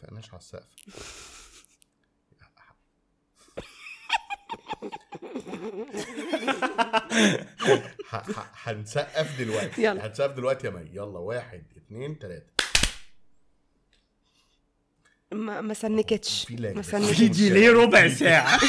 اتفقناش 0.00 0.30
على 0.30 0.38
السقف. 0.38 0.66
هنسقف 8.54 9.38
دلوقتي. 9.38 9.82
يلا. 9.82 10.06
هنسقف 10.06 10.30
دلوقتي 10.30 10.66
يا 10.66 10.72
مي. 10.72 10.90
يلا 10.92 11.18
واحد 11.18 11.64
اتنين 11.76 12.18
تلاتة. 12.18 12.52
ما 15.32 15.60
ما 15.60 15.74
سنكتش. 15.74 16.44
في 16.44 16.56
ما. 16.56 16.82
سنكتش. 16.82 17.16
في 17.18 17.28
delay 17.28 17.68
ربع 17.68 18.08
ساعة؟ 18.08 18.60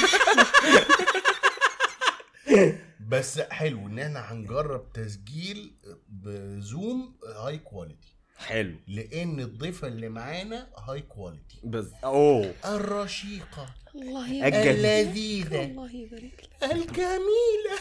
بس 3.00 3.39
حلو 3.39 3.88
إن 3.88 4.00
إحنا 4.00 4.32
هنجرب 4.32 4.93
تسجيل 4.93 5.75
ب 6.09 6.32
Zoom 6.32 7.20
high 7.36 7.57
quality 7.57 8.16
حلو. 8.41 8.76
لأن 8.88 9.40
الضيفة 9.40 9.88
اللي 9.88 10.09
معانا 10.09 10.68
high 10.88 11.02
quality 11.02 11.59
بس 11.63 11.86
أوه. 12.04 12.54
الرشيقة. 12.66 13.66
الله. 13.95 14.34
يبارك. 14.34 14.54
اللذيذة. 14.68 15.63
الله 15.63 15.91
يبارك 15.95 16.44
لك. 16.63 16.72
الجميلة. 16.72 17.77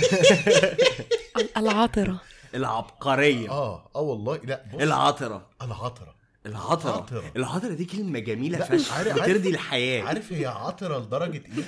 العاطرة 1.56 2.20
العبقرية. 2.54 3.50
آه 3.50 3.90
آه 3.96 4.00
والله. 4.00 4.36
لا 4.36 4.64
بص. 4.74 4.80
العطرة. 4.80 5.48
العطرة. 5.62 6.14
العطرة. 6.46 6.90
عطرة. 6.92 7.32
العطرة 7.36 7.68
دي 7.74 7.84
كلمة 7.84 8.18
جميلة 8.18 8.58
لا، 8.58 8.64
فشخ. 8.64 9.02
بترضي 9.02 9.48
الحياة. 9.48 10.02
عارف 10.02 10.32
هي 10.32 10.46
عطرة 10.46 10.98
لدرجة 10.98 11.42
إيه؟ 11.46 11.64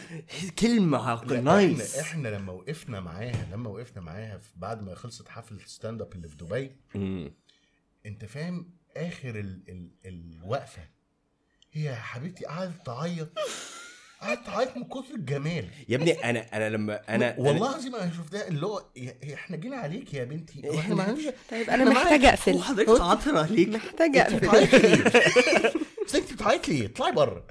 عق- 0.98 1.24
nice 1.32 1.96
إحنا 1.98 2.28
إحنا 2.28 2.28
لما 2.42 2.52
وقفنا 2.52 3.00
معاها 3.00 3.46
لما 3.52 3.70
وقفنا 3.70 4.02
معاها 4.02 4.40
بعد 4.56 4.82
ما 4.82 4.94
خلصت 4.94 5.28
حفلة 5.28 5.58
stand 5.66 6.02
up 6.02 6.12
اللي 6.12 6.28
في 6.28 6.36
دبي. 6.36 6.76
انت 8.06 8.24
فاهم 8.24 8.70
اخر 8.96 9.28
ال 9.28 9.60
ال 9.68 9.90
الوقفة. 10.06 10.82
هي 11.72 11.84
يا 11.84 11.94
حبيبتي 11.94 12.44
قعدت 12.44 12.86
تعيط. 12.86 13.28
قعدت 14.20 14.46
تعيط 14.46 14.76
من 14.76 14.84
كتر 14.84 15.14
الجمال. 15.14 15.68
يا 15.88 15.96
ابني 15.96 16.12
أنا 16.12 16.46
أنا 16.56 16.70
لما 16.70 17.00
أنا 17.08 17.34
والله 17.38 17.66
أنا 17.66 17.70
العظيم 17.70 17.96
أنا 17.96 18.12
شفتها 18.12 18.48
اللي 18.48 18.66
هو 18.66 18.84
إحنا 19.34 19.56
جينا 19.56 19.76
عليك 19.76 20.14
يا 20.14 20.24
بنتي. 20.24 20.68
هو 20.68 20.78
إحنا 20.78 20.94
معانا 20.94 21.32
طيب 21.50 21.70
أنا 21.70 21.84
محتاجة 21.84 22.28
أقفل. 22.28 22.54
وحضرتك 22.54 23.00
عطره 23.00 23.46
ليك 23.46 23.68
محتاجة 23.68 24.28
أنت 24.28 24.44
أقفل. 24.44 25.80
بتعيطي 26.20 26.72
ليه؟ 26.72 26.86
اطلعي 26.86 27.12
بره 27.12 27.44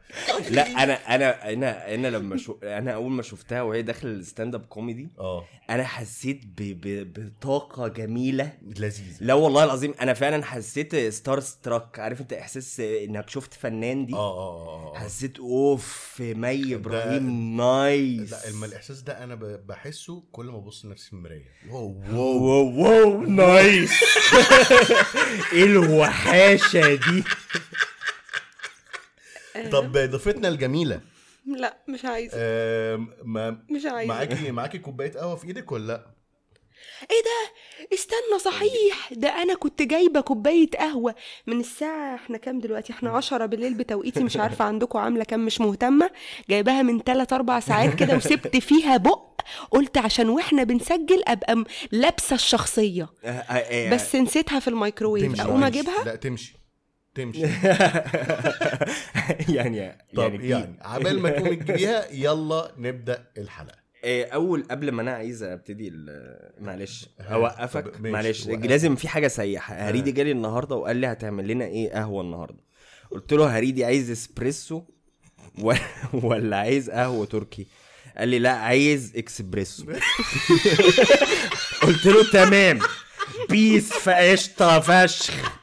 لا 0.49 0.83
أنا 0.83 1.15
أنا 1.15 1.53
أنا 1.53 1.93
أنا 1.95 2.07
لما 2.07 2.37
شو 2.37 2.57
أنا 2.63 2.91
أول 2.91 3.11
ما 3.11 3.21
شفتها 3.21 3.61
وهي 3.61 3.81
داخل 3.81 4.07
الستاند 4.07 4.55
أب 4.55 4.65
كوميدي 4.65 5.09
آه. 5.19 5.45
أنا 5.69 5.83
حسيت 5.83 6.41
ب... 6.45 6.55
ب... 6.57 7.13
بطاقة 7.13 7.87
جميلة. 7.87 8.53
لذيذة. 8.77 9.17
لا 9.21 9.33
والله 9.33 9.63
العظيم 9.63 9.93
أنا 10.01 10.13
فعلا 10.13 10.45
حسيت 10.45 10.95
ستار 10.95 11.39
ستراك 11.39 11.99
عارف 11.99 12.21
أنت 12.21 12.33
إحساس 12.33 12.79
إنك 12.79 13.29
شفت 13.29 13.53
فنان 13.53 14.05
دي؟ 14.05 14.13
آه 14.13 14.17
آه 14.17 14.67
آه 14.67 14.95
آه. 14.95 14.99
حسيت 14.99 15.39
أوف 15.39 16.15
مي 16.19 16.75
إبراهيم 16.75 17.57
نايس. 17.57 18.31
لا 18.31 18.47
الم- 18.49 18.63
الإحساس 18.63 19.01
ده 19.01 19.23
أنا 19.23 19.35
ب- 19.35 19.67
بحسه 19.67 20.23
كل 20.31 20.45
ما 20.45 20.57
أبص 20.57 20.85
لنفسي 20.85 21.07
في 21.07 21.13
المراية. 21.13 21.45
wow 21.69 22.01
wow 22.11 22.43
wow 22.43 22.83
wow 22.83 23.21
nice. 23.21 23.91
إيه 25.53 25.63
الوحاشة 25.63 26.95
دي؟ 26.95 27.23
طب 29.71 29.91
ضيفتنا 29.97 30.47
الجميلة. 30.47 31.01
لا 31.45 31.77
مش 31.87 32.05
عايزة. 32.05 32.33
آم، 32.37 33.07
ما 33.23 33.49
مش 33.69 33.85
عايزة. 33.85 34.13
معاكي 34.13 34.51
معاكي 34.51 34.77
كوباية 34.77 35.11
قهوة 35.11 35.35
في 35.35 35.47
إيدك 35.47 35.71
ولا 35.71 35.87
لأ؟ 35.87 36.05
إيه 37.11 37.21
ده؟ 37.23 37.53
استنى 37.93 38.39
صحيح. 38.39 39.13
ده 39.13 39.29
أنا 39.29 39.53
كنت 39.55 39.81
جايبة 39.81 40.21
كوباية 40.21 40.69
قهوة 40.69 41.15
من 41.47 41.59
الساعة 41.59 42.15
إحنا 42.15 42.37
كام 42.37 42.59
دلوقتي؟ 42.59 42.93
إحنا 42.93 43.09
عشرة 43.09 43.45
بالليل 43.45 43.73
بتوقيتي 43.73 44.23
مش 44.23 44.37
عارفة 44.37 44.65
عندكم 44.65 44.99
عاملة 44.99 45.23
كام 45.23 45.45
مش 45.45 45.61
مهتمة. 45.61 46.09
جايباها 46.49 46.81
من 46.81 46.99
3 46.99 47.35
4 47.35 47.59
ساعات 47.59 47.95
كده 47.95 48.15
وسبت 48.17 48.57
فيها 48.57 48.97
بق. 48.97 49.31
قلت 49.71 49.97
عشان 49.97 50.29
وإحنا 50.29 50.63
بنسجل 50.63 51.23
أبقى 51.27 51.63
لابسة 51.91 52.33
الشخصية. 52.35 53.09
آه، 53.23 53.27
آه، 53.29 53.53
آه، 53.53 53.93
بس 53.93 54.15
نسيتها 54.15 54.59
في 54.59 54.67
الميكروويف. 54.67 55.41
أقوم 55.41 55.55
تمشي. 55.61 55.67
أجيبها؟ 55.67 56.03
لأ 56.05 56.15
تمشي. 56.15 56.60
تمشي. 57.15 57.41
يعني 59.49 59.97
طب 60.15 60.33
يعني, 60.33 60.49
يعني 60.49 60.75
عبال 60.81 61.19
ما 61.19 61.29
تقومي 61.29 61.55
تجيبيها 61.55 62.05
يلا 62.25 62.71
نبدأ 62.77 63.25
الحلقة. 63.37 63.75
آه، 64.05 64.25
أول 64.25 64.63
قبل 64.71 64.91
ما 64.91 65.01
أنا 65.01 65.11
عايز 65.13 65.43
أبتدي 65.43 65.93
معلش 66.59 67.09
أوقفك. 67.19 68.01
معلش. 68.01 68.47
لازم 68.47 68.95
في 68.95 69.07
حاجة 69.07 69.27
سيحه 69.27 69.75
هريدي 69.75 70.11
جالي 70.11 70.31
النهارده 70.31 70.75
وقال 70.75 70.97
لي 70.97 71.07
هتعمل 71.07 71.47
لنا 71.47 71.65
إيه 71.65 71.91
قهوة 71.91 72.21
النهارده. 72.21 72.59
قلت 73.11 73.33
له 73.33 73.57
هريدي 73.57 73.85
عايز 73.85 74.11
إسبريسو 74.11 74.81
و- 75.63 75.73
ولا 76.13 76.57
عايز 76.57 76.89
قهوة 76.89 77.25
تركي؟ 77.25 77.67
قال 78.17 78.27
لي 78.29 78.39
لا 78.39 78.51
عايز 78.51 79.13
إكسبريسو. 79.17 79.85
قلت 81.81 82.05
له 82.05 82.23
تمام. 82.31 82.79
peace 83.49 83.93
فقشطه 83.93 84.79
فشخ. 84.79 85.61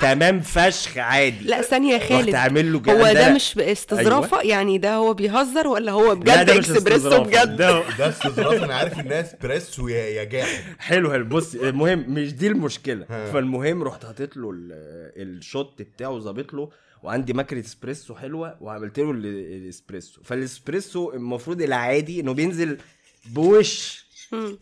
تمام 0.00 0.40
فشخ 0.40 0.98
عادي. 0.98 1.44
لا 1.44 1.62
ثانية 1.62 1.94
يا 1.94 2.08
خالد. 2.08 2.34
عامل 2.34 2.72
له 2.72 2.78
هو. 2.78 3.12
ده 3.12 3.32
مش 3.34 3.58
استظرافة؟ 3.58 4.40
أيوة. 4.40 4.50
يعني 4.50 4.78
ده 4.78 4.94
هو 4.94 5.14
بيهزر 5.14 5.68
ولا 5.68 5.92
هو 5.92 6.14
بجد 6.14 6.50
اكسبريسو. 6.50 7.22
بجد؟ 7.24 7.56
ده 7.56 7.82
ده 7.98 8.08
استظراف 8.08 8.62
أنا 8.62 8.74
عارف 8.74 9.00
الناس 9.00 9.34
بريسو 9.42 9.88
يا 9.88 9.96
يا 10.04 10.24
جاحد. 10.24 10.62
حلو 10.78 11.12
حلو. 11.12 11.24
بص 11.24 11.54
المهم 11.54 12.04
مش 12.08 12.32
دي 12.34 12.46
المشكلة. 12.46 13.06
ها. 13.10 13.32
فالمهم 13.32 13.82
رحت 13.82 14.04
حاطط 14.06 14.36
له 14.36 14.50
ال- 14.50 14.72
الشوت 15.16 15.82
بتاعه 15.82 16.18
ظابط 16.18 16.54
له 16.54 16.70
وعندي 17.02 17.32
ماكينه 17.32 17.60
إسبريسو 17.60 18.14
حلوة 18.14 18.56
وعملت 18.60 18.98
له 18.98 19.10
ال- 19.10 19.26
الإسبريسو. 19.26 20.20
فالإسبريسو 20.24 21.12
المفروض 21.12 21.62
العادي 21.62 22.20
إنه 22.20 22.32
بينزل 22.34 22.78
بوش 23.26 24.04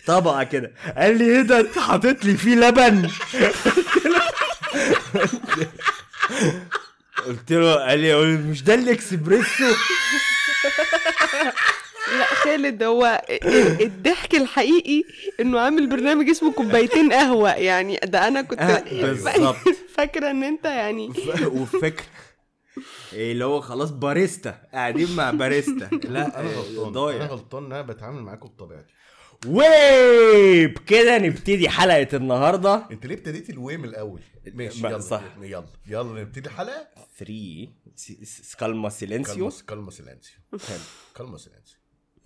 طبقة 0.07 0.45
كده. 0.45 0.73
قال 0.97 1.19
لي 1.19 1.25
إيه 1.37 1.43
ده؟ 1.43 1.61
أنت 1.61 1.79
حاطط 1.79 2.25
لي 2.25 2.35
فيه 2.37 2.55
لبن. 2.55 3.09
قلت 7.27 7.53
له 7.53 7.75
قال 7.75 8.01
لي 8.01 8.37
مش 8.37 8.63
ده 8.63 8.75
الإكسبريسو؟ 8.75 9.65
لا 12.19 12.25
خالد 12.25 12.83
هو 12.83 13.23
الضحك 13.81 14.35
الحقيقي 14.35 15.05
إنه 15.41 15.61
عامل 15.61 15.87
برنامج 15.87 16.29
اسمه 16.29 16.53
كوبايتين 16.53 17.13
قهوة. 17.13 17.55
يعني 17.55 18.01
ده 18.05 18.29
أنا 18.29 18.43
كنت 18.43 18.61
آه، 18.61 18.85
بالظبط. 18.91 19.57
فاكرة 19.97 20.31
إن 20.31 20.43
أنت 20.45 20.65
يعني 20.65 21.13
وفكر 21.47 22.05
إيه 23.13 23.33
اللي 23.33 23.45
هو 23.45 23.61
خلاص 23.61 23.91
باريستا 23.91 24.63
قاعدين 24.73 25.17
مع 25.17 25.31
باريستا. 25.31 25.91
لا 26.09 26.41
أنا 26.41 26.49
غلطان 26.49 26.83
أنا 26.83 26.89
ضايع 26.93 27.27
غلطان 27.27 27.65
إن 27.65 27.73
أنا 27.73 27.83
بتعامل 27.83 28.23
معاكم 28.23 28.49
بطبيعتي. 28.49 28.93
وبكده 29.47 31.19
نبتدي 31.19 31.69
حلقة 31.69 32.17
النهارده. 32.17 32.87
انت 32.91 33.07
ليه 33.07 33.15
ابتديت 33.15 33.51
الوي 33.51 33.77
من 33.77 33.85
الأول؟ 33.85 34.21
ماشي 34.47 34.79
يلا 34.87 34.99
صح. 34.99 35.23
يلا 35.41 35.67
يلا 35.87 36.21
نبتدي 36.21 36.49
الحلقة 36.49 36.89
3 37.19 37.69
سكالما 38.25 38.89
سيلينسيو 38.89 39.51
كلمه 39.69 39.91
سيلانسيو 39.91 40.35
كلمه 41.17 41.37
سيلانسيو 41.37 41.77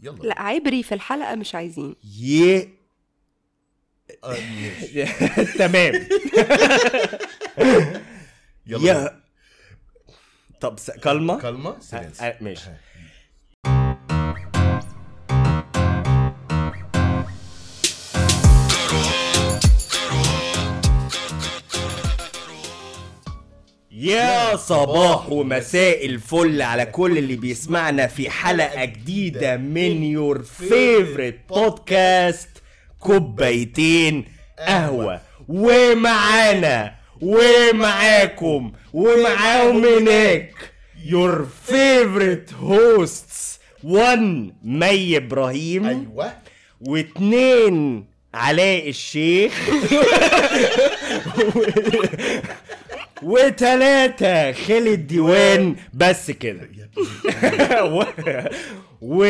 يلا. 0.00 0.22
لا 0.22 0.40
عبري 0.42 0.82
في 0.82 0.94
الحلقة 0.94 1.34
مش 1.34 1.54
عايزين. 1.54 1.96
يه 2.04 2.68
آه، 4.24 4.28
ماشي. 4.28 5.04
تمام. 5.58 5.92
يلا. 8.66 9.22
طب 10.60 10.78
كلمه 11.04 11.40
كلمه 11.40 11.80
سيلانسيو 11.80 12.26
آه، 12.26 12.36
ماشي. 12.40 12.70
يا 24.02 24.56
صباح 24.56 25.28
ومساء. 25.32 26.06
الفل 26.06 26.62
على 26.62 26.87
كل 26.87 27.19
اللي 27.19 27.37
بيسمعنا 27.37 28.06
في 28.06 28.31
حلقة 28.31 28.84
جديدة 28.84 29.56
من 29.56 30.02
your 30.04 30.43
favorite 30.43 31.37
podcast 31.49 32.49
كوبايتين 33.00 34.25
قهوة. 34.58 35.20
ومعانا 35.49 36.94
ومعاكم 37.20 38.72
ومعاهم 38.93 39.84
هناك 39.84 40.52
your 41.06 41.46
favorite 41.66 42.50
hosts 42.60 43.58
1 43.84 44.19
مي 44.64 45.16
إبراهيم. 45.16 45.87
أيوه. 45.87 46.32
واتنين 46.81 48.04
علاء 48.34 48.88
الشيخ. 48.88 49.52
وتلاتة 53.22 54.52
خالد 54.52 55.06
ديوان 55.06 55.76
بس 55.94 56.30
كده. 56.30 56.62
يا 56.62 56.88
ابني. 56.96 58.48
و... 59.02 59.24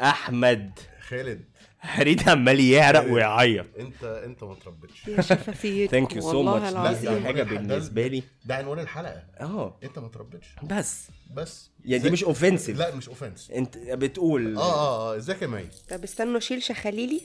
وأحمد. 0.00 0.78
خالد. 1.08 1.44
هريد 1.80 2.28
عمال 2.28 2.60
يعرق 2.60 3.12
ويعيط. 3.12 3.66
انت 3.78 4.04
انت 4.04 4.42
ما 4.44 4.54
تربيتش. 4.54 5.08
يا 5.08 5.20
شفافيتكم 5.22 5.90
thank 5.90 6.16
you 6.16 6.20
so 6.22 6.42
much 6.42 6.98
دي 7.00 7.20
حاجة 7.20 7.42
بالنسبة 7.42 8.06
لي. 8.06 8.22
ده 8.44 8.54
عنوان 8.56 8.78
الحلقة. 8.78 9.22
آه. 9.40 9.78
انت 9.84 9.98
ما 9.98 10.08
تربيتش. 10.08 10.46
بس. 10.62 11.08
بس. 11.34 11.70
يعني 11.84 12.02
دي 12.02 12.10
مش 12.10 12.24
offensive 12.24 12.78
لا 12.78 12.94
مش 12.94 13.08
offensive 13.08 13.50
انت 13.50 13.78
بتقول. 13.78 14.56
آه 14.56 14.60
آه 14.60 15.12
آه 15.12 15.16
ازيك 15.16 15.42
يا 15.42 15.46
مي؟ 15.46 15.64
طب 15.88 16.02
استنوا 16.04 16.38
اشيل 16.38 16.62
شخاليلي. 16.62 17.20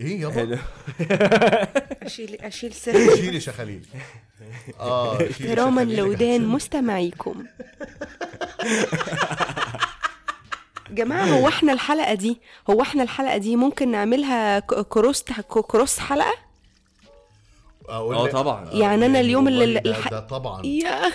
إيه 0.00 0.20
يابا. 0.20 0.58
اشيل 2.06 2.34
أشيل 2.40 2.72
سر. 2.72 3.16
شيلي 3.16 3.40
شخاليل 3.40 3.86
آه 4.80 5.30
احتراما 5.30 5.80
لودان 5.80 6.46
مستمعيكم. 6.46 7.44
جماعة 10.90 11.24
هو 11.24 11.48
إحنا 11.48 11.72
الحلقة 11.72 12.14
دي 12.14 12.38
هو 12.70 12.82
إحنا 12.82 13.02
الحلقة 13.02 13.36
دي 13.36 13.56
ممكن 13.56 13.90
نعملها 13.90 14.58
ك- 14.58 14.74
cross 14.88 15.22
ك- 15.22 15.40
cross 15.60 15.98
حلقة؟ 15.98 16.34
أقول 17.88 18.14
آه 18.16 18.24
لك- 18.26 18.32
طبعا. 18.32 18.70
يعني 18.72 19.06
أنا 19.06 19.20
اليوم 19.20 19.48
اللي- 19.48 19.80
ده, 19.80 19.90
الح- 19.90 20.08
ده 20.08 20.20
طبعا. 20.20 20.66
يا 20.66 21.12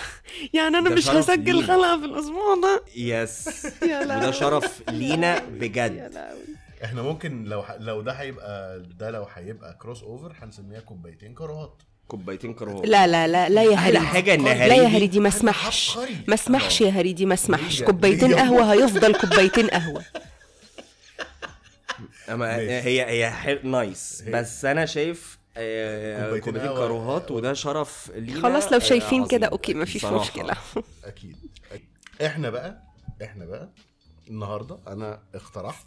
يعني 0.52 0.78
أنا 0.78 0.90
مش 0.90 1.08
هسجل. 1.08 1.64
حلقة 1.66 1.98
في 2.00 2.04
الأسبوع 2.04 2.54
ده. 2.62 2.82
yes 2.96 3.64
يا 3.90 4.00
وده. 4.00 4.30
شرف 4.30 4.82
لينا 4.90 5.34
يا 5.34 5.40
بجد. 5.50 6.10
لهوي. 6.14 6.51
إحنا 6.84 7.02
ممكن 7.02 7.44
لو 7.44 7.62
ح... 7.62 7.70
لو 7.72 8.00
ده 8.00 8.12
هيبقى 8.12 8.80
ده 8.82 9.10
لو 9.10 9.26
هيبقى 9.34 9.74
crossover 9.80 10.32
هنسميها 10.42 10.80
كوبايتين 10.80 11.34
كروات 11.34 11.82
كوبايتين 12.08 12.54
كروات 12.54 12.86
لا 12.86 13.06
لا 13.06 13.26
لا 13.28 13.48
لا 13.48 13.62
يا 13.62 13.74
أحلى 13.74 13.98
هريدي 13.98 14.06
حاجة 14.12 14.34
إن 14.34 14.44
لا 14.44 14.74
يا 14.74 14.88
هريدي 14.88 15.20
ما 15.20 15.28
اسمحش. 15.28 15.96
عبقري. 15.96 16.16
ما 16.28 16.34
اسمحش 16.34 16.80
يا 16.80 16.90
هريدي 16.90 17.26
ما 17.26 17.34
اسمحش. 17.34 17.82
كوبايتين 17.82 18.34
قهوة 18.34 18.72
هيفضل 18.72 19.14
كوبايتين 19.20 19.66
قهوة. 19.68 20.02
أما. 22.28 22.56
هي 22.56 23.02
هي 23.04 23.30
حل... 23.30 23.60
nice 23.70 24.22
هي- 24.26 24.32
بس 24.32 24.64
أنا 24.64 24.86
شايف 24.86 25.38
آه، 25.56 26.38
كوبايتين. 26.38 26.68
كروهات 26.74 27.30
وده 27.30 27.52
شرف 27.54 28.10
لينا. 28.14 28.42
خلاص 28.42 28.72
لو 28.72 28.78
آه، 28.78 28.82
شايفين 28.82 29.26
كده. 29.26 29.46
okay 29.46 29.74
مفيش 29.74 30.02
صراحة. 30.02 30.20
مشكلة. 30.24 30.56
أكيد. 31.04 31.36
إحنا 32.26 32.50
بقى 32.50 32.82
إحنا 33.22 33.44
بقى 33.46 33.68
النهارده 34.28 34.78
أنا 34.88 35.20
اقترحت 35.34 35.86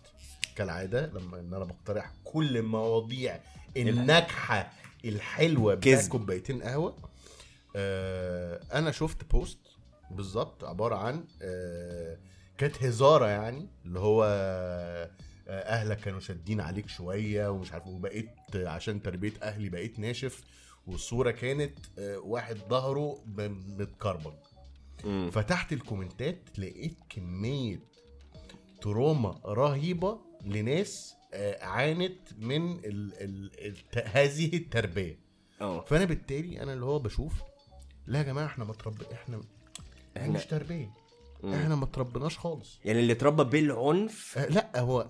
كالعادة 0.55 1.05
لما 1.05 1.39
إن 1.39 1.53
أنا 1.53 1.65
بقترح 1.65 2.11
كل 2.23 2.57
المواضيع 2.57 3.39
الناجحة 3.77 4.71
الحلوة 5.05 5.75
بتاع. 5.75 6.07
كوبايتين 6.07 6.63
قهوة 6.63 6.95
آه 7.75 8.61
أنا 8.73 8.91
شفت 8.91 9.31
بوست 9.31 9.59
بالظبط 10.11 10.63
عبارة 10.63 10.95
عن 10.95 11.23
آه 11.41 12.17
كانت 12.57 12.83
هزارة 12.83 13.25
يعني 13.27 13.67
اللي 13.85 13.99
هو 13.99 14.23
آه 14.23 15.11
أهلك 15.47 15.97
كانوا 15.99 16.19
شادين 16.19 16.61
عليك 16.61 16.89
شوية 16.89 17.49
ومش 17.49 17.71
عارف 17.71 17.87
وبقيت 17.87 18.29
عشان 18.55 19.01
تربية 19.01 19.33
أهلي 19.43 19.69
بقيت 19.69 19.99
ناشف 19.99 20.43
والصورة 20.87 21.31
كانت 21.31 21.77
آه 21.99 22.17
واحد 22.17 22.57
ظهره 22.69 23.23
متكربج. 23.77 24.33
فتحت 25.31 25.73
الكومنتات 25.73 26.59
لقيت 26.59 26.97
كمية 27.09 27.79
تروما 28.81 29.39
رهيبة 29.45 30.19
لناس 30.45 31.15
آه، 31.33 31.65
عانت 31.65 32.19
من 32.39 32.71
ال 32.71 33.13
ال 33.13 33.51
ال 33.65 33.75
هذه 34.13 34.56
التربية. 34.57 35.19
آه 35.62 35.86
فأنا 35.86 36.06
بالتالي 36.06 36.63
أنا 36.63 36.74
اللي 36.74 36.86
هو 36.86 37.00
بشوف 37.00 37.33
لا 38.07 38.19
يا 38.19 38.24
جماعة 38.24 38.45
إحنا 38.45 38.63
ما 38.65 38.74
تربي 38.74 39.06
إحنا 39.13 39.42
إحنا 40.18 40.33
مش 40.33 40.45
تربية. 40.45 40.94
مم. 41.44 41.53
إحنا 41.53 41.75
ما 41.75 41.86
تربناش 41.86 42.38
خالص. 42.38 42.80
يعني 42.86 43.00
اللي 43.00 43.13
اتربى 43.13 43.44
بالعنف 43.44 44.38
آه، 44.38 44.45
لا 44.47 44.80
هو 44.80 45.07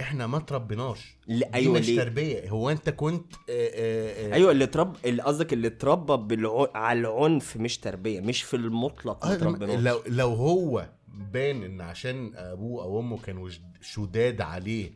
إحنا 0.00 0.26
ما 0.26 0.38
تربناش 0.38 1.16
لا 1.26 1.48
دي 1.48 1.54
أيوه 1.54 1.78
مش 1.78 1.88
ليه؟ 1.88 1.96
تربية. 1.96 2.50
هو 2.50 2.70
أنت 2.70 2.90
كنت 2.90 3.32
آه، 3.34 3.38
آه، 3.50 4.30
آه، 4.30 4.34
أيوه 4.34 4.50
اللي 4.52 4.64
اتربى 4.64 4.98
اللي 5.04 5.22
قصدك 5.22 5.52
اللي 5.52 5.68
اتربى 5.68 6.16
بالع... 6.16 6.70
على 6.74 7.00
العنف 7.00 7.56
مش 7.56 7.78
تربية 7.78 8.20
مش 8.20 8.42
في 8.42 8.56
المطلق 8.56 9.26
ما 9.26 9.34
اتربناش 9.34 9.80
لو 9.80 10.02
لو 10.06 10.34
هو 10.34 10.88
بان 11.18 11.62
إن 11.62 11.80
عشان 11.80 12.32
أبوه 12.36 12.82
أو 12.84 13.00
أمه 13.00 13.18
كانوا 13.18 13.48
شد- 13.48 13.76
شداد 13.80 14.40
عليه 14.40 14.90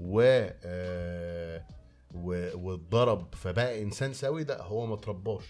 و 0.00 0.20
آه، 0.64 1.64
و- 2.14 2.58
واتضرب 2.58 3.34
فبقى 3.34 3.82
إنسان 3.82 4.12
سوي 4.14 4.44
ده 4.44 4.62
هو 4.62 4.86
ما 4.86 4.94
اترباش. 4.94 5.44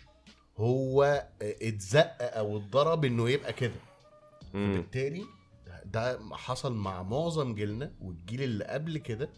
هو 0.59 1.03
آه، 1.43 1.55
اتزق 1.63 2.17
أو 2.21 2.57
اتضرب 2.57 3.05
إنه 3.05 3.31
يبقى 3.31 3.53
كده. 3.53 3.75
مم. 4.55 4.75
بالتالي 4.77 5.25
ده 5.85 6.19
حصل 6.33 6.75
مع 6.75 7.03
معظم 7.03 7.55
جيلنا 7.55 7.93
والجيل 8.01 8.43
اللي 8.43 8.65
قبل 8.65 8.99
كده 8.99 9.31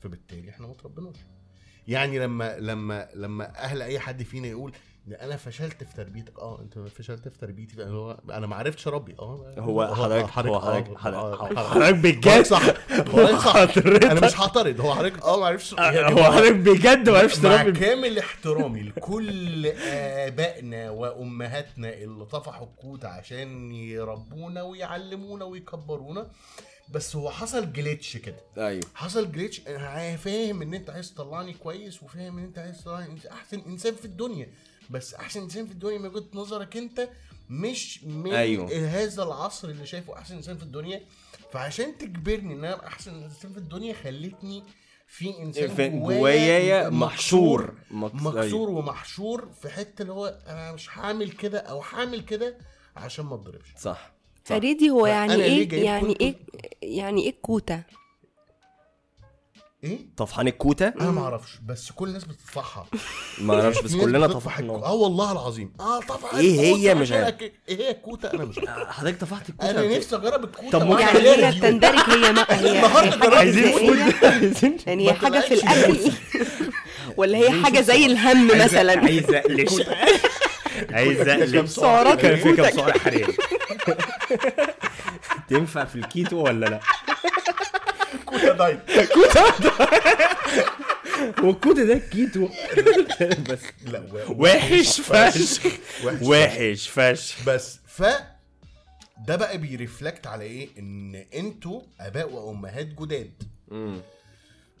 فبالتالي 0.00 0.50
إحنا 0.50 0.66
ما 0.66 0.74
تربناش 0.74 1.16
يعني 1.88 2.18
لما 2.18 2.58
لما 2.58 3.08
لما 3.14 3.58
أهل 3.58 3.82
أي 3.82 3.98
حد 4.00 4.22
فينا 4.22 4.48
يقول 4.48 4.72
أنا 5.20 5.36
فشلت 5.36 5.84
في 5.84 5.94
تربيتك. 5.96 6.38
آه 6.38 6.60
أنت 6.60 6.78
فشلت 6.78 7.28
في 7.28 7.38
تربيتي. 7.38 7.76
فأنا 7.76 7.90
هو 7.90 8.18
أنا 8.30 8.46
ما 8.46 8.56
عرفتش 8.56 8.86
أربي. 8.88 9.14
آه 9.18 9.54
هو 9.58 9.94
حضرتك 9.94 10.38
هو 10.38 10.60
حضرتك 10.60 10.88
آه، 10.90 10.96
حضرتك 10.96 11.56
آه، 11.58 11.68
حضرتك 11.70 11.94
بجد. 11.94 12.42
صح. 12.52 12.62
حضرتك؟ 13.52 14.04
أنا 14.04 14.26
مش 14.26 14.40
هعترض 14.40 14.80
هو 14.80 14.94
حضرتك 14.94 15.22
آه 15.22 15.40
ما 15.40 15.46
عرفتش 15.46 15.72
يا 15.72 16.08
هو 16.08 16.14
جماعة، 16.14 16.32
حضرتك 16.32 16.54
بجد 16.56 17.08
ما 17.08 17.18
عرفش 17.18 17.38
مع 17.38 17.62
تربي 17.62 17.80
كامل 17.80 18.18
احترامي 18.18 18.82
لكل 18.82 19.66
آبائنا 19.66 20.90
وأمهاتنا 20.90 21.94
اللي 21.94 22.24
طفحوا 22.24 22.66
الكوت 22.66 23.04
عشان 23.04 23.72
يربونا 23.72 24.62
ويعلمونا 24.62 25.44
ويكبرونا. 25.44 26.30
بس 26.88 27.16
هو 27.16 27.30
حصل 27.30 27.72
جليتش 27.72 28.16
كده. 28.16 28.36
أيوه. 28.58 28.82
حصل 28.94 29.32
جليتش 29.32 29.60
أنا 29.68 30.16
فاهم 30.16 30.62
إن 30.62 30.74
أنت 30.74 30.90
عايز 30.90 31.14
تطلعني 31.14 31.52
كويس 31.52 32.02
وفاهم 32.02 32.38
إن 32.38 32.44
أنت 32.44 32.58
عايز 32.58 32.80
تطلعني 32.82 33.18
أحسن 33.32 33.62
إنسان 33.66 33.94
في 33.94 34.04
الدنيا. 34.04 34.48
بس 34.92 35.14
أحسن 35.14 35.42
إنسان 35.42 35.66
في 35.66 35.72
الدنيا 35.72 35.98
من 35.98 36.06
وجهة 36.06 36.24
نظرك 36.34 36.76
أنت 36.76 37.08
مش 37.50 38.04
من 38.04 38.32
أيوه. 38.32 38.70
أيوه. 38.70 38.88
هذا 38.88 39.22
العصر 39.22 39.68
اللي 39.68 39.86
شايفه 39.86 40.18
أحسن 40.18 40.36
إنسان 40.36 40.56
في 40.56 40.62
الدنيا 40.62 41.00
فعشان 41.52 41.98
تجبرني 41.98 42.52
إن 42.54 42.58
أنا 42.64 42.74
ابقى 42.74 42.86
أحسن 42.86 43.22
إنسان 43.22 43.52
في 43.52 43.58
الدنيا 43.58 43.94
خلتني 43.94 44.62
في 45.06 45.38
إنسان 45.38 45.68
في- 45.74 45.88
جوايا 45.88 46.88
محشور. 46.90 47.74
مكس- 47.90 48.22
مكسور 48.22 48.70
ومحشور 48.70 49.48
في 49.62 49.68
حتة 49.68 50.02
اللي 50.02 50.12
هو 50.12 50.26
أنا 50.46 50.72
مش 50.72 50.98
هعمل 50.98 51.30
كده 51.30 51.58
أو 51.58 51.80
هعمل 51.82 52.20
كده 52.20 52.58
عشان 52.96 53.24
ما 53.24 53.34
أتضربش 53.34 53.68
صح. 53.78 54.12
فريدي 54.44 54.90
هو 54.90 55.06
يعني 55.06 55.28
فأنا 55.32 55.42
ليه 55.42 55.70
إيه 55.72 55.84
يعني 55.84 56.16
إيه 56.20 56.34
يعني 56.82 57.22
إيه 57.22 57.30
الكوته 57.30 57.82
إيه؟ 59.84 59.98
طفحان 60.16 60.46
الكوتة؟ 60.48 60.88
أنا 61.00 61.10
ما 61.10 61.22
أعرفش 61.22 61.50
بس 61.66 61.92
كل 61.92 62.08
الناس 62.08 62.24
بتطفحها. 62.24 62.86
ما 63.40 63.54
أعرفش 63.62 63.80
بس 63.82 63.94
كلنا 64.02 64.26
طفحنا. 64.26 64.72
آه 64.72 64.92
والله 64.92 65.32
العظيم. 65.32 65.72
آه 65.80 66.00
طفح 66.00 66.34
إيه 66.34 66.60
هي؟ 66.60 66.94
مش 66.94 67.12
عارف. 67.12 67.40
إيه 67.40 67.52
هي 67.68 67.90
الكوتة؟ 67.90 68.30
أنا 68.34 68.44
مش 68.44 68.58
عارف. 68.58 68.88
حضرتك 68.88 69.20
طفحت 69.20 69.48
الكوتة 69.48 69.70
أنا 69.70 69.96
نفسي 69.96 70.16
أجرب 70.16 70.44
الكوتة 70.44 70.70
طب 70.70 71.00
يعني 71.00 71.18
هي. 71.28 71.50
بتندرج 71.50 71.98
هي 71.98 72.32
ما 72.32 72.46
هي 72.50 73.36
عايزين 73.36 74.76
يعني 74.86 75.08
هي 75.08 75.12
ما 75.12 75.18
حاجة 75.18 75.40
في 75.40 75.54
الأكل. 75.54 75.98
ولا 77.16 77.38
هي 77.38 77.48
نشوف 77.50 77.78
زي 77.80 78.06
الهم 78.06 78.46
مثلا؟ 78.46 79.00
عايز 79.00 79.30
اقلش 79.34 79.72
عايز 80.90 81.20
اقلش 81.28 81.70
سعرات 81.70 82.20
كان 82.20 82.36
في 82.36 82.52
كام؟ 82.52 82.70
سعر 82.76 82.98
حراري 82.98 83.26
تنفع 85.48 85.84
في 85.84 85.96
الكيتو 85.96 86.36
ولا 86.36 86.66
لا؟ 86.66 86.80
كوته 88.26 88.52
دايت 88.52 88.78
هو 91.40 91.50
الكوتا 91.50 91.84
ده 91.84 91.98
كيتو 91.98 92.48
بس 93.50 93.60
لا 93.86 94.02
وحش 94.28 95.00
فشخ 95.00 95.66
وحش 96.22 96.88
فشخ 96.88 97.44
بس 97.46 97.78
ف 97.86 98.02
ده 99.26 99.36
بقى 99.36 99.58
بيرفلكت 99.58 100.26
على 100.26 100.44
إيه؟ 100.44 100.68
إن 100.78 101.14
أنتوا 101.34 101.80
أباء 102.00 102.30
وأمهات 102.32 102.86
جداد. 102.86 103.30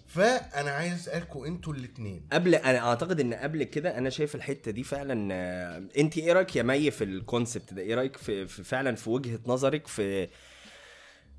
فأنا 0.08 0.70
عايز 0.70 0.92
أسألكم 0.94 1.44
أنتوا 1.44 1.72
الاثنين 1.72 2.22
قبل 2.32 2.54
أنا 2.54 2.78
أعتقد 2.78 3.20
إن 3.20 3.34
قبل 3.34 3.64
كده 3.64 3.98
أنا 3.98 4.10
شايف 4.10 4.34
الحتة 4.34 4.70
دي 4.70 4.82
فعلا 4.84 5.28
آه، 5.34 5.82
انت 5.98 6.18
إيه 6.18 6.32
رأيك 6.32 6.56
يا 6.56 6.62
مي 6.62 6.90
في 6.90 7.04
الكونسبت 7.04 7.74
ده؟ 7.74 7.82
إيه 7.82 7.94
رأيك 7.94 8.16
في, 8.16 8.46
في 8.46 8.64
فعلا 8.64 8.96
في 8.96 9.10
وجهة 9.10 9.38
نظرك 9.46 9.86
في 9.86 10.28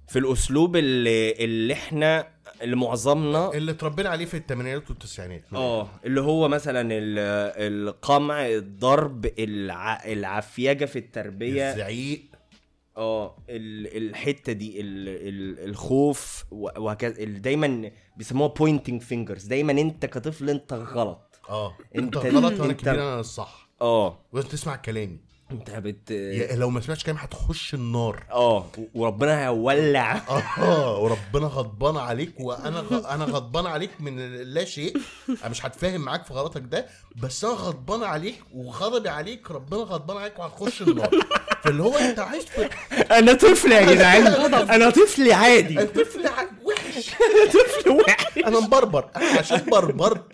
في 0.08 0.20
الأسلوب 0.20 0.76
اللي 0.76 1.32
اللي 1.32 1.74
إحنا 1.74 2.28
اللي 2.62 2.76
معظمنا 2.76 3.54
اللي 3.54 3.72
اتربينا 3.72 4.10
عليه 4.10 4.26
في 4.26 4.38
الثمانينات 4.38 4.90
والتسعينات. 4.90 5.44
آه 5.54 5.88
اللي 6.06 6.22
هو 6.22 6.48
مثلا 6.48 6.82
ال- 6.82 7.20
القمع 7.90 8.48
الضرب 8.48 9.26
الع... 9.40 10.06
العفيجة 10.06 10.86
في 10.86 11.00
التربية. 11.00 11.72
الزعيق. 11.72 12.22
آه 12.98 13.38
ال- 13.50 14.10
الحتة 14.10 14.54
دي 14.54 14.82
ال... 14.82 15.10
ال... 15.10 15.70
الخوف 15.70 16.46
وهكذا. 16.52 17.24
دايما 17.24 17.92
بيسموها 18.18 18.48
pointing 18.54 19.02
fingers 19.02 19.46
دايما 19.46 19.72
أنت 19.72 20.06
كطفل 20.06 20.50
أنت 20.50 20.74
غلط. 20.74 21.40
آه 21.50 21.78
انت- 21.96 22.18
أنت 22.18 22.36
غلط 22.36 22.60
وأنا 22.60 22.74
كبير 22.74 22.94
أنا 22.94 23.20
الصح 23.20 23.70
آه. 23.82 24.20
لازم 24.34 24.48
تسمع 24.48 24.76
كلامي. 24.76 25.20
انت 25.54 25.70
بت 25.72 26.12
لو 26.58 26.70
ما 26.70 26.82
سمعتش 26.82 27.04
كلام 27.04 27.18
هتخش 27.18 27.74
النار. 27.74 28.24
آه 28.32 28.66
وربنا 28.96 29.44
هيولع. 29.44 30.22
آه 30.60 30.98
وربنا 31.00 31.48
غضبان 31.48 31.98
عليك 31.98 32.34
وأنا 32.40 32.80
غ... 32.80 33.14
أنا 33.14 33.26
غضبان 33.26 33.66
عليك 33.66 33.90
من 34.00 34.34
لا 34.36 34.66
شيء. 34.66 34.98
أنا 35.30 35.50
مش 35.50 35.66
هتفاهم 35.66 36.02
معاك 36.02 36.26
في 36.26 36.34
غلطك 36.34 36.62
ده 36.66 36.86
بس 37.16 37.44
أنا 37.46 37.54
غضبان 37.54 38.04
عليك 38.04 38.44
وغضبي 38.54 39.10
عليك 39.10 39.52
ربنا 39.52 39.80
غضبان 39.82 40.18
عليك 40.18 40.40
وهتخش 40.40 40.82
النار. 40.82 41.10
فاللي 41.64 41.84
هو 41.84 41.96
أنت 41.98 42.20
عايش 42.20 42.44
في 42.44 42.70
أنا 43.12 43.34
طفل 43.34 43.72
يا 43.72 43.94
جدعان. 43.94 44.28
أنا 44.76 44.90
طفل. 44.90 45.32
عادي. 45.32 45.80
الطفل 45.82 46.28
ع- 46.28 46.32
وحش 46.63 46.63
طفل 47.54 47.90
وحش. 47.90 48.38
أنا 48.48 48.60
مبربر. 48.60 49.10
أنا 49.16 49.40
عشان 49.40 49.66
بربرت. 49.70 50.26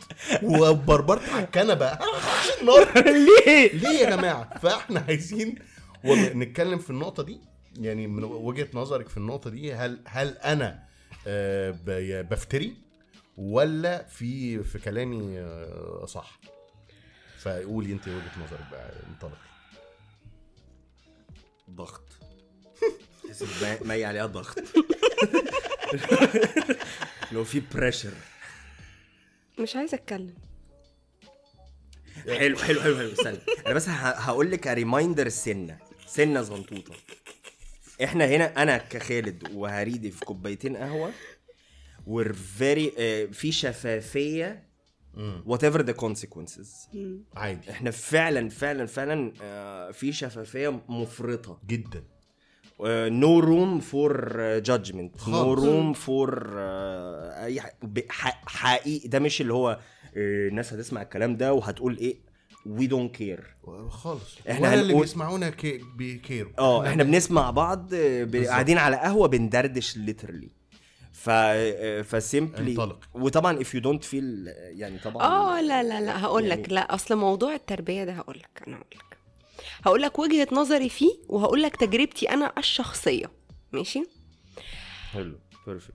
وبربرت 0.43 1.29
على 1.29 1.43
الكنبة. 1.43 1.87
أنا 1.87 2.17
هخش 2.17 2.59
النار. 2.61 3.03
ليه؟ 3.47 3.71
ليه 3.73 3.89
يا 3.99 4.09
جماعة؟ 4.09 4.59
فإحنا 4.59 5.05
عايزين 5.07 5.55
نتكلم 6.05 6.79
في 6.79 6.89
النقطة 6.89 7.23
دي. 7.23 7.39
يعني 7.77 8.07
من 8.07 8.23
وجهة 8.23 8.67
نظرك 8.73 9.09
في 9.09 9.17
النقطة 9.17 9.49
دي 9.49 9.73
هل 9.73 10.01
هل 10.07 10.37
أنا 10.37 10.83
آه، 11.27 11.75
بفتري 12.21 12.77
ولا 13.37 14.05
في 14.07 14.63
في 14.63 14.79
كلامي 14.79 15.39
آه، 15.39 16.05
صح؟ 16.07 16.39
فقولي 17.39 17.93
أنت 17.93 18.07
وجهة 18.07 18.31
نظرك 18.45 18.67
بقى 18.71 18.91
انطلق 19.09 19.37
ضغط. 21.69 22.03
ما- 23.61 23.77
مي 23.83 24.05
عليها 24.05 24.25
ضغط. 24.25 24.59
لو 27.31 27.43
في 27.43 27.61
pressure 27.73 28.11
مش 29.59 29.75
عايزة 29.75 29.95
أتكلم. 29.95 30.33
حلو 32.25 32.57
حلو 32.57 32.81
حلو 32.81 32.97
حلو. 32.97 33.11
استنى. 33.11 33.37
أنا 33.65 33.73
بس 33.73 33.89
هقول 33.89 34.51
لك 34.51 34.67
reminder 34.67 35.29
سنة. 35.29 35.77
سنة 36.07 36.41
زنطوطة. 36.41 36.93
إحنا 38.03 38.25
هنا 38.25 38.61
أنا 38.63 38.77
كخالد 38.77 39.51
وهريدي 39.53 40.11
في 40.11 40.25
كوبايتين 40.25 40.77
قهوة. 40.77 41.11
We're 42.07 42.33
very 42.59 42.89
uh, 42.91 43.33
في 43.33 43.51
شفافية. 43.51 44.69
whatever 45.45 45.81
the 45.81 45.93
consequences. 45.93 46.95
عادي. 47.35 47.71
إحنا 47.71 47.91
فعلا 47.91 48.49
فعلا 48.49 48.85
فعلا 48.85 49.31
uh, 49.31 49.93
في 49.95 50.13
شفافية 50.13 50.81
مفرطة. 50.89 51.61
جدا. 51.67 52.03
no 53.09 53.39
room 53.39 53.79
for 53.79 54.33
judgment 54.59 55.15
no 55.27 55.33
خالص. 55.33 55.63
room 55.63 55.93
for 55.93 56.53
أي 57.43 57.61
حقيقي. 58.47 59.07
ده 59.07 59.19
مش 59.19 59.41
اللي 59.41 59.53
هو 59.53 59.69
آه، 60.17 60.47
الناس 60.47 60.73
هتسمع 60.73 61.01
الكلام 61.01 61.37
ده 61.37 61.53
وهتقول 61.53 61.97
إيه؟ 61.97 62.15
we 62.65 62.87
don't 62.87 63.15
care 63.15 63.55
خالص. 63.89 64.37
إحنا 64.51 64.73
اللي 64.73 64.85
هنقول- 64.93 65.01
بيسمعونا 65.01 65.49
كي 65.49 65.81
بي 65.97 66.11
care 66.11 66.38
وا. 66.38 66.51
آه 66.59 66.87
إحنا 66.87 67.03
بنسمع 67.03 67.51
بعض 67.51 67.89
آه،. 67.93 68.45
قاعدين 68.45 68.77
على 68.77 68.95
قهوة 68.97 69.27
بندردش 69.27 69.97
literally 69.97 70.49
ف 71.13 71.29
ف 72.09 72.18
simply 72.18 72.71
انطلق. 72.71 72.99
وطبعا 73.13 73.59
if 73.63 73.67
you 73.67 73.81
don't 73.81 74.03
feel 74.11 74.23
يعني 74.57 74.99
طبعا 74.99 75.23
آه 75.23 75.61
لا 75.61 75.83
لا 75.83 76.01
لا 76.01 76.21
هقول 76.23 76.45
يعني- 76.45 76.61
لك. 76.63 76.71
لا 76.71 76.93
أصل 76.95 77.15
موضوع 77.15 77.55
التربية 77.55 78.03
ده 78.03 78.11
هقول 78.13 78.37
لك 78.39 78.63
أنا 78.67 78.75
هقول 78.75 78.87
لك. 78.95 79.08
هقول 79.85 80.01
لك 80.01 80.19
وجهة 80.19 80.47
نظري 80.51 80.89
فيه 80.89 81.11
وهقول 81.29 81.61
لك 81.61 81.75
تجربتي 81.75 82.29
أنا 82.29 82.53
الشخصية. 82.57 83.31
ماشي؟ 83.71 84.03
حلو 85.13 85.39
perfect 85.67 85.93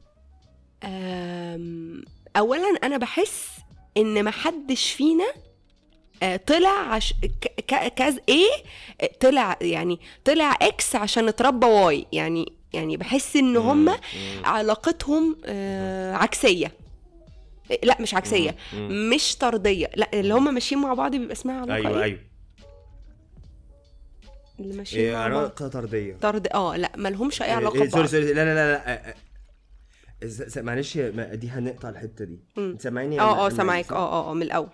اولا 2.36 2.78
أنا 2.84 2.96
بحس 2.96 3.46
إن 3.96 4.24
محدش 4.24 4.92
فينا 4.92 5.24
آه، 6.22 6.36
طلع 6.36 6.68
عش... 6.70 7.12
ك... 7.40 7.46
ك... 7.66 7.94
كز 7.94 8.18
إيه 8.28 8.50
طلع 9.20 9.58
يعني 9.60 10.00
طلع 10.24 10.58
X 10.62 10.96
عشان 10.96 11.28
اتربى 11.28 11.66
Y 11.66 12.06
يعني 12.12 12.52
يعني 12.72 12.96
بحس 12.96 13.36
إن 13.36 13.56
هم 13.56 13.94
علاقتهم 14.44 15.36
آه، 15.44 16.14
عكسية. 16.14 16.72
لا 17.82 17.96
مش 18.00 18.14
عكسية 18.14 18.56
مش 18.74 19.36
طردية. 19.36 19.90
لا 19.96 20.10
اللي 20.14 20.34
هم 20.34 20.54
ماشيين 20.54 20.80
مع 20.80 20.94
بعض 20.94 21.10
بيبقى 21.16 21.32
اسمها 21.32 21.60
علاقه 21.60 21.76
أيوه 21.76 21.98
إيه؟ 21.98 22.04
أيوه. 22.04 22.18
اللي 24.60 24.76
ماشيين 24.76 25.04
إيه، 25.08 25.16
علاقه 25.16 25.68
طرديه 25.68 26.16
طرد 26.16 26.46
آه 26.54 26.76
لا 26.76 26.92
مالهمش 26.96 27.42
اي 27.42 27.46
إيه، 27.48 27.52
علاقه 27.54 27.82
إيه، 27.82 27.88
سوري 27.88 28.06
سوري 28.08 28.24
لا 28.24 28.32
لا 28.32 28.44
لا 28.54 28.72
لا 28.72 28.88
آه، 29.10 29.14
آه. 30.58 30.62
معلش 30.62 30.96
ما- 30.96 31.34
دي 31.34 31.48
هنقطع 31.48 31.88
الحته 31.88 32.24
دي 32.24 32.38
سامعيني 32.78 33.20
آه 33.20 33.46
آه 33.46 33.48
سامعاك 33.48 33.92
آه 33.92 33.96
آه 33.96 34.30
آه 34.30 34.34
من 34.34 34.42
الأول 34.42 34.68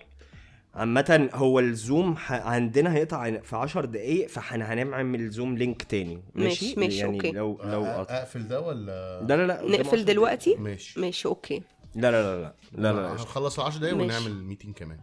عامة 0.75 1.29
هو 1.33 1.59
الزوم 1.59 2.15
ح... 2.15 2.31
عندنا 2.31 2.93
هيقطع 2.95 3.31
في 3.39 3.55
10 3.55 3.85
دقايق 3.85 4.27
فاحنا 4.27 4.73
هنعمل 4.73 5.29
زوم 5.29 5.57
لينك 5.57 5.83
تاني 5.83 6.21
ماشي 6.35 6.65
ماشي، 6.65 6.79
ماشي، 6.79 6.97
يعني 6.97 7.15
أوكي. 7.17 7.31
لو 7.31 7.59
لو 7.63 7.85
أ- 7.85 7.87
قطع 7.87 8.17
اقفل 8.17 8.47
ده 8.47 8.61
ولا 8.61 9.21
لا 9.21 9.35
لا 9.37 9.47
لا 9.47 9.53
قدام 9.61 9.69
10 9.73 9.77
نقفل 9.83 10.05
دلوقتي 10.05 10.55
ماشي 10.55 10.99
ماشي 10.99 11.27
أوكي 11.27 11.61
لا 11.95 12.11
لا 12.11 12.21
لا 12.23 12.41
لا 12.41 12.53
لا 12.71 12.93
لا, 12.93 13.01
لا. 13.01 13.11
هنخلص 13.13 13.59
10 13.59 13.79
دقايق. 13.79 13.95
ونعمل 13.97 14.43
ميتنج 14.43 14.73
كمان 14.75 14.97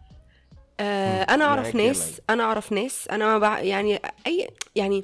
آه 0.79 1.23
أنا 1.23 1.45
أعرف 1.45 1.75
ناس. 1.75 2.21
أنا 2.29 2.43
أعرف 2.43 2.71
ناس 2.71 3.07
أنا 3.07 3.25
ما 3.25 3.37
بع... 3.39 3.59
يعني 3.59 3.99
أي 4.27 4.47
يعني 4.75 5.03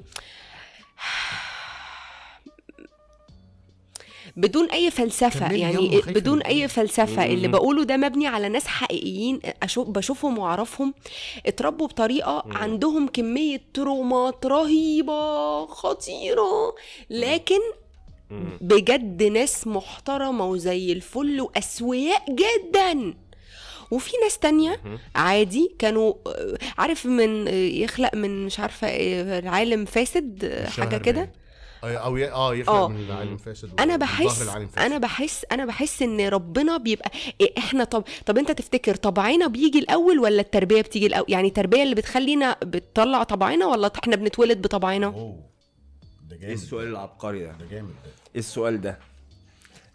بدون 4.37 4.69
أي 4.69 4.91
فلسفة 4.91 5.51
يعني 5.53 6.01
بدون 6.07 6.41
أي؟ 6.41 6.67
فلسفة 6.67 7.25
اللي. 7.25 7.47
بقوله 7.47 7.83
ده 7.83 7.97
مبني 7.97 8.27
على 8.27 8.49
ناس 8.49 8.67
حقيقيين 8.67 9.39
أشوف 9.63 9.89
بشوفهم 9.89 10.37
وأعرفهم 10.37 10.93
اتربوا 11.45 11.87
بطريقة 11.87 12.43
عندهم 12.51 13.07
كمية 13.07 13.61
ترومات 13.73 14.45
رهيبة 14.45 15.65
خطيرة 15.65 16.75
لكن. 17.09 17.59
بجد 18.61 19.23
ناس 19.23 19.67
محترمة 19.67 20.45
وزي 20.45 20.91
الفل 20.91 21.41
وأسوياء 21.41 22.23
جدا 22.29 23.13
وفي 23.91 24.11
ناس 24.23 24.37
تانية 24.37 24.79
عادي 25.15 25.75
كانوا 25.79 26.13
آه، 26.27 26.57
عارف 26.77 27.05
من 27.05 27.47
آه، 27.47 27.51
يخلق 27.53 28.15
من 28.15 28.45
مش 28.45 28.59
عارفة 28.59 28.87
آه، 28.87 29.39
العالم 29.39 29.85
فاسد 29.85 30.45
آه، 30.45 30.67
حاجة 30.69 30.97
كده. 30.97 31.31
أو 31.83 32.17
أو- 32.17 32.33
آه 32.33 32.55
يخلق. 32.55 32.87
من 32.87 33.05
العالم 33.05 33.37
فاسد 33.37 33.69
أنا 33.79 33.97
بحس 33.97 34.41
العالم 34.41 34.67
فاسد. 34.67 34.79
أنا 34.85 34.97
بحس 34.97 35.45
أنا 35.51 35.65
بحس 35.65 36.01
إن 36.01 36.21
ربنا 36.27 36.77
بيبقى 36.77 37.11
إيه 37.41 37.53
إحنا 37.57 37.83
طب 37.83 38.03
طب 38.25 38.37
أنت 38.37 38.51
تفتكر 38.51 38.95
طبعنا 38.95 39.47
بيجي 39.47 39.79
الأول 39.79 40.19
ولا 40.19 40.41
التربية 40.41 40.81
بتيجي 40.81 41.05
الأول 41.05 41.25
يعني 41.29 41.47
التربية 41.47 41.83
اللي 41.83 41.95
بتخلينا 41.95 42.55
بتطلع 42.63 43.23
طبعنا 43.23 43.65
ولا 43.65 43.91
إحنا 44.03 44.15
بنتولد 44.15 44.61
بطبعنا 44.61 45.07
ده 45.07 46.35
إيه 46.35 46.39
جامد 46.41 46.51
السؤال 46.51 46.87
العبقري 46.87 47.39
ده؟ 47.39 47.51
ده 47.51 47.65
جامد 47.71 47.89
ده 47.89 48.11
إيه 48.35 48.39
السؤال 48.39 48.81
ده؟ 48.81 48.99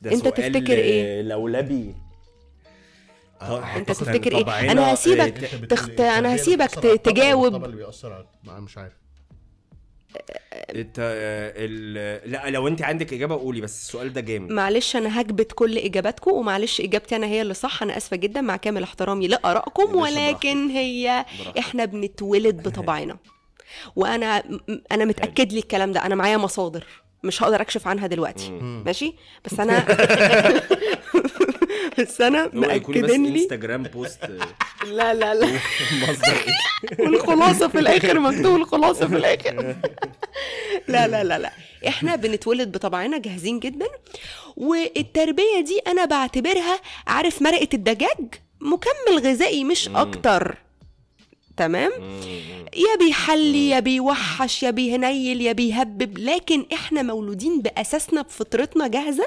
ده 0.02 0.12
أنت 0.12 0.20
سؤال 0.22 0.34
تفتكر 0.34 0.72
إيه؟ 0.78 1.22
لولبي 1.22 1.94
أنت 3.42 3.50
أعتقد 3.64 3.84
تفتكر 3.84 4.36
إيه؟ 4.36 4.72
أنا 4.72 4.86
إيه، 4.86 4.92
هسيبك 4.92 5.32
بتقول 5.32 5.66
تخت... 5.68 6.00
إيه؟ 6.00 6.18
أنا 6.18 6.34
هسيبك 6.36 6.70
تجاوب. 7.04 7.46
الطبع 7.46 7.64
اللي 7.66 7.76
بيأثر 7.76 8.12
على 8.12 8.60
مش 8.60 8.78
عارف. 8.78 8.92
أنت 10.54 10.96
ال... 11.56 12.30
لا 12.32 12.50
لو 12.50 12.68
أنت 12.68 12.82
عندك 12.82 13.12
إجابة 13.12 13.34
قولي 13.34 13.60
بس 13.60 13.80
السؤال 13.82 14.12
ده 14.12 14.20
جامد. 14.20 14.52
معلش 14.52 14.96
أنا 14.96 15.20
هكبت 15.20 15.52
كل 15.52 15.78
إجاباتكم 15.78 16.30
ومعلش 16.32 16.80
إجابتي 16.80 17.16
أنا 17.16 17.26
هي 17.26 17.42
اللي 17.42 17.54
صح. 17.54 17.82
أنا 17.82 17.96
آسفة 17.96 18.16
جدا 18.16 18.40
مع 18.40 18.56
كامل 18.56 18.82
احترامي 18.82 19.28
لآرائكم 19.28 19.94
ولكن 19.96 20.68
هي 20.68 21.24
براحتك. 21.38 21.58
إحنا 21.58 21.84
بنتولد 21.84 22.68
بطبعنا. 22.68 23.16
وأنا 23.96 24.42
م- 24.48 24.58
أنا 24.92 25.04
متأكد 25.04 25.52
لي 25.52 25.58
الكلام 25.58 25.92
ده. 25.92 26.06
أنا 26.06 26.14
معايا 26.14 26.36
مصادر 26.36 26.84
مش 27.24 27.42
هقدر 27.42 27.60
أكشف 27.60 27.88
عنها 27.88 28.06
دلوقتي. 28.06 28.50
ماشي؟ 28.60 29.14
بس 29.44 29.60
أنا 29.60 29.78
بس 32.00 32.20
أنا 32.20 32.50
مأكدين 32.52 33.26
لي. 33.26 33.40
انستجرام 33.40 33.82
بوست 33.82 34.18
لا 34.96 35.14
لا 35.14 35.34
لا. 35.34 35.46
مصدر. 36.02 36.44
إيه 36.98 37.04
والخلاصة 37.06 37.68
في 37.68 37.78
الآخر 37.78 38.20
مكتوب 38.20 38.56
الخلاصة 38.56 39.06
في 39.08 39.16
الآخر. 39.16 39.76
لا 40.88 41.08
لا 41.08 41.24
لا 41.24 41.38
لا. 41.38 41.50
إحنا 41.88 42.16
بنتولد 42.16 42.72
بطبعنا 42.72 43.18
جاهزين 43.18 43.58
جدا. 43.60 43.86
والتربية 44.56 45.60
دي 45.60 45.78
أنا 45.86 46.04
بعتبرها 46.04 46.80
عارف 47.06 47.42
مرقة 47.42 47.68
الدجاج؟ 47.74 48.34
مكمل 48.60 49.18
غذائي 49.26 49.64
مش 49.64 49.88
أكتر. 49.88 50.56
تمام؟ 51.56 51.90
يا 52.76 52.96
بيحلي 52.98 53.68
يا 53.70 53.80
بيوحش 53.80 54.62
يا 54.62 54.70
بيهنيل 54.70 55.40
يا 55.40 55.52
بيهبب. 55.52 56.18
لكن 56.18 56.66
إحنا 56.72 57.02
مولودين 57.02 57.60
بأساسنا 57.62 58.22
بفطرتنا 58.22 58.88
جاهزة. 58.88 59.26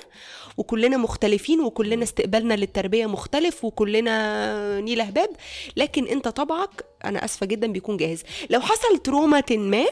وكلنا 0.57 0.98
مختلفين 0.98 1.62
وكلنا 1.62 2.03
استقبالنا 2.03 2.53
للتربية 2.53 3.05
مختلف 3.05 3.65
وكلنا 3.65 4.79
نيله 4.79 5.03
هباب 5.03 5.29
لكن 5.77 6.05
أنت 6.07 6.27
طبعك 6.27 6.86
أنا 7.05 7.25
آسفة 7.25 7.45
جدا 7.45 7.67
بيكون 7.67 7.98
جاهز. 7.98 8.24
لو 8.50 8.62
حصل 8.62 8.98
تروما 9.03 9.43
ما 9.51 9.86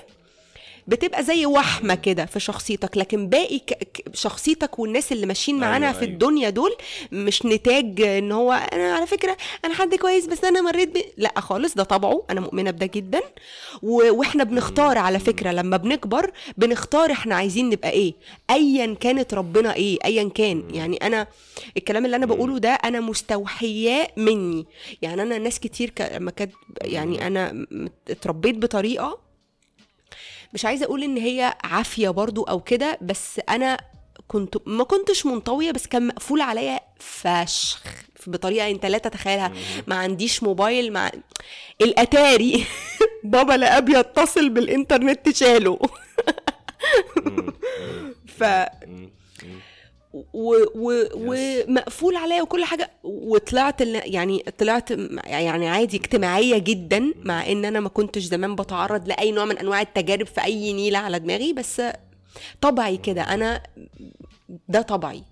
بتبقى 0.88 1.24
زي 1.24 1.46
وحمة 1.46 1.96
كده 1.96 2.26
في 2.26 2.40
شخصيتك 2.40 2.98
لكن 2.98 3.28
باقي 3.30 3.62
شخصيتك 4.14 4.80
والناس 4.80 5.12
اللي 5.12 5.26
ماشيين 5.26 5.58
معانا 5.60 5.86
أيوة، 5.88 5.98
في 6.00 6.02
أيوة. 6.06 6.14
الدنيا 6.14 6.50
دول 6.50 6.72
مش 7.12 7.46
نتاج 7.46 8.02
إن 8.02 8.32
هو 8.32 8.52
أنا 8.74 8.94
على 8.94 9.08
فكرة 9.08 9.38
أنا 9.66 9.74
حد 9.74 9.96
كويس 9.96 10.26
بس 10.28 10.44
أنا 10.44 10.62
مريت 10.62 10.98
ب... 10.98 11.02
لأ 11.18 11.40
خالص 11.40 11.74
ده 11.76 11.84
طبعه 11.84 12.24
أنا 12.30 12.42
مؤمنة 12.42 12.72
بده 12.72 12.86
جدا. 12.86 13.22
و... 13.84 14.12
وإحنا 14.14 14.44
بنختار 14.44 14.98
على 14.98 15.20
فكرة 15.20 15.52
لما 15.52 15.78
بنكبر 15.78 16.32
بنختار 16.58 17.12
إحنا 17.12 17.36
عايزين 17.36 17.70
نبقى 17.70 17.90
إيه 17.90 18.14
ايا 18.50 18.94
كانت 19.00 19.34
ربنا 19.34 19.74
إيه 19.76 19.98
ايا 20.06 20.30
كان. 20.30 20.64
يعني 20.74 20.98
أنا 20.98 21.28
الكلام 21.78 22.06
اللي 22.06 22.16
أنا 22.16 22.26
بقوله 22.26 22.58
ده 22.58 22.70
أنا 22.70 23.00
مستوحياه 23.00 24.08
مني. 24.18 24.66
يعني 25.02 25.22
أنا 25.22 25.38
ناس 25.38 25.60
كتير 25.60 25.90
ك... 25.90 26.02
لما 26.16 26.32
كانت 26.32 26.52
يعني 26.82 27.28
أنا 27.28 27.66
اتربيت 28.10 28.56
بطريقة 28.56 29.31
مش 30.53 30.65
عايزة 30.65 30.86
أقول 30.86 31.03
إن 31.03 31.17
هي 31.17 31.53
عافية 31.63 32.10
برضو 32.10 32.43
أو 32.43 32.60
كده 32.60 32.98
بس 33.01 33.39
أنا 33.50 33.77
كنت 34.27 34.55
ما 34.65 34.84
كنتش 34.84 35.25
منطوية 35.25 35.72
بس 35.72 35.88
كان 35.88 36.08
مقفول 36.08 36.41
عليا 36.41 36.79
فشخ 37.00 37.84
بطريقة 38.27 38.70
أنت 38.70 38.86
لا 38.86 38.98
تتخيلها. 38.98 39.51
ما 39.88 39.96
عنديش 39.96 40.43
موبايل 40.43 40.93
مع 40.93 41.12
الاتاري 41.81 42.65
بابا 43.24 43.53
لقاه 43.53 43.79
بيتصل 43.79 44.50
بالإنترنت 44.50 45.29
شاله. 45.29 45.79
ف 48.39 48.43
و... 50.13 50.56
و... 50.75 51.03
ومقفول 51.15 52.15
عليا 52.15 52.41
وكل 52.41 52.63
حاجة. 52.63 52.91
وطلعت 53.03 53.82
ال- 53.82 54.13
يعني 54.15 54.44
طلعت 54.58 54.94
م- 54.94 55.20
يعني 55.25 55.68
عادي 55.70 55.98
اجتماعية 55.98 56.58
جدا 56.58 57.13
مع 57.24 57.48
إن 57.51 57.65
أنا 57.65 57.80
ما 57.80 57.89
كنتش 57.89 58.22
زمان 58.22 58.56
بتعرض 58.56 59.08
لأي 59.08 59.32
نوع 59.32 59.46
من 59.46 59.58
أنواع 59.58 59.82
التجارب 59.82 60.25
في 60.25 60.44
أي 60.44 60.74
نيلة 60.74 60.98
على 61.00 61.20
دماغي 61.20 61.53
بس 61.53 61.82
طبعي 62.62 62.98
كده. 62.98 63.22
أنا 63.22 63.63
ده 64.68 64.82
طبعي. 64.82 65.24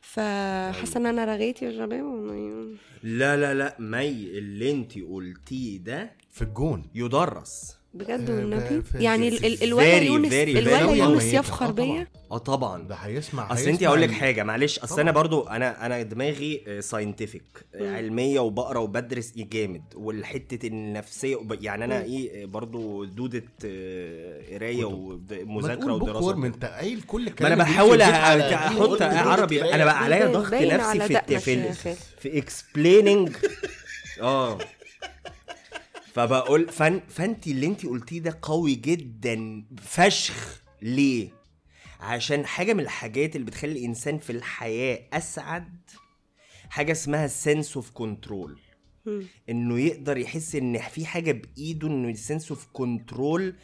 فحاسة 0.00 0.96
إن 0.96 1.06
أنا 1.06 1.24
رغيت 1.24 1.62
يا 1.62 1.72
شباب. 1.72 2.74
لا 3.02 3.36
لا 3.36 3.54
لا 3.54 3.76
مي 3.78 4.08
اللي 4.38 4.70
انت 4.70 4.98
قلتيه 4.98 5.78
ده 5.78 6.12
في 6.30 6.42
الجون. 6.42 6.82
يدرس. 6.94 7.76
بجد 7.94 8.30
آه، 8.30 8.34
والنبي؟ 8.34 8.82
يعني 8.94 9.28
ال- 9.28 9.44
ال- 9.44 9.58
very, 9.58 9.62
الولا 9.62 9.98
يونس 10.02 10.32
الولا 10.32 10.86
very 10.86 10.90
يونس. 10.98 11.24
يفخر 11.24 11.68
آه،. 11.68 11.70
بيا؟ 11.70 12.06
آه 12.30 12.38
طبعا. 12.38 12.82
ده 12.82 12.94
هيسمع 12.94 13.52
أصل 13.52 13.68
أنت 13.68 13.82
هقول 13.82 14.02
لك 14.02 14.10
حاجة 14.10 14.42
معلش. 14.42 14.78
أصل. 14.78 15.00
أنا 15.00 15.10
برضو 15.10 15.42
أنا 15.42 15.86
أنا 15.86 16.02
دماغي 16.02 16.64
ساينتفك 16.80 17.42
علمية 17.74 18.40
وبقرا 18.40 18.78
وبدرس 18.78 19.32
إيه 19.36 19.50
جامد 19.50 19.82
والحتة 19.94 20.66
النفسية 20.66 21.36
يعني 21.60 21.84
أنا 21.84 22.02
إيه 22.02 22.46
برضو 22.46 23.04
دودة 23.04 23.44
آه، 23.64 24.54
قراية 24.54 24.90
ما 24.90 25.16
ومذاكره 25.46 25.92
ودراسة. 25.92 26.46
أنت 26.46 26.64
قايل 26.64 27.02
كل 27.02 27.22
ما 27.22 27.28
الكلام 27.30 27.52
أنا 27.52 27.62
اللي 27.62 27.72
بحاول 27.74 28.02
أحط 28.02 29.02
عربي. 29.02 29.74
أنا 29.74 29.84
بقى 29.84 29.98
عليا 30.04 30.26
ضغط 30.26 30.54
نفسي 30.54 31.38
في. 31.38 31.94
في 32.18 32.38
explaining 32.38 33.36
آه. 34.20 34.58
فبقول 36.14 36.68
فن 36.68 37.00
فانت 37.08 37.46
اللي 37.46 37.66
انت 37.66 37.86
قلتيه 37.86 38.20
ده 38.20 38.38
قوي 38.42 38.74
جدا 38.74 39.64
فشخ. 39.82 40.62
ليه؟ 40.82 41.28
عشان 42.00 42.46
حاجة 42.46 42.72
من 42.74 42.80
الحاجات 42.80 43.36
اللي 43.36 43.46
بتخلي 43.46 43.72
الإنسان 43.72 44.18
في 44.18 44.30
الحياة 44.30 44.98
أسعد 45.12 45.90
حاجة 46.70 46.92
اسمها 46.92 47.28
sense 47.28 47.76
of 47.76 47.90
control. 47.90 48.58
إنه 49.50 49.78
يقدر 49.80 50.16
يحس 50.18 50.54
إن 50.54 50.78
في 50.78 51.06
حاجة 51.06 51.32
بإيده 51.32 51.88
إنه 51.88 52.08
ال 52.08 52.15
sense 52.15 52.50
of 52.50 52.66
control 52.72 53.54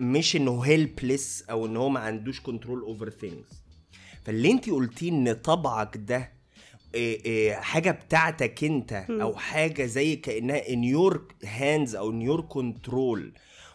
مش 0.00 0.36
إنه 0.36 0.60
helpless 0.60 1.42
أو 1.50 1.66
إن 1.66 1.76
هو 1.76 1.88
ما 1.88 2.00
عندوش 2.00 2.40
control 2.40 2.80
over 2.80 3.10
things 3.10 3.62
فاللي 4.24 4.50
انت 4.50 4.70
قلتيه 4.70 5.10
إن 5.10 5.32
طبعك 5.32 5.96
ده 5.96 6.32
حاجة 7.52 7.90
بتاعتك 7.90 8.64
انت 8.64 8.92
أو 9.10 9.34
حاجة 9.36 9.86
زي 9.86 10.16
كأنها 10.16 10.68
in 10.72 10.84
your 10.84 11.34
hands 11.44 11.94
أو 11.96 12.10
in 12.10 12.22
your 12.22 12.40
control 12.40 13.32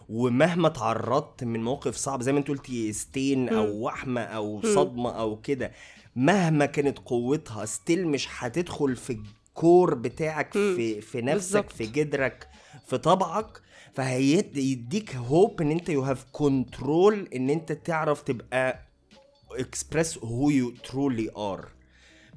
ومهما 0.10 0.70
تعرضت 0.70 1.43
من 1.43 1.63
موقف 1.63 1.96
صعب 1.96 2.22
زي 2.22 2.32
ما 2.32 2.39
انت 2.39 2.48
قلتي 2.48 2.93
ستين 2.93 3.50
أو 3.50 3.79
وحمة 3.82 4.22
أو 4.22 4.62
صدمة 4.62 5.20
أو 5.20 5.41
كده 5.41 5.72
مهما 6.15 6.65
كانت 6.65 7.00
قوتها 7.00 7.65
still 7.65 8.07
مش 8.08 8.27
هتدخل 8.38 8.96
في 8.96 9.17
ال 9.50 9.58
core 9.58 9.93
بتاعك 9.93 10.53
في 10.53 11.01
في 11.01 11.22
نفسك. 11.22 11.70
في 11.70 11.86
جدرك 11.86 12.48
في 12.88 12.98
طبعك. 12.98 13.62
فهيديك 13.93 15.15
hope 15.15 15.61
إن 15.61 15.72
أنت 15.72 15.90
you 15.89 16.01
have 16.01 16.25
control 16.31 17.27
إن 17.35 17.50
أنت 17.50 17.72
تعرف 17.72 18.22
تبقى 18.22 18.79
express 19.51 20.18
who 20.18 20.50
you 20.50 20.70
truly 20.72 21.29
are 21.37 21.68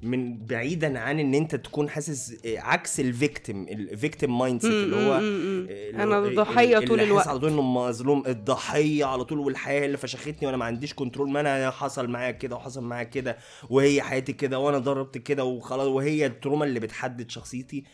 من 0.02 0.46
بعيدا 0.46 0.98
عن 0.98 1.18
إن 1.20 1.34
أنت 1.34 1.54
تكون 1.54 1.88
حاسس 1.88 2.46
آه، 2.46 2.58
عكس 2.58 3.00
ال 3.00 3.10
victim 3.10 3.68
ال 3.68 3.78
victim 3.78 4.38
mindset 4.38 4.72
اللي 4.72 4.96
هو 4.96 5.12
آه، 5.12 6.28
الضحية 6.28 6.76
اللي 6.76 6.86
طول 6.86 7.00
الوقت. 7.00 7.28
على 7.28 7.38
طول 7.38 7.50
إنه 7.50 7.62
مظلوم 7.62 8.26
الضحية 8.26 9.04
على 9.04 9.24
طول 9.24 9.38
والحياة 9.38 9.86
اللي 9.86 9.96
فشختني 9.96 10.46
وأنا 10.46 10.56
ما 10.56 10.64
عنديش 10.64 10.94
control 10.94 11.30
ما 11.30 11.40
أنا 11.40 11.70
حصل 11.70 12.08
معايا 12.08 12.30
كده 12.30 12.56
وحصل 12.56 12.84
معايا 12.84 13.04
كده 13.04 13.36
وهي 13.70 14.02
حياتي 14.02 14.32
كده 14.32 14.58
وأنا 14.58 14.78
ضربت 14.78 15.18
كده 15.18 15.44
وخلاص 15.44 15.86
وهي 15.86 16.26
ال 16.26 16.32
trauma 16.32 16.64
اللي 16.64 16.80
بتحدد 16.80 17.30
شخصيتي 17.30 17.84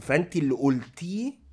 فأنت 0.00 0.36
اللي 0.36 0.54
قلتيه 0.54 1.47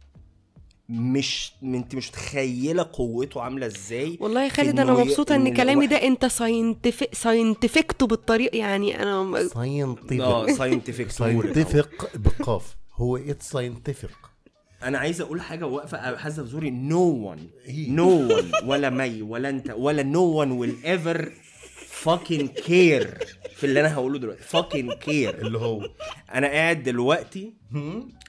مش 0.89 1.53
انت 1.63 1.95
مش 1.95 2.09
متخيلة 2.09 2.89
قوته 2.93 3.41
عاملة 3.41 3.65
إزاي 3.65 4.17
والله 4.21 4.43
يا 4.43 4.49
خالد 4.49 4.79
أنا 4.79 4.93
مبسوطة 4.93 5.35
إن 5.35 5.47
إن 5.47 5.53
كلامي 5.53 5.87
ده 5.87 5.95
أنت 6.03 6.25
scientific 6.25 7.15
scientificته 7.15 8.07
بالطريقة 8.07 8.57
يعني 8.57 9.03
أنا 9.03 9.13
آه 9.21 9.47
scientific 9.47 10.51
scientific 10.51 11.09
scientific 11.11 12.11
بقاف. 12.15 12.75
هو 12.95 13.17
it's 13.17 13.49
scientific 13.49 14.09
أنا 14.83 14.97
عايز 14.97 15.21
أقول 15.21 15.41
حاجة 15.41 15.65
واقفة 15.67 16.15
حاسة 16.17 16.43
في 16.43 16.49
زوري 16.49 16.69
no 16.69 16.99
one 17.01 17.47
إيه؟ 17.65 17.89
no 17.89 18.09
one 18.09 18.51
ولا 18.65 18.89
مي 18.89 19.21
ولا 19.21 19.49
أنت 19.49 19.73
ولا 19.77 20.03
no 20.03 20.23
one 20.23 20.51
will 20.51 20.75
ever 20.85 21.31
fucking 22.03 22.45
care 22.65 23.17
في 23.55 23.63
اللي 23.63 23.79
أنا 23.79 23.93
هقوله 23.93 24.19
دلوقتي. 24.19 24.43
fucking 24.43 24.93
care 24.93 25.47
اللي 25.47 25.57
هو. 25.57 25.89
أنا 26.33 26.47
قاعد 26.47 26.83
دلوقتي؟ 26.83 27.53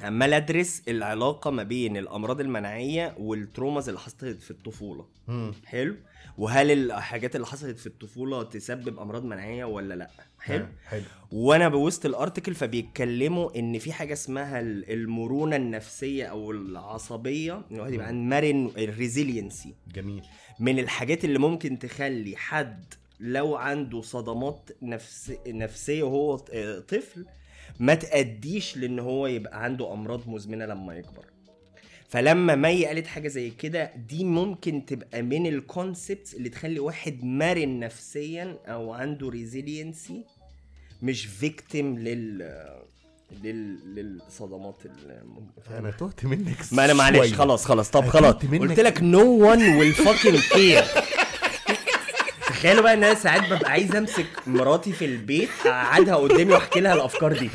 عمال 0.01 0.33
أدرس 0.33 0.83
العلاقة 0.89 1.51
ما 1.51 1.63
بين 1.63 1.97
الأمراض 1.97 2.41
المناعية 2.41 3.15
وال 3.19 3.35
traumas 3.35 3.89
اللي 3.89 4.01
حصلت 4.01 4.43
في 4.43 4.51
الطفولة. 4.51 5.07
حلو؟ 5.67 5.97
وهل 6.39 6.71
الحاجات 6.71 7.37
اللي 7.37 7.47
حصلت 7.47 7.79
في 7.79 7.87
الطفولة 7.87 8.43
تسبب 8.43 8.99
أمراض 8.99 9.25
مناعية 9.25 9.65
ولا 9.65 9.95
لأ؟ 9.95 10.11
حلو؟ 10.41 10.67
حلو. 10.89 11.03
وأنا 11.33 11.69
بوسط 11.69 12.07
ال 12.07 12.13
article 12.13 12.55
فبيتكلموا 12.55 13.59
إن 13.59 13.79
في 13.79 13.93
حاجة 13.93 14.13
اسمها 14.13 14.61
ال- 14.61 14.93
المرونة 14.93 15.57
النفسية 15.57 16.25
أو 16.25 16.51
العصبية. 16.51 17.55
إن 17.71 17.75
الواحد 17.77 17.93
يبقى 17.93 18.13
مرن 18.13 18.71
ال 18.79 18.88
resiliency 18.88 19.75
جميل. 19.95 20.23
من 20.61 20.79
الحاجات 20.79 21.25
اللي 21.25 21.39
ممكن 21.39 21.79
تخلي 21.79 22.37
حد 22.37 22.95
لو 23.21 23.57
عنده 23.57 24.03
صدمات 24.03 24.71
نفس 24.83 25.33
نفسية 25.47 26.03
وهو 26.03 26.45
آه، 26.53 26.79
طفل 26.79 27.27
ما 27.81 27.95
تأديش 27.95 28.77
لإن 28.77 28.99
هو 28.99 29.27
يبقى 29.27 29.65
عنده 29.65 29.93
أمراض 29.93 30.29
مزمنة 30.29 30.67
لما 30.67 30.95
يكبر 30.95 31.25
فلما 32.09 32.55
مي 32.55 32.87
قالت 32.87 33.07
حاجة 33.07 33.29
زي 33.29 33.51
كده 33.51 33.93
دي 34.09 34.25
ممكن 34.25 34.87
تبقى 34.87 35.23
من 35.23 35.47
ال 35.47 35.57
concepts 35.57 36.35
اللي 36.35 36.49
تخلي 36.49 36.81
واحد 36.81 37.25
مرن 37.25 37.79
نفسيا 37.79 38.59
أو 38.67 38.93
عنده 38.93 39.29
resiliency 39.29 40.25
مش 41.03 41.27
victim 41.27 41.99
لل 41.99 42.39
لل 43.43 43.95
للصدمات 43.95 44.83
أنا 45.71 45.91
تهت 45.91 46.25
منك 46.25 46.57
ما 46.73 46.85
أنا 46.85 46.95
معلش. 46.95 47.33
خلاص 47.35 47.65
خلاص 47.65 47.91
طب 47.91 48.07
خلاص. 48.07 48.35
قلت 48.35 48.81
لك 48.81 49.03
no 49.03 49.51
one 49.51 49.77
will 49.79 49.93
fucking 49.93 50.41
care 50.53 50.85
تخيلوا 52.49 52.83
بقى 52.83 52.95
ان 52.95 53.05
أنا 53.05 53.15
ساعات 53.15 53.43
ببقى 53.53 53.71
عايز 53.71 53.97
امسك 53.97 54.27
مراتي 54.47 54.93
في 54.93 55.05
البيت 55.05 55.49
اقعدها 55.67 56.15
قدامي 56.17 56.53
واحكي 56.53 56.81
لها 56.81 56.95
الافكار 56.95 57.33
دي. 57.33 57.51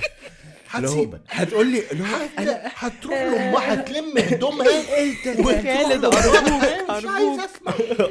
هتسيبك 0.69 1.21
هتقول 1.29 1.67
لي 1.67 1.83
اللي 1.91 2.03
هو 2.03 2.07
أنا 2.39 2.71
هتروح 2.75 3.13
لأمها 3.21 3.75
تلم 3.75 4.17
هدومها 4.17 4.67
انت 5.03 5.41
خالد 5.47 6.05
أرجوك. 6.05 6.35
ارجوك 6.89 7.39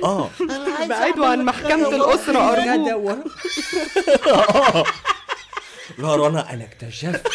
آه. 0.04 0.30
أنا 0.40 0.74
عايز 0.78 0.88
بعيدوا 0.88 1.26
عن 1.26 1.44
محكمة 1.44 1.88
الأسرة 1.88 2.52
أرجوك. 2.52 3.18
لا 5.98 6.16
رنا 6.16 6.52
أنا 6.54 6.64
اكتشفت 6.64 7.26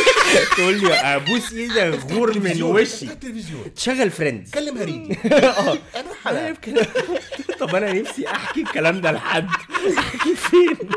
تقول 0.56 0.80
لي 0.80 0.94
أبوس 0.94 1.52
إيدك 1.52 2.00
غور 2.12 2.38
من 2.38 2.62
وشي. 2.62 3.04
التلفزيون. 3.06 3.74
تشغل 3.74 4.10
Friends. 4.10 4.50
كلم 4.50 4.78
هريدي 4.78 5.18
آه. 5.34 5.78
أنا 5.96 6.14
حلقة 6.24 6.56
طب 7.60 7.74
أنا 7.74 7.92
نفسي 7.92 8.28
أحكي 8.28 8.60
الكلام 8.62 9.00
ده 9.00 9.12
لحد. 9.12 9.48
أحكي 9.98 10.34
فين؟ 10.36 10.76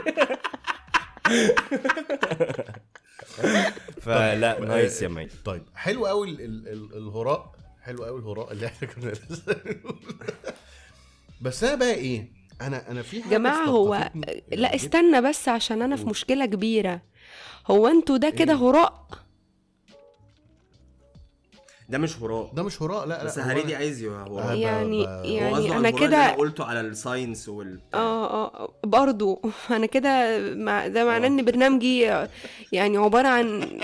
فلا 4.02 4.60
nice 4.60 5.02
يا 5.02 5.08
مي. 5.08 5.28
طيب 5.46 5.64
حلو 5.76 6.06
قوي 6.06 6.30
ال- 6.30 6.42
ال- 6.42 6.68
ال- 6.68 6.98
الهراء. 6.98 7.52
حلو 7.82 8.04
قوي 8.06 8.20
الهراء 8.20 8.52
اللي 8.52 8.66
إحنا 8.66 8.88
كنا 8.88 9.14
بس 11.42 11.64
أنا 11.64 11.76
بقى 11.76 11.94
إيه؟ 11.94 12.37
أنا 12.62 12.92
أنا 12.92 13.02
في 13.02 13.24
حاجة 13.24 13.32
جماعة 13.32 13.64
هو 13.66 14.10
لا. 14.52 14.76
استنى 14.76 15.22
بس 15.22 15.50
عشان 15.50 15.82
أنا 15.82 15.96
في 15.96 16.02
قول. 16.02 16.10
مشكلة 16.12 16.46
كبيرة. 16.46 17.02
هو 17.68 17.88
أنتوا 17.88 18.18
ده 18.18 18.30
كده 18.30 18.54
إيه؟ 18.54 18.60
هراء؟ 18.60 19.08
ده 21.90 21.98
مش 21.98 22.18
هراء. 22.22 22.52
ده 22.54 22.64
مش 22.64 22.82
هراء 22.82 23.06
لا 23.06 23.14
لا 23.18 23.24
بس 23.24 23.40
هريدي 23.40 23.74
أنا- 23.74 23.78
عايز 23.78 24.02
يعني 24.04 24.30
هو 24.30 24.40
يعني 24.40 25.04
أنا 25.06 25.22
الهراء 25.24 25.58
اللي 25.60 25.76
أنا 25.78 25.90
كده 25.90 26.32
قلته 26.32 26.66
على 26.66 26.82
ال 26.82 26.90
science 26.90 27.50
وال 27.50 27.80
آه 27.94 28.26
آه 28.46 28.74
برضو. 28.84 29.42
أنا 29.72 29.86
كده 29.86 30.40
مع 30.56 30.88
ده 30.88 31.06
معناه 31.06 31.28
إن 31.28 31.46
برنامجي 31.46 32.00
يعني 32.72 32.98
عبارة 32.98 33.28
عن 33.28 33.80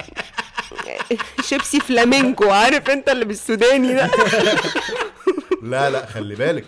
شيبسي 1.41 1.79
فلامينكو. 1.79 2.49
عارف 2.49 2.89
أنت 2.89 3.09
اللي 3.09 3.25
بالسوداني 3.25 3.93
ده؟ 3.93 4.11
لا 5.63 5.89
لا 5.89 6.05
خلي 6.05 6.35
بالك. 6.35 6.65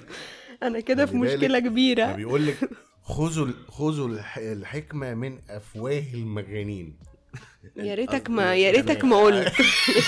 أنا 0.67 0.79
كده 0.79 1.05
في. 1.05 1.15
مشكلة 1.17 1.59
كبيرة. 1.59 2.11
بيقول 2.11 2.47
لك 2.47 2.69
خذوا 3.03 3.45
ال- 3.45 3.71
خذوا 3.71 4.07
الح- 4.07 4.37
الحكمة 4.37 5.13
من 5.13 5.39
أفواه 5.49 6.03
المجانين 6.13 6.97
يا 7.77 7.95
ريتك 7.95 8.29
ما 8.29 8.55
يا 8.55 8.71
ريتك 8.71 9.03
ما 9.05 9.17
قلت. 9.17 9.53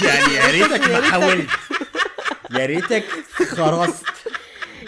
يعني 0.04 0.34
يا 0.34 0.52
ريتك 0.52 0.90
ما 0.90 1.02
حاولت. 1.02 1.50
يا 2.52 2.66
ريتك 2.66 3.04
خرست. 3.48 4.06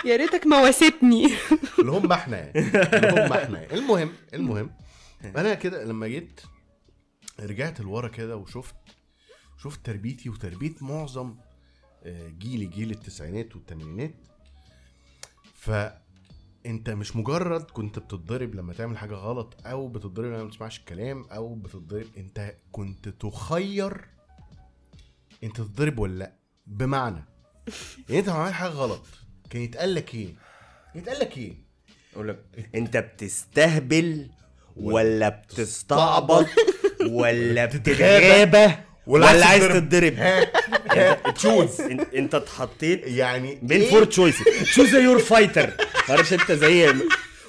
يا 0.05 0.15
ريتك 0.15 0.47
ما 0.47 0.61
واسيتني 0.61 1.25
اللي 1.79 1.91
هم 1.91 2.11
إحنا 2.11 2.37
يعني. 2.37 2.59
اللي 2.59 3.09
هم 3.25 3.33
إحنا 3.33 3.73
المهم 3.73 4.11
المهم 4.33 4.71
أنا 5.25 5.53
كده 5.53 5.83
لما 5.83 6.07
جيت 6.07 6.41
رجعت 7.39 7.79
لورا 7.81 8.07
كده 8.07 8.37
وشفت 8.37 8.75
شفت 9.63 9.85
تربيتي 9.85 10.29
وتربية 10.29 10.75
معظم 10.81 11.35
آه، 12.03 12.27
جيلي 12.39 12.65
جيل 12.65 12.91
التسعينات 12.91 13.55
والثمانينات 13.55 14.13
فأنت 15.59 16.89
مش 16.89 17.15
مجرد 17.15 17.63
كنت 17.71 17.99
بتتضرب 17.99 18.55
لما 18.55 18.73
تعمل 18.73 18.97
حاجة 18.97 19.13
غلط 19.15 19.57
أو 19.65 19.87
بتتضرب 19.87 20.25
لما 20.25 20.43
ما 20.43 20.49
تسمعش 20.49 20.79
الكلام 20.79 21.25
أو 21.31 21.55
بتتضرب 21.55 22.05
أنت 22.17 22.53
كنت 22.71 23.09
تخير 23.09 24.05
أنت 25.43 25.57
تتضرب 25.57 25.99
ولا 25.99 26.19
لأ. 26.19 26.31
بمعنى 26.67 27.23
يعني 28.09 28.19
أنت 28.19 28.27
لو 28.27 28.33
عملت 28.35 28.53
حاجة 28.53 28.69
غلط 28.71 29.05
كان 29.49 29.61
يتقال 29.61 29.95
لك 29.95 30.15
إيه؟ 30.15 30.35
يتقال 30.95 31.19
لك 31.19 31.37
إيه؟ 31.37 31.53
أقول 32.13 32.27
لك 32.27 32.45
أنت 32.75 32.97
بتستهبل 32.97 34.29
ولا 34.75 35.29
بتستعبط 35.29 36.45
ولا 37.09 37.65
بتتغابى 37.75 38.73
ولا 39.07 39.45
عايز 39.45 39.63
تتضرب. 39.63 40.13
choose 41.35 41.81
انت- 42.15 42.35
اتحطيت 42.35 43.01
يعني 43.05 43.59
بين 43.61 43.81
إيه؟ 43.81 43.89
four 43.89 44.03
choices 44.03 44.43
choose 44.63 44.95
your 44.95 45.19
fighter 45.19 45.69
عارف 46.09 46.33
انت 46.33 46.51
زي 46.51 46.93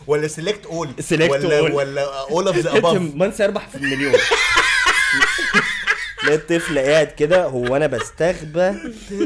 ولا 0.06 0.28
select 0.28 0.66
all 0.66 0.88
select 1.10 1.30
ولا 1.30 1.68
all. 1.68 1.72
ولا 1.72 2.20
all 2.20 2.46
of 2.46 2.56
the 2.56 2.76
above 2.76 2.96
من 3.14 3.32
سيربح 3.32 3.68
في 3.68 3.74
المليون. 3.78 4.14
تلاقي 6.22 6.35
الطفل 6.37 6.78
قاعد 6.78 7.06
كده 7.06 7.44
هو 7.46 7.76
أنا 7.76 7.87
بستغبى 7.87 8.74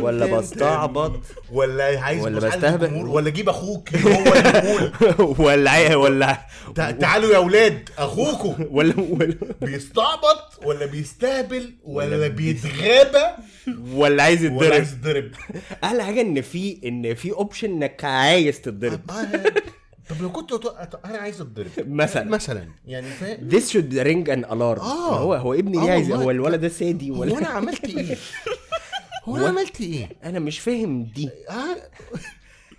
ولا 0.01 0.27
بستعبط؟ 0.39 1.21
ولا 1.53 2.01
عايز 2.01 2.23
ولا 2.23 2.41
بستهبل. 2.49 2.95
ولا 2.95 3.29
أجيب 3.29 3.49
أخوك 3.49 3.89
هو 3.97 4.33
اللي 4.35 4.59
يقول 5.11 5.35
ولا 5.47 5.97
ولا 5.97 6.39
تع- 6.75 6.91
تعالوا 6.91 7.31
يا 7.33 7.37
أولاد 7.37 7.89
اخوكم 7.99 8.55
ولا 8.77 8.95
ولا 9.11 9.37
بيستعبط 9.61 10.61
ولا 10.65 10.87
بيستهبل 10.87 11.75
ولا 11.85 12.29
بيتغابى؟ 12.29 13.25
ولا 13.93 14.23
عايز 14.23 14.41
ولا 14.45 14.53
يتضرب. 14.57 14.73
عايز 14.73 14.93
يتضرب. 14.93 15.31
أحلى 15.85 16.05
حاجة 16.05 16.21
إن 16.21 16.41
في 16.43 16.81
إن 16.85 17.15
في 17.15 17.31
option 17.33 17.71
إنك 17.71 18.05
عايز 18.05 18.61
تتضرب. 18.61 19.01
طب 20.11 20.23
لو 20.23 20.33
كنت 20.33 20.53
أنا 21.05 21.19
عايز 21.19 21.41
أتضرب. 21.41 21.69
مثلا. 21.79 22.25
مثلا. 22.31 22.69
يعني 22.87 23.07
فاهم 23.11 23.51
This 23.51 23.63
should 23.71 23.93
ring 23.93 24.29
an 24.37 24.49
alarm. 24.51 24.81
آه. 24.83 25.19
هو 25.19 25.35
هو 25.35 25.55
ابني 25.55 25.79
آه 25.79 25.83
ليه 25.85 25.91
عايز 25.91 26.11
والله. 26.11 26.25
هو 26.25 26.31
الولد 26.31 26.61
ده 26.61 26.69
سادي 26.69 27.11
هو 27.11 27.21
ولا 27.21 27.39
أنا 27.39 27.47
عملت 27.49 27.85
إيه؟ 27.85 28.17
هو 29.25 29.37
أنا 29.37 29.45
هو- 29.45 29.49
عملت 29.49 29.81
إيه؟ 29.81 30.09
أنا 30.25 30.39
مش 30.39 30.59
فاهم 30.59 31.05
دي. 31.05 31.31
آه، 31.51 31.77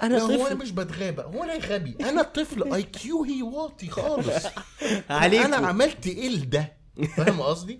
أنا 0.04 0.16
لا 0.16 0.22
هو 0.24 0.30
أنا 0.30 0.44
طفل. 0.46 0.58
مش 0.58 0.72
بتغابى. 0.72 1.22
هو 1.22 1.44
أنا 1.44 1.54
غبي. 1.58 1.96
أنا 2.02 2.22
طفل 2.22 2.74
IQ 2.74 3.24
هي 3.24 3.42
واطي 3.42 3.88
خالص. 3.88 4.46
عليكم. 5.10 5.44
أنا 5.54 5.68
عملت 5.68 6.08
إيه 6.08 6.30
لده؟ 6.30 6.74
فاهم 7.18 7.42
قصدي؟ 7.42 7.78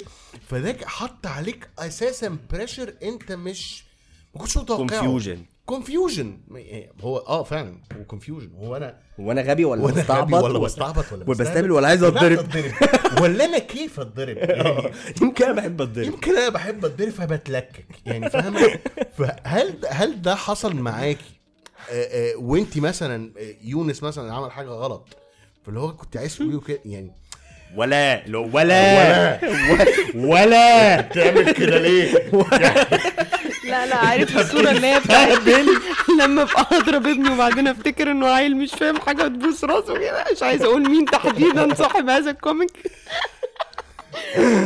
فده 0.50 0.78
حط 0.86 1.28
عليك 1.28 1.70
أساسا 1.80 2.38
pressure 2.52 2.94
أنت 3.04 3.32
مش 3.32 3.84
ما 4.36 4.42
كنتش 4.42 4.58
متوقعه. 4.58 5.20
Confusion. 5.20 5.38
confusion 5.66 6.38
هو 7.02 7.18
آه 7.18 7.44
فعلا 7.44 7.78
هو 7.98 8.04
confusion 8.04 8.52
هو 8.58 8.78
أنا 8.78 8.98
هو 9.20 9.32
أنا 9.32 9.42
غبي 9.42 9.66
ولا 9.66 9.82
بستعبط؟ 9.82 10.44
ولا 10.44 10.60
بستعبط 10.60 11.14
ولا 11.14 11.24
ولا 11.24 11.38
بستهبل 11.38 11.72
ولا 11.72 11.88
عايز 11.88 12.04
أتضرب؟ 12.04 12.48
ولا 13.22 13.46
أنا 13.46 13.60
كيف 13.60 14.00
أتضرب؟ 14.00 14.38
يعني 14.50 14.92
يمكن 15.22 15.46
أنا 15.46 15.54
بحب 15.54 15.82
أتضرب. 15.82 16.06
يمكن 16.06 16.38
أنا 16.38 16.50
بحب 16.50 16.86
أتضرب 16.86 17.10
فبتلكك. 17.10 17.86
يعني 18.06 18.30
فاهم 18.30 18.56
فهل 19.18 19.80
هل 19.90 20.22
ده 20.22 20.36
حصل 20.36 20.76
معاكي؟ 20.76 21.36
آه، 21.92 22.32
آه، 22.34 22.36
وأنت 22.38 22.78
مثلا 22.78 23.32
آه، 23.38 23.54
يونس 23.64 24.04
مثلا 24.04 24.34
عمل 24.34 24.52
حاجة 24.52 24.68
غلط 24.70 25.18
فاللي 25.66 25.80
هو 25.80 25.96
كنت 25.96 26.18
عايز 26.18 26.36
تقولي 26.38 26.60
كده 26.68 26.80
يعني 26.86 27.12
ولا 27.76 28.28
لو 28.28 28.50
ولا 28.54 29.40
ولا. 30.16 31.02
تعمل 31.16 31.52
كده 31.52 31.78
ليه؟ 31.80 32.32
لا 33.66 33.86
لا 33.86 33.96
عارف 33.96 34.38
الصورة 34.38 34.72
اللي 34.72 34.88
هي 34.88 35.00
بتاعت 35.00 35.40
لما 36.22 36.42
ابقى 36.42 36.68
اضرب 36.72 37.08
ابني 37.08 37.30
وبعدين 37.30 37.68
افتكر 37.68 38.12
انه 38.12 38.28
عيل 38.28 38.58
مش 38.58 38.72
فاهم 38.72 39.00
حاجة 39.00 39.24
وتبوس 39.24 39.64
راسه 39.64 39.98
كده 39.98 40.26
مش 40.32 40.44
عايزة 40.44 40.66
أقول 40.66 40.90
مين 40.90 41.06
تحديدا 41.06 41.74
صاحب 41.74 42.10
هذا 42.10 42.32
الكوميك. 42.32 42.72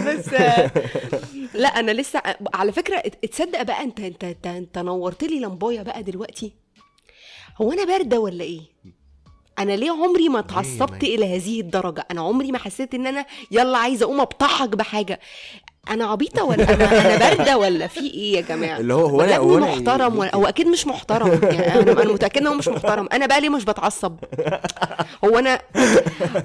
بس 0.08 0.30
لا 1.54 1.68
أنا 1.68 1.92
لسه 1.92 2.22
على 2.54 2.72
فكرة 2.72 3.00
تصدق 3.32 3.62
بقى 3.62 3.84
أنت 3.84 4.00
أنت 4.00 4.24
أنت, 4.24 4.48
أنت 4.48 4.78
نورت 4.78 5.24
لي 5.24 5.40
لمبايه 5.40 5.82
بقى 5.82 6.04
دلوقتي. 6.04 6.54
هو 7.62 7.72
أنا 7.74 7.84
باردة 7.86 8.20
ولا 8.20 8.44
إيه؟ 8.44 8.62
أنا 9.60 9.72
ليه 9.72 9.92
عمري 9.92 10.30
ما 10.30 10.40
اتعصبت 10.40 11.04
ماي؟ 11.04 11.16
إلى 11.16 11.36
هذه 11.36 11.62
الدرجة؟ 11.62 12.06
أنا 12.12 12.22
عمري 12.22 12.52
ما 12.52 12.58
حسيت 12.58 12.94
إن 12.94 13.08
أنا 13.08 13.26
يلا 13.52 13.78
عايزة 13.78 14.04
أقوم 14.04 14.22
أبطحك 14.22 14.70
بحاجة. 14.70 15.20
أنا 15.90 16.06
عبيطة 16.06 16.44
ولا 16.44 16.74
أنا 16.74 17.02
أنا 17.02 17.18
باردة 17.18 17.58
ولا 17.58 17.88
في 17.88 18.00
إيه 18.00 18.34
يا 18.36 18.42
جماعة؟ 18.42 18.78
اللي 18.80 18.94
هو- 18.94 19.06
هو 19.08 19.22
ابني 19.22 19.38
هو 19.38 19.58
محترم 19.60 20.18
ولا 20.18 20.36
هو 20.36 20.46
أكيد 20.46 20.68
مش 20.68 20.88
محترم 20.88 21.40
يعني 21.44 21.74
أنا 21.82 21.92
أنا 22.02 22.14
متأكدة 22.14 22.42
إن 22.42 22.48
هو 22.48 22.54
مش 22.54 22.68
محترم. 22.68 23.08
أنا 23.14 23.26
بقى 23.26 23.42
ليه 23.42 23.50
مش 23.50 23.66
بتعصب؟ 23.66 24.16
هو 25.26 25.40
أنا 25.40 25.60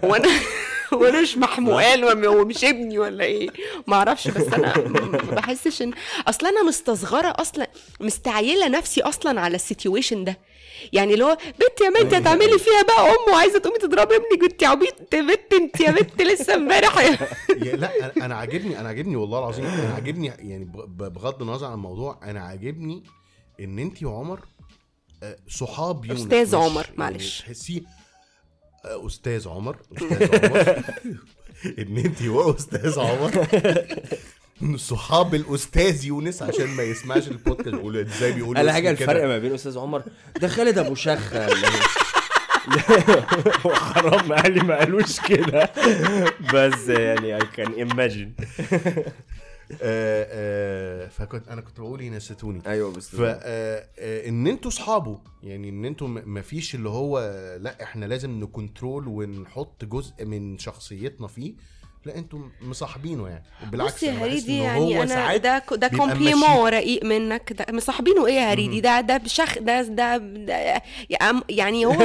هو 0.05 0.15
أنا 0.15 0.29
هو 0.95 1.05
أنا 1.05 1.23
مش 1.23 1.39
محموقال 1.39 2.05
ولا 2.05 2.29
هو 2.29 2.45
مش 2.45 2.65
ابني 2.65 2.99
ولا 2.99 3.25
إيه؟ 3.25 3.49
ما 3.87 3.97
أعرفش 3.97 4.29
بس 4.29 4.53
أنا 4.55 4.79
ما 4.79 5.19
بحسش 5.35 5.83
ان 5.83 5.91
أصلا 6.29 6.49
أنا 6.49 6.63
مستصغره 6.63 7.35
أصلا 7.39 7.67
مستعيلة 8.01 8.69
نفسي 8.69 9.01
أصلا 9.03 9.41
على 9.41 9.55
السيتويشن 9.57 10.25
ده. 10.25 10.39
يعني 10.93 11.13
اللي 11.15 11.25
هو 11.25 11.37
بنت 11.45 11.81
يا 11.81 12.03
بنت 12.03 12.15
هتعملي 12.15 12.59
فيها 12.59 12.83
بقى 12.89 13.09
أم 13.11 13.33
وعايزة 13.33 13.59
تقومي 13.59 13.79
تضربي 13.79 14.15
ابنك. 14.17 14.51
انت 14.53 14.63
يا 14.63 14.69
عبيط 14.69 14.95
بنت 15.13 15.53
انت 15.53 15.81
يا 15.81 15.91
بنت 15.91 16.23
لسه 16.23 16.55
امبارح. 16.55 16.99
لا 17.63 18.17
أنا 18.25 18.35
عاجبني 18.35 18.81
أنا 18.81 18.89
عاجبني 18.89 19.17
والله 19.17 19.39
العظيم 19.39 19.65
أنا 19.65 19.95
عاجبني 19.95 20.27
يعني 20.27 20.65
بغ- 20.65 20.85
بغض 21.09 21.43
النظر 21.43 21.67
عن 21.67 21.73
الموضوع 21.73 22.21
أنا 22.23 22.41
عاجبني 22.41 23.05
إن 23.61 23.79
أنت 23.79 24.03
وعمر 24.03 24.41
آه، 25.23 25.37
صحاب 25.49 26.05
يونس 26.05 26.21
أستاذ 26.21 26.49
مش- 26.49 26.55
عمر، 26.55 26.85
يعني 26.85 26.97
معلش. 26.99 27.41
تحسيه 27.41 27.81
آه، 28.85 29.07
أستاذ 29.07 29.49
عمر 29.49 29.77
أستاذ 29.97 30.47
عمر. 30.47 30.83
إن 31.79 31.99
أنت 31.99 32.23
واستاذ 32.23 32.99
عمر. 33.01 33.47
صحاب 34.77 35.35
الأستاذ 35.35 36.05
يونس 36.05 36.43
عشان 36.43 36.67
ما 36.67 36.83
يسمعش 36.83 37.29
البودكاست 37.29 37.75
يقول 37.75 37.97
إزاي 37.97 38.33
بيقول 38.33 38.57
اسمه 38.59 38.73
حاجة. 38.73 38.91
الفرق 38.91 39.25
ما 39.25 39.39
بين 39.39 39.55
أستاذ 39.55 39.79
عمر 39.79 40.03
ده 40.41 40.49
خالد 40.49 40.79
أبو 40.79 40.95
شخه 40.95 41.47
اللي 41.47 41.67
هو 43.67 43.75
حرام 43.75 44.33
قال 44.33 44.53
لي 44.53 44.61
ما 44.61 44.79
قالوش 44.79 45.21
كده. 45.21 45.73
بس 46.55 46.89
يعني 46.89 47.37
اي 47.37 47.47
كان 47.57 47.73
ايماجين 47.73 48.35
فكنت 51.11 51.49
أنا 51.49 51.61
كنت 51.61 51.81
بقول 51.81 52.11
نسيتوني 52.11 52.63
أيوه 52.67 52.93
بس 52.93 53.09
ف 53.09 53.21
آه، 53.21 53.37
آه، 53.99 54.29
إن 54.29 54.47
أنتوا 54.47 54.71
صحابه 54.71 55.21
يعني 55.43 55.69
إن 55.69 55.85
أنتوا 55.85 56.09
مفيش 56.09 56.75
اللي 56.75 56.89
هو 56.89 57.21
لأ 57.61 57.83
إحنا 57.83 58.07
لازم 58.07 58.31
ن 58.41 58.49
control 58.49 59.09
ونحط 59.09 59.85
جزء 59.85 60.25
من 60.25 60.59
شخصيتنا 60.59 61.27
فيه. 61.27 61.55
لا 62.07 62.19
أنتوا 62.19 62.39
مصاحبينه 62.63 63.29
يعني. 63.29 63.43
وبالعكس 63.67 63.95
بص 63.95 64.03
يا 64.03 64.13
هريدي 64.13 64.59
يعني 64.59 64.81
هو 64.99 65.03
أنا 65.03 65.37
ده 65.37 65.63
ده 65.73 65.89
compliment 65.89 66.51
ماشي. 66.65 66.77
رقيق 66.77 67.05
منك. 67.05 67.53
ده 67.53 67.67
مصاحبينه 67.77 68.27
إيه 68.27 68.35
يا 68.35 68.53
هريدي؟ 68.53 68.81
ده 68.81 69.01
ده 69.01 69.17
بشخ 69.17 69.59
ده 69.59 69.83
ده, 69.83 70.17
ده 70.17 70.83
يعني 71.49 71.87
هو 71.87 72.03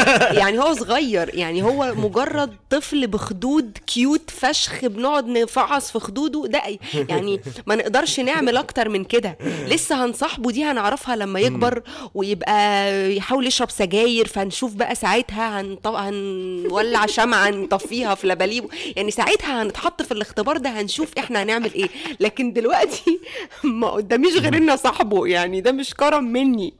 يعني 0.40 0.58
هو 0.58 0.74
صغير. 0.74 1.34
يعني 1.34 1.62
هو 1.62 1.94
مجرد 1.94 2.56
طفل 2.70 3.06
بخدود 3.06 3.78
cute 3.86 4.30
فشخ 4.30 4.84
بنقعد 4.84 5.26
نفعص 5.26 5.90
في 5.92 5.98
خدوده. 5.98 6.46
ده 6.46 6.62
يعني 7.08 7.40
ما 7.66 7.74
نقدرش 7.74 8.20
نعمل 8.20 8.56
أكتر 8.56 8.88
من 8.88 9.04
كده. 9.04 9.38
لسه 9.68 10.04
هنصاحبه 10.04 10.50
دي 10.50 10.64
هنعرفها 10.64 11.16
لما 11.16 11.40
يكبر 11.40 11.82
ويبقى 12.14 13.16
يحاول 13.16 13.46
يشرب 13.46 13.70
سجاير. 13.70 14.26
فنشوف 14.28 14.74
بقى 14.74 14.94
ساعتها. 14.94 15.60
هنولع 15.84 17.06
شمعة 17.06 17.50
نطفيها 17.50 18.14
في 18.14 18.26
لباليبه. 18.26 18.68
يعني 18.96 19.10
ساعتها 19.10 19.41
هنتحط 19.44 20.02
في 20.02 20.12
الاختبار 20.12 20.56
ده 20.56 20.70
هنشوف 20.70 21.18
إحنا 21.18 21.42
هنعمل 21.42 21.74
إيه. 21.74 21.88
لكن 22.20 22.52
دلوقتي 22.52 23.20
ما 23.64 23.90
قداميش 23.90 24.36
غير 24.36 24.56
ان 24.56 24.76
صاحبه 24.76 25.26
يعني 25.26 25.60
ده 25.60 25.72
مش 25.72 25.94
كرم 25.94 26.24
مني. 26.24 26.74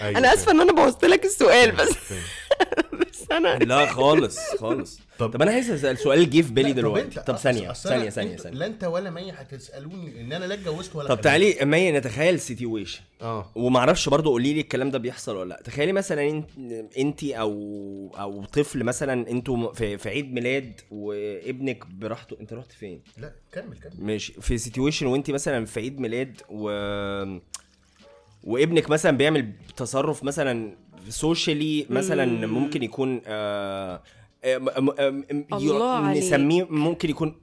أيوة 0.00 0.18
أنا 0.18 0.34
آسفة 0.34 0.52
إن 0.52 0.60
أنا 0.60 0.72
بوظت 0.72 1.04
لك 1.04 1.24
السؤال 1.24 1.72
بس. 1.72 1.90
بس 3.10 3.30
أنا 3.32 3.58
لا 3.58 3.86
خالص 3.86 4.38
خالص. 4.58 5.00
طب- 5.18 5.30
طب, 5.32 5.42
أنا 5.42 5.50
عايز 5.50 5.70
أسأل 5.70 5.98
سؤال 5.98 6.30
جه 6.30 6.40
في 6.42 6.52
بالي 6.52 6.72
دلوقتي. 6.72 7.20
طب 7.20 7.36
ثانية 7.36 7.72
ثانية 7.72 8.10
ثانية 8.10 8.36
أنت- 8.36 8.40
ثانية. 8.40 8.58
لا 8.58 8.66
أنت 8.66 8.84
ولا 8.84 9.10
مي 9.10 9.30
هتسألوني 9.32 10.20
إن 10.20 10.32
أنا 10.32 10.44
لا 10.44 10.54
اتجوزت 10.54 10.96
ولا 10.96 11.08
طب. 11.08 11.20
تعالي 11.20 11.56
نتخيل 11.62 12.40
situation 12.40 13.00
آه. 13.22 13.50
ومعرفش 13.54 14.08
برضو 14.08 14.30
قولي 14.30 14.52
لي 14.54 14.60
الكلام 14.60 14.90
ده 14.90 14.98
بيحصل 14.98 15.36
ولا 15.36 15.48
لأ. 15.48 15.62
تخيلي 15.64 15.92
مثلا 15.92 16.44
انت 16.98 17.24
أو 17.24 17.52
أو 18.20 18.44
طفل 18.44 18.84
مثلا 18.84 19.30
أنتوا 19.30 19.72
في, 19.72 19.98
في 19.98 20.08
عيد 20.08 20.32
ميلاد 20.34 20.80
وابنك 20.90 21.86
براحته. 21.86 22.36
أنت 22.40 22.52
رحت 22.52 22.72
فين؟ 22.72 23.02
لا 23.18 23.32
كمل 23.52 23.78
كمل. 23.78 23.92
ماشي. 23.98 24.32
في 24.40 24.58
situation 24.58 25.06
وانت 25.06 25.30
مثلا 25.30 25.64
في 25.66 25.80
عيد 25.80 26.00
ميلاد 26.00 26.40
و 26.48 26.70
وابنك 28.44 28.90
مثلا 28.90 29.16
بيعمل 29.16 29.52
تصرف 29.76 30.24
مثلا 30.24 30.76
socially 31.08 31.86
مثلا 31.90 32.46
ممكن 32.46 32.82
يكون 32.82 33.20
آه 33.26 34.02
آه، 34.44 34.58
م- 34.58 35.44
الله. 35.52 36.12
نسميه 36.12 36.66
ممكن 36.70 37.10
يكون 37.10 37.40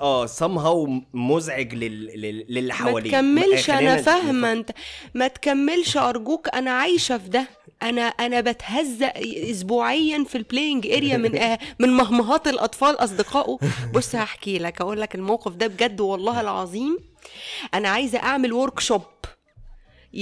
آه 0.00 0.26
somehow 0.26 0.90
مزعج 1.14 1.74
لل... 1.74 2.06
لل... 2.20 2.44
للي 2.48 2.68
ما 2.68 2.74
حواليه. 2.74 3.10
تكملش 3.10 3.70
أنا 3.70 3.96
فاهمة. 3.96 4.52
أنت. 4.52 4.70
ما 5.14 5.28
تكملش 5.28 5.96
أرجوك 5.96 6.48
أنا 6.54 6.70
عايشة 6.70 7.18
في 7.18 7.28
ده. 7.28 7.46
أنا 7.82 8.02
أنا 8.02 8.40
بتهزق 8.40 9.12
اسبوعيا 9.50 10.24
في 10.24 10.38
ال 10.38 10.44
playing 10.44 10.86
area 10.86 11.16
من 11.16 11.36
آه 11.36 11.58
من 11.78 11.88
مهمهات 11.88 12.48
الأطفال 12.48 12.94
أصدقائه. 13.04 13.58
بص 13.94 14.14
هحكي 14.14 14.58
لك 14.58 14.80
أقول 14.80 15.00
لك 15.00 15.14
الموقف 15.14 15.52
ده 15.52 15.66
بجد 15.66 16.00
والله 16.00 16.40
العظيم. 16.40 16.98
أنا 17.74 17.88
عايزة 17.88 18.18
أعمل 18.18 18.52
workshop 18.52 19.02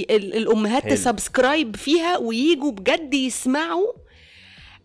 للأمهات 0.03 0.83
حلو. 0.83 0.91
ت 0.95 1.03
subscribe 1.03 1.75
فيها 1.75 2.17
ويجوا 2.17 2.71
بجد 2.71 3.13
يسمعوا. 3.13 3.93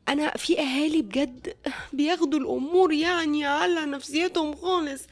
أنا 0.09 0.31
في 0.37 0.61
أهالي 0.61 1.03
بجد 1.03 1.55
بياخدوا 1.93 2.39
الأمور 2.41 2.93
يعني 2.93 3.45
على 3.47 3.81
نفسيتهم 3.87 4.55
خالص. 4.57 5.03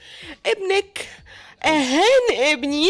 ابنك 0.46 1.08
أهان 1.64 2.52
ابني 2.52 2.88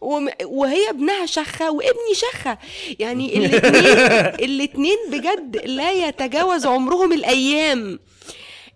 وم- 0.00 0.28
وهي 0.44 0.90
ابنها 0.90 1.26
شخة 1.26 1.70
وابني 1.70 2.14
شخة. 2.14 2.58
يعني 2.98 3.34
الاتنين 3.36 3.98
الاتنين 4.50 4.96
بجد 5.10 5.60
لا 5.64 5.92
يتجاوز 5.92 6.66
عمرهم 6.66 7.12
الأيام. 7.12 7.98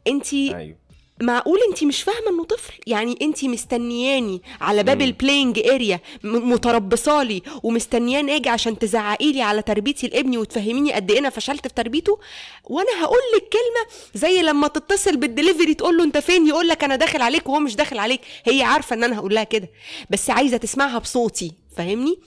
انتي 0.06 0.56
أيوه. 0.56 0.76
معقول 1.22 1.58
انت 1.70 1.84
مش 1.84 2.02
فاهمة 2.02 2.28
انه 2.30 2.44
طفل؟ 2.44 2.72
يعني 2.86 3.18
انت 3.22 3.44
مستنياني 3.44 4.42
على 4.60 4.82
باب 4.82 5.02
ال 5.02 5.09
playing 5.09 5.58
area 5.58 6.00
متربصالي 6.24 7.42
ومستنياني 7.62 8.30
أجي 8.30 8.48
عشان 8.48 8.78
تزعقي 8.78 9.32
لي 9.32 9.42
على 9.42 9.62
تربيتي 9.62 10.06
لابني 10.08 10.38
وتفهميني 10.38 10.92
قد 10.92 11.10
إيه 11.10 11.18
أنا 11.18 11.30
فشلت 11.30 11.66
في 11.68 11.74
تربيته؟ 11.74 12.18
وأنا 12.64 13.04
هقول 13.04 13.18
لك 13.36 13.42
كلمة 13.42 14.02
زي 14.14 14.42
لما 14.42 14.68
تتصل 14.68 15.16
بالدليفري 15.16 15.74
تقول 15.74 15.96
له 15.96 16.04
انت 16.04 16.18
فين؟ 16.18 16.46
يقول 16.48 16.68
لك 16.68 16.84
أنا 16.84 16.96
داخل 16.96 17.22
عليك 17.22 17.48
وهو 17.48 17.58
مش 17.60 17.76
داخل 17.76 17.98
عليك. 17.98 18.20
هي 18.44 18.62
عارفة 18.62 18.96
ان 18.96 19.04
أنا 19.04 19.18
هقول 19.18 19.34
لها 19.34 19.44
كده 19.44 19.68
بس 20.10 20.30
عايزة 20.30 20.56
تسمعها 20.56 20.98
بصوتي 20.98 21.52
فاهمني؟ 21.76 22.18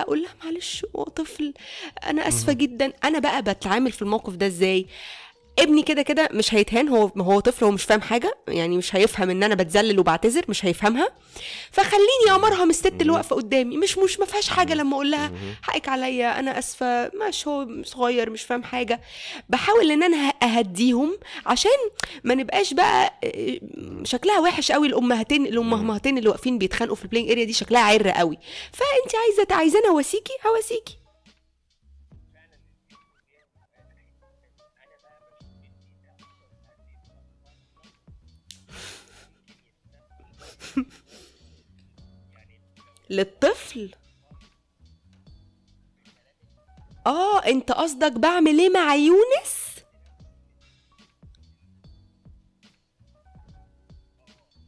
أقول 0.00 0.22
لها 0.22 0.30
معلش 0.44 0.86
هو 0.96 1.02
طفل 1.02 1.54
أنا 2.06 2.28
اسفة 2.28 2.52
جدا. 2.52 2.92
أنا 3.04 3.18
بقى 3.18 3.42
بتعامل 3.42 3.92
في 3.92 4.02
الموقف 4.02 4.32
ده 4.34 4.46
إزاي؟ 4.46 4.86
ابني 5.58 5.82
كده 5.82 6.02
كده 6.02 6.28
مش 6.32 6.54
هيتهان 6.54 6.88
هو 6.88 7.06
هو 7.06 7.40
طفل 7.40 7.64
هو 7.64 7.70
مش 7.70 7.84
فاهم 7.84 8.00
حاجة 8.00 8.38
يعني 8.48 8.76
مش 8.78 8.96
هيفهم 8.96 9.30
إن 9.30 9.42
أنا 9.42 9.54
بتذلل 9.54 9.98
وبعتذر 9.98 10.44
مش 10.48 10.64
هيفهمها. 10.64 11.08
فخليني 11.72 12.30
أمرهم 12.34 12.70
الست 12.70 12.92
اللي 13.00 13.12
واقفة 13.12 13.36
قدامي 13.36 13.76
مش 13.76 13.98
مش 13.98 14.20
ما 14.20 14.26
فيهاش 14.26 14.48
حاجة 14.48 14.74
لما 14.74 14.94
أقول 14.94 15.10
لها 15.10 15.32
حقك 15.62 15.88
عليا 15.88 16.38
أنا 16.38 16.58
آسفة 16.58 17.10
مش 17.28 17.48
هو 17.48 17.68
صغير 17.84 18.30
مش 18.30 18.42
فاهم 18.42 18.62
حاجة. 18.62 19.00
بحاول 19.48 19.90
إن 19.90 20.02
أنا 20.02 20.32
أهديهم 20.42 21.18
عشان 21.46 21.70
ما 22.24 22.34
نبقاش 22.34 22.74
بقى 22.74 23.20
شكلها 24.04 24.40
وحش 24.40 24.72
قوي 24.72 24.86
الأمهاتين 24.86 25.46
الأمهاتين 25.46 26.18
اللي 26.18 26.28
واقفين 26.28 26.58
بيتخانقوا 26.58 26.96
في 26.96 27.02
ال 27.04 27.07
playing 27.07 27.30
area 27.30 27.44
دي 27.44 27.52
شكلها 27.52 27.80
عر 27.80 28.08
قوي. 28.08 28.38
فانت 28.72 29.14
عايزة 29.14 29.56
عايزاني 29.56 29.88
أواسيكي؟ 29.88 30.32
هواسيكي 30.46 30.97
للطفل. 43.10 43.94
آه 47.06 47.38
أنت 47.46 47.72
قصدك 47.72 48.12
بعمل 48.12 48.58
إيه 48.58 48.70
مع 48.70 48.94
يونس؟ 48.94 49.67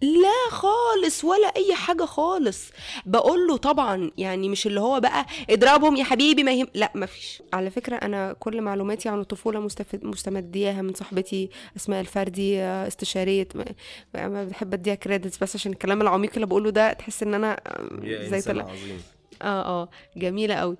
لا 0.02 0.50
خالص 0.50 1.24
ولا 1.24 1.46
أي 1.56 1.74
حاجة 1.74 2.04
خالص. 2.04 2.70
بقول 3.06 3.46
له 3.46 3.56
طبعا 3.56 4.10
يعني 4.18 4.48
مش 4.48 4.66
اللي 4.66 4.80
هو 4.80 5.00
بقى 5.00 5.26
اضربهم 5.50 5.96
يا 5.96 6.04
حبيبي 6.04 6.42
ما 6.42 6.52
يهم 6.52 6.66
لا 6.74 6.92
ما 6.94 7.06
فيش. 7.06 7.42
على 7.52 7.70
فكرة 7.70 7.96
أنا 7.96 8.32
كل 8.32 8.60
معلوماتي 8.62 9.08
عن 9.08 9.20
الطفولة 9.20 9.60
مستفد 9.60 10.04
مستمدياها 10.04 10.82
من 10.82 10.94
صاحبتي 10.94 11.50
أسماء 11.76 12.00
الفردي 12.00 12.60
آه، 12.60 12.86
استشارية 12.88 13.48
ما- 13.54 14.28
ما 14.28 14.44
بحب 14.44 14.74
أديها 14.74 14.94
كريدتس 14.94 15.38
بس 15.38 15.54
عشان 15.56 15.72
الكلام 15.72 16.02
العميق 16.02 16.30
اللي 16.34 16.46
بقوله 16.46 16.70
ده 16.70 16.92
تحس 16.92 17.22
إن 17.22 17.34
أنا 17.34 17.52
آه، 17.66 18.04
يا 18.04 18.28
زي 18.28 18.40
طلع 18.52 18.62
عظيم. 18.64 19.00
آه 19.42 19.82
آه 19.82 19.88
جميلة 20.16 20.54
قوي 20.54 20.76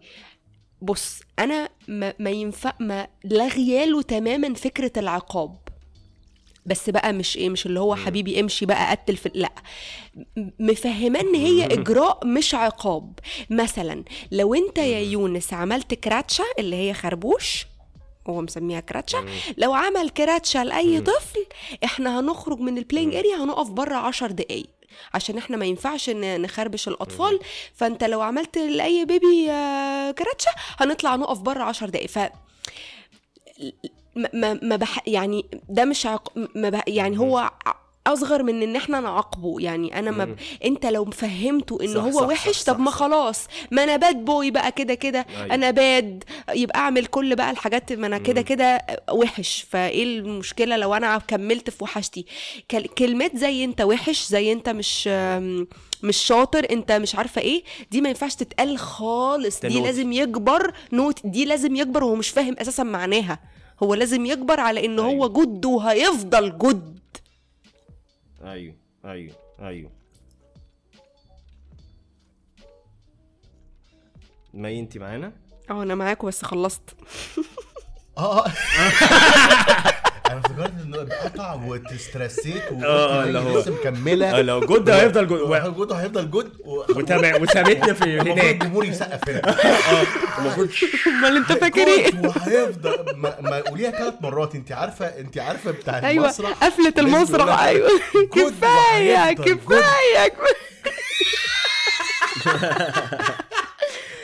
بص 0.82 1.20
أنا 1.38 1.68
ما, 1.88 2.14
ما 2.18 2.30
ينفع 2.30 2.72
مالغياله 2.80 4.02
تماما 4.02 4.54
فكرة 4.54 4.92
العقاب. 4.96 5.56
بس 6.66 6.90
بقى 6.90 7.12
مش 7.12 7.36
إيه 7.36 7.48
مش 7.50 7.66
اللي 7.66 7.80
هو 7.80 7.94
حبيبي 7.96 8.40
امشي 8.40 8.66
بقى 8.66 8.90
قتل 8.90 9.16
في 9.16 9.30
لا. 9.34 9.52
م- 10.36 10.50
مفهماه 10.58 11.20
إن 11.20 11.34
هي 11.34 11.64
إجراء 11.66 12.26
مش 12.26 12.54
عقاب. 12.54 13.18
مثلا 13.50 14.04
لو 14.32 14.54
أنت 14.54 14.78
يا 14.78 14.98
يونس 15.00 15.52
عملت 15.52 15.94
كراتشا 15.94 16.44
اللي 16.58 16.76
هي 16.76 16.94
خربوش 16.94 17.66
هو 18.28 18.40
مسميها 18.42 18.80
كراتشا 18.80 19.24
لو 19.58 19.72
عمل 19.74 20.08
كراتشا 20.10 20.58
لأي 20.64 21.00
طفل 21.00 21.46
إحنا 21.84 22.20
هنخرج 22.20 22.60
من 22.60 22.78
ال 22.78 22.83
playing 22.83 23.14
area 23.14 23.36
هنقف 23.36 23.68
بره 23.70 23.94
عشر 23.96 24.30
دقايق. 24.30 24.66
عشان 25.14 25.38
إحنا 25.38 25.56
ما 25.56 25.66
ينفعش 25.66 26.10
نخربش 26.10 26.88
الأطفال. 26.88 27.38
فأنت 27.74 28.04
لو 28.04 28.20
عملت 28.20 28.58
لأي 28.58 29.04
baby 29.04 29.50
آه، 29.50 30.10
كراتشا 30.10 30.50
هنطلع 30.76 31.16
نقف 31.16 31.38
بره 31.38 31.62
عشر 31.62 31.88
دقايق. 31.88 32.08
ف 32.08 32.18
ما 34.16 34.28
ما 34.32 34.58
ما 34.62 34.76
بح 34.76 34.98
يعني 35.08 35.44
ده 35.68 35.84
مش 35.84 36.06
عق... 36.06 36.32
ما 36.54 36.68
بح 36.70 36.84
يعني 36.88 37.18
هو 37.18 37.50
أصغر 38.06 38.42
من 38.42 38.62
إن 38.62 38.76
إحنا 38.76 39.00
نعاقبه 39.00 39.60
يعني 39.60 39.98
أنا 39.98 40.10
ما 40.10 40.24
ب... 40.24 40.36
أنت 40.64 40.86
لو 40.86 41.04
فهمته 41.04 41.78
إن 41.82 41.94
صح، 41.94 42.00
هو 42.00 42.10
صح، 42.12 42.26
وحش 42.26 42.56
صح، 42.56 42.72
طب 42.72 42.80
ما. 42.80 42.90
خلاص 42.90 43.46
ما 43.70 43.84
أنا 43.84 43.96
bad 43.96 44.24
boy 44.24 44.50
بقى 44.50 44.72
كده 44.72 44.94
كده 44.94 45.26
أيوة. 45.36 45.54
أنا 45.54 45.70
bad 45.70 46.24
يبقى 46.54 46.78
أعمل 46.78 47.06
كل 47.06 47.36
بقى 47.36 47.50
الحاجات 47.50 47.92
ما 47.92 48.06
أنا 48.06 48.18
كده 48.18 48.42
كده 48.42 48.86
وحش. 49.12 49.66
فإيه 49.70 50.04
المشكلة 50.04 50.76
لو 50.76 50.94
أنا 50.94 51.18
كملت 51.18 51.70
في 51.70 51.84
وحشتي؟ 51.84 52.26
كل- 52.70 52.86
كلمات 52.86 53.36
زي 53.36 53.64
أنت 53.64 53.80
وحش 53.80 54.26
زي 54.28 54.52
أنت 54.52 54.68
مش 54.68 55.06
مش 56.02 56.16
شاطر 56.16 56.66
أنت 56.70 56.92
مش 56.92 57.14
عارفة 57.14 57.40
إيه 57.40 57.62
دي 57.90 58.00
ما 58.00 58.08
ينفعش 58.08 58.34
تتقال 58.34 58.78
خالص. 58.78 59.60
دي. 59.60 59.80
لازم 59.80 60.12
يكبر 60.12 60.72
نوت 60.92 61.26
دي 61.26 61.44
لازم 61.44 61.76
يكبر 61.76 62.04
وهو 62.04 62.14
مش 62.14 62.28
فاهم 62.28 62.56
أساسا 62.58 62.82
معناها. 62.82 63.38
هو 63.82 63.94
لازم 63.94 64.26
يكبر 64.26 64.60
على 64.60 64.84
إن 64.86 64.98
هو 64.98 65.08
أيوة. 65.10 65.28
جد 65.28 65.64
وهيفضل 65.64 66.58
جد. 66.58 67.00
أيوه 68.44 68.74
أيوه 69.04 69.34
أيوه. 69.60 69.90
مي 74.54 74.80
انت 74.80 74.98
معانا؟ 74.98 75.32
آه 75.70 75.82
أنا 75.82 75.94
معاكم 75.94 76.26
بس 76.28 76.44
خلصت. 76.44 76.82
آه. 78.18 78.44
أنا 80.30 80.38
افتكرت 80.40 80.72
انه 80.84 81.02
اتقطع 81.02 81.54
واتسترسيت 81.54 82.62
آه، 82.84 83.24
اللي 83.24 83.38
هو- 83.38 83.58
لسه 83.60 83.70
مكمله 83.72 84.38
آه، 84.38 84.42
لو 84.42 84.60
جود 84.60 84.90
هيفضل 84.90 85.26
جود 85.26 85.74
جود 85.74 85.92
هيفضل 85.92 86.30
جود 86.30 86.52
وسابتنا 87.40 87.92
في 87.92 88.20
هناك. 88.20 88.44
الجمهور 88.62 88.84
يسقف 88.84 89.28
هنا. 89.28 89.40
المفروض 90.38 90.68
أمال 91.06 91.36
أنت 91.36 91.52
فاكر 91.52 91.86
إيه؟ 91.88 92.10
وهيفضل 92.24 93.16
ما, 93.16 93.40
ما 93.40 93.60
قوليها 93.60 93.90
ثلاث 93.90 94.14
مرات. 94.20 94.54
انت 94.54 94.72
عارفه 94.72 95.06
انت 95.06 95.38
عارفة 95.38 95.70
بتاع 95.70 96.08
أيوه 96.08 96.24
المسرح؟ 96.24 96.64
قفلة 96.64 96.84
لازم 96.96 97.08
يقول 97.08 97.14
المسرح 97.16 97.62
أيوه. 97.62 97.88
كفايه. 98.34 99.32
كفاية. 99.32 100.32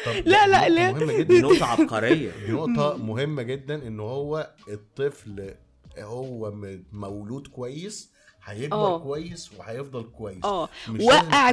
طب 0.07 0.12
لا، 0.27 0.47
لا، 0.47 0.69
لا. 0.69 0.92
مهمة 0.92 1.12
دي 1.12 1.23
جدا 1.25 1.40
نقطة 1.40 1.66
عبقرية. 1.66 2.31
دي 2.47 2.53
نقطة 2.53 2.97
مهمة 2.97 3.42
جدا 3.42 3.75
إن 3.75 4.01
هو 4.01 4.51
الطفل 4.69 5.55
هو 5.98 6.52
مولود 6.92 7.46
كويس 7.46 8.11
هيكبر 8.44 8.76
آه. 8.76 8.98
كويس 8.98 9.50
وهيفضل 9.59 10.02
كويس. 10.18 10.44
آه. 10.44 10.68
وقع 11.00 11.37
عمل 11.37 11.50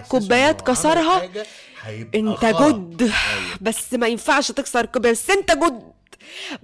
كسرها 0.51 1.19
حاجة 1.19 1.45
هيبقى 1.81 2.19
انت. 2.19 2.45
جد. 2.45 3.11
بس 3.61 3.93
ما 3.93 4.07
ينفعش 4.07 4.51
تكسر 4.51 4.79
الكوبايه 4.79 5.11
بس 5.11 5.29
انت 5.29 5.51
جد. 5.51 5.93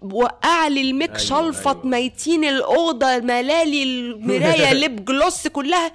وقع 0.01 0.67
لي 0.67 0.81
الميك 0.81 1.09
أيوة، 1.09 1.19
شلفط 1.19 1.75
أيوة. 1.75 1.85
ميتين 1.87 2.43
الأوضة 2.43 3.17
ملالي 3.19 3.83
المراية 3.83 4.73
ليب 4.79 5.05
جلوس 5.05 5.47
كلها. 5.47 5.91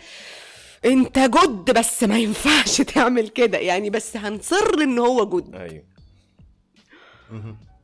انت 0.84 1.18
جد 1.18 1.78
بس 1.78 2.02
ما 2.04 2.18
ينفعش 2.18 2.76
تعمل 2.94 3.28
كده. 3.28 3.58
يعني 3.58 3.90
بس 3.90 4.16
هنصر 4.16 4.74
إن 4.82 4.98
هو 4.98 5.40
جد. 5.40 5.54
أيوه. 5.54 5.84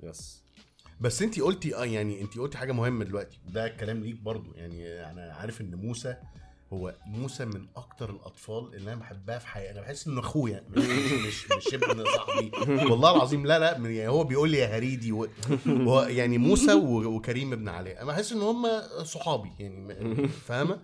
يس. 0.03 0.40
بس 1.01 1.23
انت 1.23 1.41
قلتي 1.41 1.77
آه 1.77 1.85
يعني 1.85 2.21
انت 2.21 2.39
قلتي 2.39 2.59
حاجة 2.59 2.73
مهمة 2.73 3.05
دلوقتي. 3.05 3.39
ده 3.49 3.67
الكلام 3.67 4.01
ليك 4.05 4.21
برضو. 4.21 4.53
يعني 4.55 5.11
أنا 5.11 5.33
عارف 5.33 5.61
إن 5.61 5.75
موسى 5.75 6.17
هو 6.73 6.95
موسى 7.07 7.45
من 7.45 7.67
أكتر 7.77 8.11
الأطفال 8.11 8.75
اللي 8.75 8.93
أنا 8.93 9.01
بحبها 9.01 9.39
في 9.39 9.47
حياتي. 9.47 9.71
أنا 9.73 9.81
بحس 9.81 10.07
إنه 10.07 10.21
أخويا 10.21 10.65
مش 10.71 10.85
مش 11.13 11.47
مش 11.57 11.75
ابن 11.75 12.05
صاحبي. 12.05 12.51
والله 12.91 13.11
العظيم 13.17 13.47
لا 13.47 13.59
لا 13.59 13.77
يعني 13.89 14.09
هو 14.09 14.25
بيقول 14.25 14.51
لي 14.51 14.59
يا 14.59 14.77
هريدي 14.79 15.13
و... 15.13 15.29
هو 15.67 16.03
يعني 16.03 16.39
موسى 16.39 16.73
و... 16.75 17.17
وكريم 17.17 17.53
ابن 17.53 17.69
علي 17.69 17.97
أنا 17.99 18.05
بحس 18.05 18.33
إن 18.33 18.41
هم 18.43 18.67
صحابي 19.05 19.51
يعني 19.59 20.29
فاهمة؟ 20.29 20.79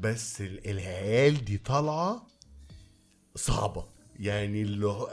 بس 0.00 0.40
ال- 0.40 0.70
العيال 0.70 1.44
دي 1.44 1.58
طالعة 1.58 2.26
صعبة. 3.34 3.84
يعني 4.18 4.62
اللي 4.62 4.86
هو 4.86 5.10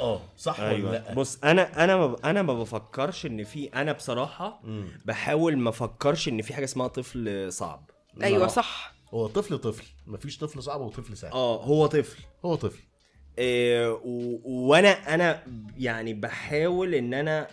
آه 0.00 0.20
صح 0.38 0.60
ولا 0.60 0.70
أيوه. 0.70 0.92
لأ؟ 0.92 1.14
بص 1.14 1.38
أنا 1.44 1.84
أنا 1.84 1.96
ما 1.96 2.16
أنا 2.24 2.42
ما 2.42 2.54
بفكرش 2.54 3.26
إن 3.26 3.44
في 3.44 3.66
أنا 3.66 3.92
بصراحة 3.92 4.60
مم. 4.64 4.88
بحاول 5.04 5.56
ما 5.58 5.68
أفكرش 5.70 6.28
إن 6.28 6.42
في 6.42 6.54
حاجة 6.54 6.64
اسمها 6.64 6.86
طفل 6.88 7.52
صعب. 7.52 7.90
أيوه. 8.22 8.46
صح. 8.46 8.94
هو 9.14 9.26
طفل 9.26 9.58
طفل 9.58 9.84
مفيش 10.06 10.38
طفل 10.38 10.62
صعب 10.62 10.80
وطفل 10.80 11.16
سهل. 11.16 11.32
آه 11.32 11.64
هو 11.64 11.86
طفل. 11.86 12.22
هو 12.44 12.54
طفل. 12.54 12.80
إيه 13.38 13.92
و- 14.04 14.40
وأنا 14.44 15.14
أنا 15.14 15.42
يعني 15.78 16.14
بحاول 16.14 16.94
إن 16.94 17.14
أنا 17.14 17.48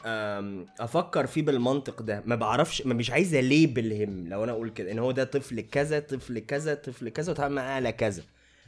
أفكر 0.80 1.28
فيه 1.28 1.42
بالمنطق 1.42 2.02
ده. 2.02 2.24
ما 2.26 2.36
بعرفش 2.36 2.82
ما 2.86 2.94
مش 2.94 3.12
عايز 3.12 3.36
ليبل 3.36 3.94
هم 4.04 4.28
لو 4.28 4.44
أنا 4.44 4.52
أقول 4.52 4.70
كده 4.70 4.92
إن 4.92 5.00
هو 5.00 5.12
ده 5.12 5.24
طفل 5.24 5.62
كذا 5.62 6.00
طفل 6.00 6.40
كذا 6.40 6.74
طفل 6.76 7.10
كذا 7.10 7.32
وتعامل 7.32 7.56
معاه 7.56 7.76
على 7.76 7.92
كذا. 7.92 8.24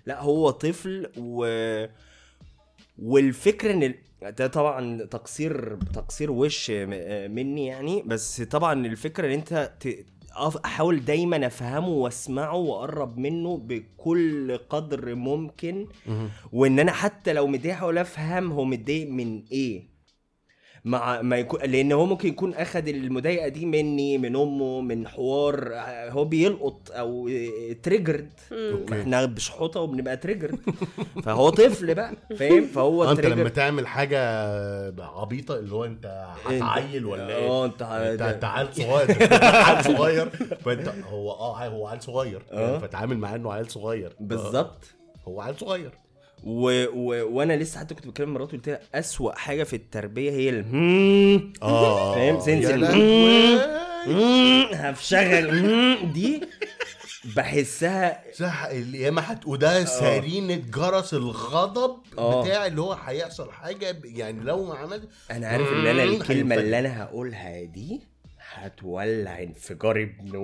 لأ 0.05 0.21
هو 0.21 0.49
طفل 0.49 1.09
و 1.17 1.45
والفكرة 2.99 3.71
إن 3.71 3.93
ده 4.37 4.47
طبعا 4.47 5.03
تقصير 5.03 5.75
تقصير 5.93 6.31
وش 6.31 6.71
مني 7.29 7.65
يعني 7.65 8.01
بس 8.05 8.41
طبعا 8.41 8.85
الفكرة 8.85 9.27
إن 9.27 9.31
أنت 9.31 9.71
ت- 9.79 10.05
أحاول 10.65 11.05
دايما 11.05 11.45
أفهمه 11.47 11.87
وأسمعه 11.89 12.55
وأقرب 12.55 13.17
منه 13.17 13.57
بكل 13.57 14.57
قدر 14.69 15.15
ممكن. 15.15 15.87
وإن 16.51 16.79
أنا 16.79 16.91
حتى 16.91 17.33
لو 17.33 17.47
متضايق 17.47 17.73
احاول 17.75 17.97
أفهم 17.97 18.51
هو 18.51 18.65
متضايق 18.65 19.09
من 19.09 19.43
إيه. 19.51 19.90
مع 20.85 21.21
ما 21.21 21.37
يكون 21.37 21.59
لأن 21.61 21.91
هو 21.91 22.05
ممكن 22.05 22.29
يكون 22.29 22.53
أخد 22.53 22.87
المضايقة 22.87 23.47
دي 23.47 23.65
مني 23.65 24.17
من 24.17 24.35
أمه 24.35 24.81
من 24.81 25.07
حوار 25.07 25.73
آه، 25.73 26.09
هو 26.09 26.25
بيلقط 26.25 26.91
أو 26.91 27.29
triggered 27.83 28.29
okay. 28.51 29.01
إحنا 29.01 29.25
بشحوطة 29.25 29.79
وبنبقى 29.79 30.17
triggered 30.17 30.59
فهو 31.25 31.49
طفل 31.49 31.95
بقى 31.95 32.13
فاهم؟ 32.37 32.65
فهو 32.65 33.03
آه، 33.03 33.11
أنت 33.11 33.25
لما 33.25 33.49
تعمل 33.49 33.87
حاجة 33.87 34.19
عبيطة 34.99 35.59
اللي 35.59 35.73
هو 35.73 35.85
أنت 35.85 36.25
هتعيل 36.45 37.05
ولا 37.05 37.37
إيه؟ 37.37 37.47
آه 37.47 37.65
أنت 37.65 37.81
انت 37.81 38.43
عيل 38.43 38.67
صغير. 38.73 39.33
عيل 39.43 39.83
صغير. 39.83 40.29
فانت 40.65 40.93
هو 41.09 41.31
آه 41.31 41.67
هو 41.67 41.87
عيل 41.87 42.01
صغير. 42.01 42.41
فتعامل 42.81 43.17
معاه 43.17 43.35
إنه 43.35 43.53
عيل 43.53 43.71
صغير. 43.71 44.15
بالظبط. 44.19 44.85
هو 45.27 45.41
عيل 45.41 45.55
صغير. 45.55 45.91
و... 46.43 46.85
و... 46.93 47.35
وأنا 47.37 47.53
لسه 47.53 47.79
حتى 47.79 47.95
كنت 47.95 48.07
بتكلم 48.07 48.33
مراتي 48.33 48.57
قلت 48.57 48.69
لها 48.69 48.79
أسوأ 48.95 49.31
حاجة 49.35 49.63
في 49.63 49.75
التربية 49.75 50.31
هي 50.31 50.49
ال 50.49 50.65
"مم، 50.75 51.53
آه 51.63 52.15
فاهم؟ 52.15 52.39
sense. 52.39 52.65
مم، 54.07 54.65
هفشغل 54.73 55.61
مم، 55.63 56.11
دي 56.13 56.41
بحسها 57.35 58.23
صح 58.33 58.63
الياما 58.65 59.31
هت 59.31 59.47
وده 59.47 59.85
سرينة 59.85 60.55
جرس 60.55 61.13
الغضب 61.13 61.97
آه. 62.17 62.43
بتاع 62.43 62.65
اللي 62.65 62.81
هو 62.81 62.93
هيحصل 62.93 63.51
حاجة 63.51 63.97
يعني 64.05 64.43
لو 64.43 64.65
ما 64.65 64.75
عملت 64.75 65.09
أنا 65.31 65.47
عارف 65.47 65.67
إن 65.67 65.87
أنا 65.87 66.03
الكلمة. 66.03 66.55
اللي 66.55 66.79
أنا 66.79 67.03
هقولها 67.03 67.63
دي 67.63 68.01
هتولع 68.53 69.43
انفجار 69.43 70.01
ابن 70.01 70.43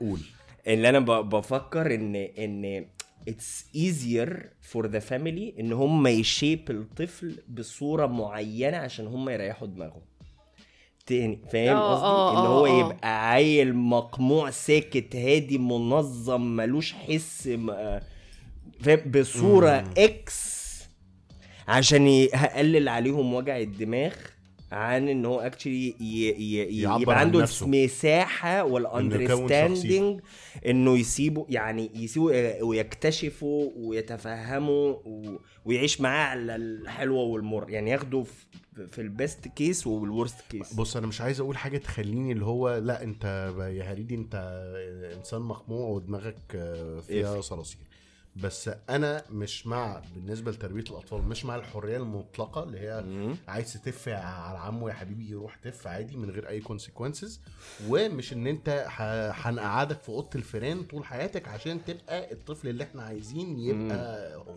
قول 0.00 0.20
اللي 0.66 0.88
أنا 0.88 0.98
بفكر 1.20 1.94
ان 1.94 2.16
إن 2.16 2.86
اتس 3.28 3.66
ايزير 3.76 4.50
فور 4.60 4.86
ذا 4.86 4.98
فاميلي 4.98 5.54
إن 5.60 5.72
هم 5.72 6.06
يشيب 6.06 6.70
الطفل 6.70 7.38
بصورة 7.48 8.06
معينة 8.06 8.76
عشان 8.76 9.06
هم 9.06 9.28
يريحوا 9.28 9.68
دماغهم. 9.68 10.02
تاني 11.06 11.40
فاهم 11.52 11.76
آه، 11.76 11.92
قصدي؟ 11.94 12.06
آه، 12.06 12.32
إن 12.40 12.46
آه، 12.46 12.58
هو. 12.58 12.66
يبقى 12.90 13.30
عيل 13.32 13.74
مقموع 13.74 14.50
ساكت 14.50 15.16
هادي 15.16 15.58
منظم 15.58 16.40
ملوش 16.56 16.92
حس 16.92 17.46
م- 17.46 17.70
آه، 17.70 18.02
فاهم؟ 18.80 19.10
بصورة 19.10 19.84
X 19.98 20.62
عشان 21.68 22.06
يقلل 22.06 22.88
عليهم 22.88 23.34
وجع 23.34 23.58
الدماغ. 23.58 24.12
عن 24.72 25.08
إن 25.08 25.24
هو 25.26 25.40
actually 25.40 25.90
يعبر 26.80 27.02
يبقى 27.02 27.18
عن 27.18 27.26
عنده 27.26 27.40
نفسه. 27.42 27.66
مساحة 27.68 28.64
وال 28.64 28.85
understanding 28.85 30.20
إنه 30.66 30.98
يسيبه 30.98 31.46
يعني 31.48 31.90
يسيبه 31.94 32.62
ويكتشفوا 32.64 33.70
ويتفهموا 33.76 34.94
و- 35.04 35.38
ويعيش 35.64 36.00
معاه 36.00 36.26
على 36.26 36.56
الحلوة 36.56 37.22
والمر. 37.22 37.70
يعني 37.70 37.90
ياخده 37.90 38.22
في- 38.90 39.00
ال 39.00 39.10
best 39.10 39.48
case 39.48 39.86
وال 39.86 40.01
worst 40.01 40.40
case 40.50 40.74
بص 40.74 40.96
أنا 40.96 41.06
مش 41.06 41.20
عايز 41.20 41.40
أقول 41.40 41.56
حاجة 41.56 41.78
تخليني 41.78 42.32
اللي 42.32 42.44
هو 42.44 42.76
لأ 42.76 43.02
أنت 43.02 43.24
يا 43.58 43.92
هريدي 43.92 44.14
أنت 44.14 44.34
إنسان 45.18 45.40
مخموع 45.42 45.88
ودماغك 45.88 46.36
آه، 46.54 47.00
فيها 47.00 47.40
صراصير. 47.40 47.78
بس 48.36 48.70
أنا 48.90 49.24
مش 49.30 49.66
مع 49.66 50.02
بالنسبة 50.14 50.50
لتربية 50.50 50.82
الأطفال 50.82 51.22
مش 51.22 51.44
مع 51.44 51.56
الحرية 51.56 51.96
المطلقة 51.96 52.62
اللي 52.62 52.78
هي 52.80 53.02
مم. 53.02 53.36
عايز 53.48 53.72
تتف 53.72 54.08
على 54.08 54.58
عمه 54.58 54.88
يا 54.88 54.94
حبيبي 54.94 55.30
يروح 55.30 55.56
تف 55.56 55.86
عادي 55.86 56.16
من 56.16 56.30
غير 56.30 56.48
أي 56.48 56.60
consequences 56.60 57.40
ومش 57.88 58.32
إن 58.32 58.46
أنت 58.46 58.86
هنقعدك 59.30 60.02
في 60.02 60.08
أوضة 60.08 60.30
الفيران 60.34 60.82
طول 60.82 61.04
حياتك 61.04 61.48
عشان 61.48 61.84
تبقى 61.84 62.32
الطفل 62.32 62.68
اللي 62.68 62.84
إحنا 62.84 63.02
عايزين 63.02 63.58
يبقى 63.58 64.36
هو. 64.36 64.56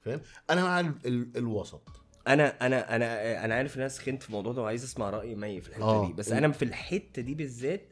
فاهم؟ 0.00 0.20
أنا 0.50 0.62
مع 0.64 0.80
ال- 0.80 0.94
ال- 1.06 1.36
الوسط. 1.36 1.82
أنا 2.28 2.66
أنا 2.66 2.96
أنا 2.96 3.44
أنا 3.44 3.54
عارف 3.54 3.76
ان 3.76 3.80
أنا 3.80 3.88
سخنت 3.88 4.22
في 4.22 4.28
الموضوع 4.28 4.52
ده 4.52 4.62
وعايز 4.62 4.84
أسمع 4.84 5.10
رأي 5.10 5.34
مي 5.34 5.60
في 5.60 5.68
الحتة 5.68 5.82
آه. 5.84 6.06
دي 6.06 6.12
بس 6.12 6.32
أنا 6.32 6.52
في 6.52 6.64
الحتة 6.64 7.22
دي 7.22 7.34
بالذات 7.34 7.82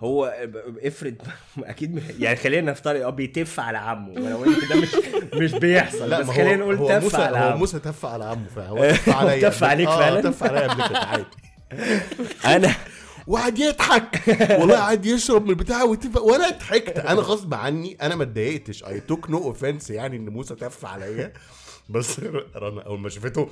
هو 0.00 0.34
افرض 0.82 1.14
أكيد 1.58 2.02
يعني 2.18 2.36
خلينا 2.36 2.70
نفترض 2.70 3.00
آه 3.00 3.10
بيتف 3.10 3.60
على 3.60 3.78
عمه 3.78 4.16
أنا 4.16 4.36
قلت 4.36 4.68
ده 4.72 4.76
مش 4.80 4.88
مش 5.34 5.52
بيحصل 5.52 6.10
بس 6.10 6.26
ما 6.26 6.32
خلينا 6.32 6.56
نقول 6.56 6.74
هو 6.76 6.88
تف 6.88 7.02
موسى 7.02 7.16
على 7.16 7.38
هو 7.38 7.42
عمه. 7.42 7.56
موسى 7.56 7.78
تف 7.78 8.06
على 8.06 8.24
عمه 8.24 8.46
فهو 8.56 8.90
تف 8.90 9.08
عليا 9.16 9.48
تف 9.48 9.64
عليك 9.64 9.88
آه، 9.88 9.98
فعلا؟ 9.98 10.20
تف 10.20 10.42
عليا 10.42 10.68
قبل 10.68 10.88
كده 10.88 10.98
عادي. 10.98 11.24
أنا 12.56 12.74
وقعد 13.26 13.58
يضحك. 13.58 14.22
والله 14.60 14.76
قعد 14.78 15.06
يشرب 15.06 15.44
من 15.44 15.50
البتاع 15.50 15.82
ويتف 15.82 16.16
وأنا 16.16 16.48
ضحكت. 16.50 16.98
أنا 16.98 17.20
غصب 17.20 17.54
عني 17.54 17.96
أنا 18.02 18.14
ما 18.16 18.22
اتضايقتش. 18.22 18.84
I 18.84 19.00
took 19.00 19.30
no 19.30 19.38
offense 19.38 19.90
يعني 19.90 20.16
إن 20.16 20.28
موسى 20.28 20.54
تف 20.54 20.84
عليا. 20.86 21.32
بس 21.88 22.20
رنا 22.56 22.82
أول 22.82 23.00
ما 23.00 23.08
شافته 23.08 23.48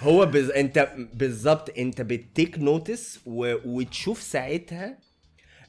هو 0.00 0.26
بز... 0.26 0.50
انت 0.50 0.92
بالظبط 1.14 1.78
انت 1.78 2.00
بت 2.02 2.21
take 2.21 2.58
notes 2.58 3.20
و... 3.26 3.54
وتشوف 3.64 4.22
ساعتها 4.22 4.98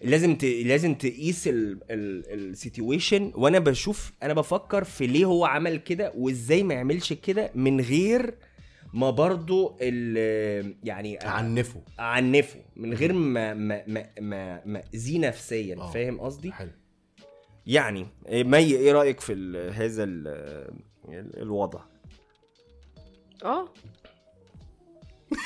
لازم 0.01 0.35
ت... 0.35 0.43
لازم 0.45 0.93
تقيس 0.95 1.49
ال 1.51 1.69
situation 1.69 3.31
وأنا 3.35 3.59
بشوف 3.59 4.11
أنا 4.23 4.33
بفكر 4.33 4.83
في 4.83 5.07
ليه 5.07 5.25
هو 5.25 5.45
عمل 5.45 5.77
كده 5.77 6.13
وازاي 6.15 6.63
ما 6.63 6.73
يعملش 6.73 7.13
كده 7.13 7.51
من 7.55 7.81
غير 7.81 8.33
ما 8.93 9.09
برضو 9.09 9.77
ال- 9.81 10.75
يعني 10.83 11.17
عنفه 11.21 11.81
أعنفه. 11.99 12.59
من 12.75 12.93
غير 12.93 13.13
ما 13.13 13.53
ما 13.53 13.83
ما 13.87 14.05
ما 14.19 14.61
ما 14.65 14.83
أذيه 14.93 15.19
نفسيا. 15.19 15.75
آه. 15.75 15.91
فاهم 15.91 16.19
قصدي؟ 16.19 16.51
حلو. 16.51 16.69
يعني 17.67 18.07
إيه، 18.27 18.43
مي 18.43 18.57
إيه 18.57 18.91
رأيك 18.91 19.19
في 19.19 19.33
ال- 19.33 19.73
هذا 19.73 20.03
ال- 20.03 20.27
ال- 21.09 21.41
الوضع؟ 21.41 21.79
آه. 23.45 23.73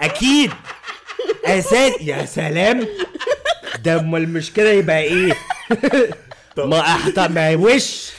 أكيد. 0.00 0.50
أساس 1.44 1.92
يا 2.00 2.24
سلام. 2.24 2.86
ده 3.84 4.00
أمال 4.00 4.28
مش 4.28 4.52
كده 4.52 4.72
يبقى 4.72 5.00
إيه؟ 5.02 5.36
ما 6.58 6.80
احطى 6.80 7.28
ما 7.28 7.54
وش 7.54 8.12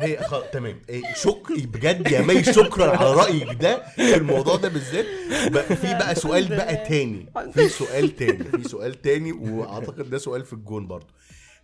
هي 0.00 0.16
خلاص 0.18 0.44
تمام. 0.52 0.80
إيه 0.88 1.14
شكر 1.14 1.54
بجد 1.54 2.10
يا 2.10 2.20
مي 2.20 2.44
شكرا 2.44 2.96
على 2.96 3.12
رأيك 3.14 3.52
ده 3.60 3.82
في 3.96 4.14
الموضوع 4.16 4.56
ده 4.56 4.68
بالذات. 4.68 5.06
بقى 5.52 5.76
في 5.76 5.94
بقى 5.94 6.14
سؤال 6.14 6.48
بقى 6.48 6.76
تاني. 6.76 7.26
في 7.54 7.68
سؤال 7.68 8.16
تاني 8.16 8.44
في 8.44 8.68
سؤال 8.68 9.02
تاني 9.02 9.32
وأعتقد 9.32 10.10
ده 10.10 10.18
سؤال 10.18 10.44
في 10.44 10.52
الجون 10.52 10.86
برضو 10.86 11.06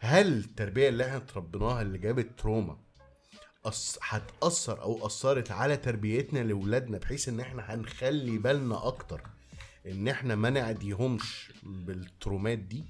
هل 0.01 0.27
التربية 0.27 0.89
اللي 0.89 1.05
إحنا 1.05 1.17
اتربيناها 1.17 1.83
اللي 1.83 1.99
جابت 1.99 2.27
تروما 2.39 2.77
أص... 3.65 3.99
هتأثر 4.03 4.83
أو 4.83 5.07
أثرت 5.07 5.51
على 5.51 5.77
تربيتنا 5.77 6.39
لأولادنا 6.39 6.99
بحيث 6.99 7.29
إن 7.29 7.41
إحنا 7.41 7.75
هنخلي 7.75 8.39
بالنا 8.39 8.87
أكتر 8.87 9.21
إن 9.87 10.09
إحنا 10.09 10.35
ما 10.35 10.51
نعديهمش 10.51 11.51
بالترومات 11.63 12.59
دي؟ 12.59 12.85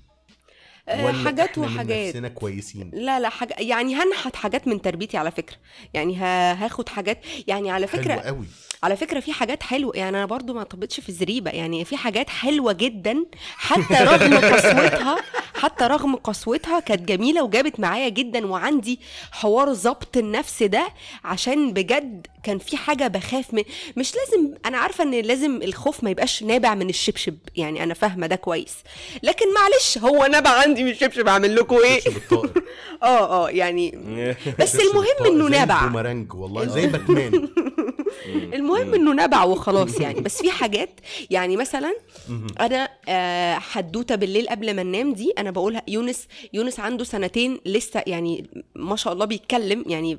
آه، 0.88 1.04
ولا 1.04 1.24
حاجات 1.24 1.50
إحنا 1.50 1.66
من 1.66 1.74
وحاجات. 1.74 2.06
نفسنا 2.08 2.28
كويسين؟ 2.28 2.90
لا 2.94 3.20
لا 3.20 3.28
حاجة 3.28 3.54
يعني 3.58 3.94
هنحت 3.94 4.36
حاجات 4.36 4.68
من 4.68 4.82
تربيتي 4.82 5.16
على 5.16 5.30
فكرة. 5.30 5.56
يعني 5.94 6.16
ها- 6.16 6.64
هاخد 6.64 6.88
حاجات 6.88 7.20
يعني 7.48 7.70
على 7.70 7.86
حلو 7.86 8.02
فكرة 8.02 8.14
قوي. 8.14 8.46
على 8.82 8.96
فكرة 8.96 9.20
في 9.20 9.32
حاجات 9.32 9.62
حلوة 9.62 9.92
يعني 9.96 10.16
أنا 10.16 10.26
برضو 10.26 10.54
ما 10.54 10.62
طبتش 10.62 11.00
في 11.00 11.08
الزريبة 11.08 11.50
يعني 11.50 11.84
في 11.84 11.96
حاجات 11.96 12.30
حلوة 12.30 12.72
جدا 12.72 13.24
حتى 13.56 13.94
رغم 13.94 14.34
قسوتها 14.34 15.16
حتى 15.62 15.84
رغم 15.84 16.16
قسوتها 16.16 16.80
كانت 16.80 17.08
جميلة 17.08 17.42
وجابت 17.42 17.80
معايا 17.80 18.08
جدا 18.08 18.46
وعندي 18.46 19.00
حوار 19.32 19.72
ضبط 19.72 20.16
النفس 20.16 20.62
ده 20.62 20.88
عشان 21.24 21.72
بجد 21.72 22.26
كان 22.42 22.58
في 22.58 22.76
حاجة 22.76 23.08
بخاف 23.08 23.54
من 23.54 23.62
مش 23.96 24.12
لازم 24.14 24.54
أنا 24.66 24.78
عارفة 24.78 25.04
إن 25.04 25.10
لازم 25.10 25.62
الخوف 25.62 26.04
ما 26.04 26.10
يبقاش 26.10 26.42
نابع 26.42 26.74
من 26.74 26.88
الشبشب 26.88 27.36
يعني 27.56 27.82
أنا 27.82 27.94
فاهمة 27.94 28.26
ده 28.26 28.36
كويس. 28.36 28.74
لكن 29.22 29.46
معلش 29.54 29.98
هو 29.98 30.26
نابع 30.26 30.50
عندي 30.50 30.84
من 30.84 30.90
الشبشب 30.90 31.28
أعمل 31.28 31.56
لكم 31.56 31.76
الطائر. 32.06 32.62
آه 33.02 33.46
آه 33.46 33.50
يعني 33.50 33.90
بس 34.60 34.74
المهم 34.74 35.26
إنه 35.26 35.50
زي 35.50 35.62
نبع 35.62 35.84
البومرانج 35.84 36.34
والله 36.34 36.66
زي 36.66 36.86
باتمان. 36.86 37.48
المهم 38.26 38.94
إنه 38.94 39.12
نبع 39.12 39.44
وخلاص 39.44 40.00
يعني. 40.00 40.20
بس 40.20 40.42
في 40.42 40.50
حاجات 40.50 41.00
يعني 41.30 41.56
مثلا 41.56 41.94
أنا 42.60 42.88
آه، 43.08 43.54
حدوتة 43.54 44.14
بالليل 44.14 44.48
قبل 44.48 44.76
ما 44.76 44.82
ننام 44.82 45.12
دي 45.12 45.32
أنا 45.38 45.50
بقولها 45.50 45.82
يونس 45.88 46.28
يونس 46.52 46.80
عنده 46.80 47.04
سنتين 47.04 47.60
لسه 47.66 48.02
يعني 48.06 48.64
ما 48.76 48.96
شاء 48.96 49.12
الله 49.12 49.24
بيتكلم 49.24 49.84
يعني 49.86 50.18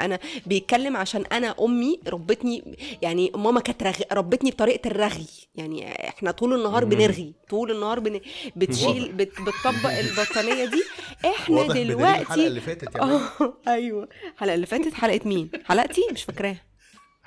أنا 0.00 0.18
بيتكلم 0.46 0.96
عشان 0.96 1.24
أنا 1.32 1.54
أمي 1.60 2.00
ربتني 2.08 2.76
يعني 3.02 3.32
ماما 3.34 3.60
كانت. 3.60 3.78
ربتني 4.12 4.50
بطريقة 4.50 4.86
الرغي 4.86 5.26
يعني. 5.54 6.08
إحنا 6.08 6.30
طول 6.30 6.54
النهار 6.54 6.84
بنرغي 6.84 7.34
طول 7.50 7.70
النهار 7.70 8.00
بن... 8.00 8.20
بتشيل 8.56 9.12
بت... 9.12 9.32
بتطبق 9.40 9.90
البطانية 9.98 10.64
دي. 10.64 10.84
إحنا 11.26 11.66
دلوقتي 11.66 12.20
الحلقة 12.20 12.46
اللي 12.46 12.60
فاتت. 12.60 12.96
آه 13.00 13.20
أيوه. 13.68 14.08
الحلقة 14.34 14.54
اللي 14.54 14.66
فاتت 14.66 14.94
حلقة 14.94 15.20
مين؟ 15.24 15.50
حلقتي؟ 15.64 16.00
مش 16.12 16.24
فاكراها. 16.24 16.67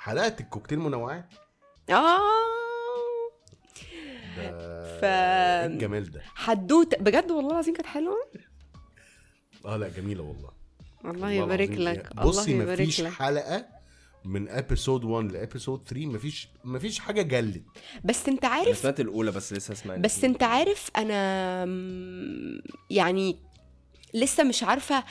حلقة 0.02 0.36
الكوكتيل 0.40 0.78
منوعات. 0.78 1.28
آه. 1.90 2.18
ف- 5.00 5.04
الجمال 5.04 6.10
ده. 6.10 6.22
حدوتة. 6.34 6.96
بجد 6.96 7.30
والله 7.30 7.50
العظيم 7.50 7.74
كانت 7.74 7.86
حلوة؟ 7.86 8.16
آه 9.64 9.76
لا 9.76 9.88
جميلة 9.88 10.22
والله. 10.22 10.50
الله 11.04 11.10
والله 11.10 11.30
يبارك 11.32 11.68
العظيم. 11.70 11.88
لك. 11.88 12.12
الله 12.12 12.24
بصي 12.24 12.50
يبارك 12.52 12.80
مفيش 12.80 13.00
لك. 13.00 13.12
حلقة 13.12 13.66
من 14.24 14.48
episode 14.48 15.04
1 15.04 15.32
ل 15.32 15.38
episode 15.38 15.82
3 15.88 16.06
مفيش 16.06 16.48
مفيش 16.64 16.98
حاجة 16.98 17.22
جلت. 17.22 17.62
بس 18.04 18.28
انت 18.28 18.44
عارف 18.44 18.76
سمعت 18.78 19.00
الأولى 19.00 19.30
بس 19.30 19.52
لسه 19.52 19.72
اسمع 19.72 19.96
بس 19.96 20.24
انت 20.24 20.42
عارف 20.42 20.90
أنا 20.96 21.64
يعني 22.90 23.38
لسه 24.14 24.44
مش 24.44 24.62
عارفة 24.62 25.04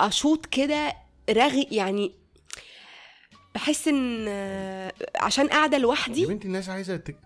أشوط 0.00 0.46
كده 0.46 0.92
رغي 1.30 1.68
يعني 1.70 2.14
بحس 3.58 3.88
إن 3.88 4.28
عشان 5.16 5.48
قاعدة 5.48 5.76
يا 5.76 5.82
لوحدي 5.82 6.26
بنتي 6.26 6.46
الناس 6.48 6.68
عايزة 6.68 6.96
تك... 6.96 7.16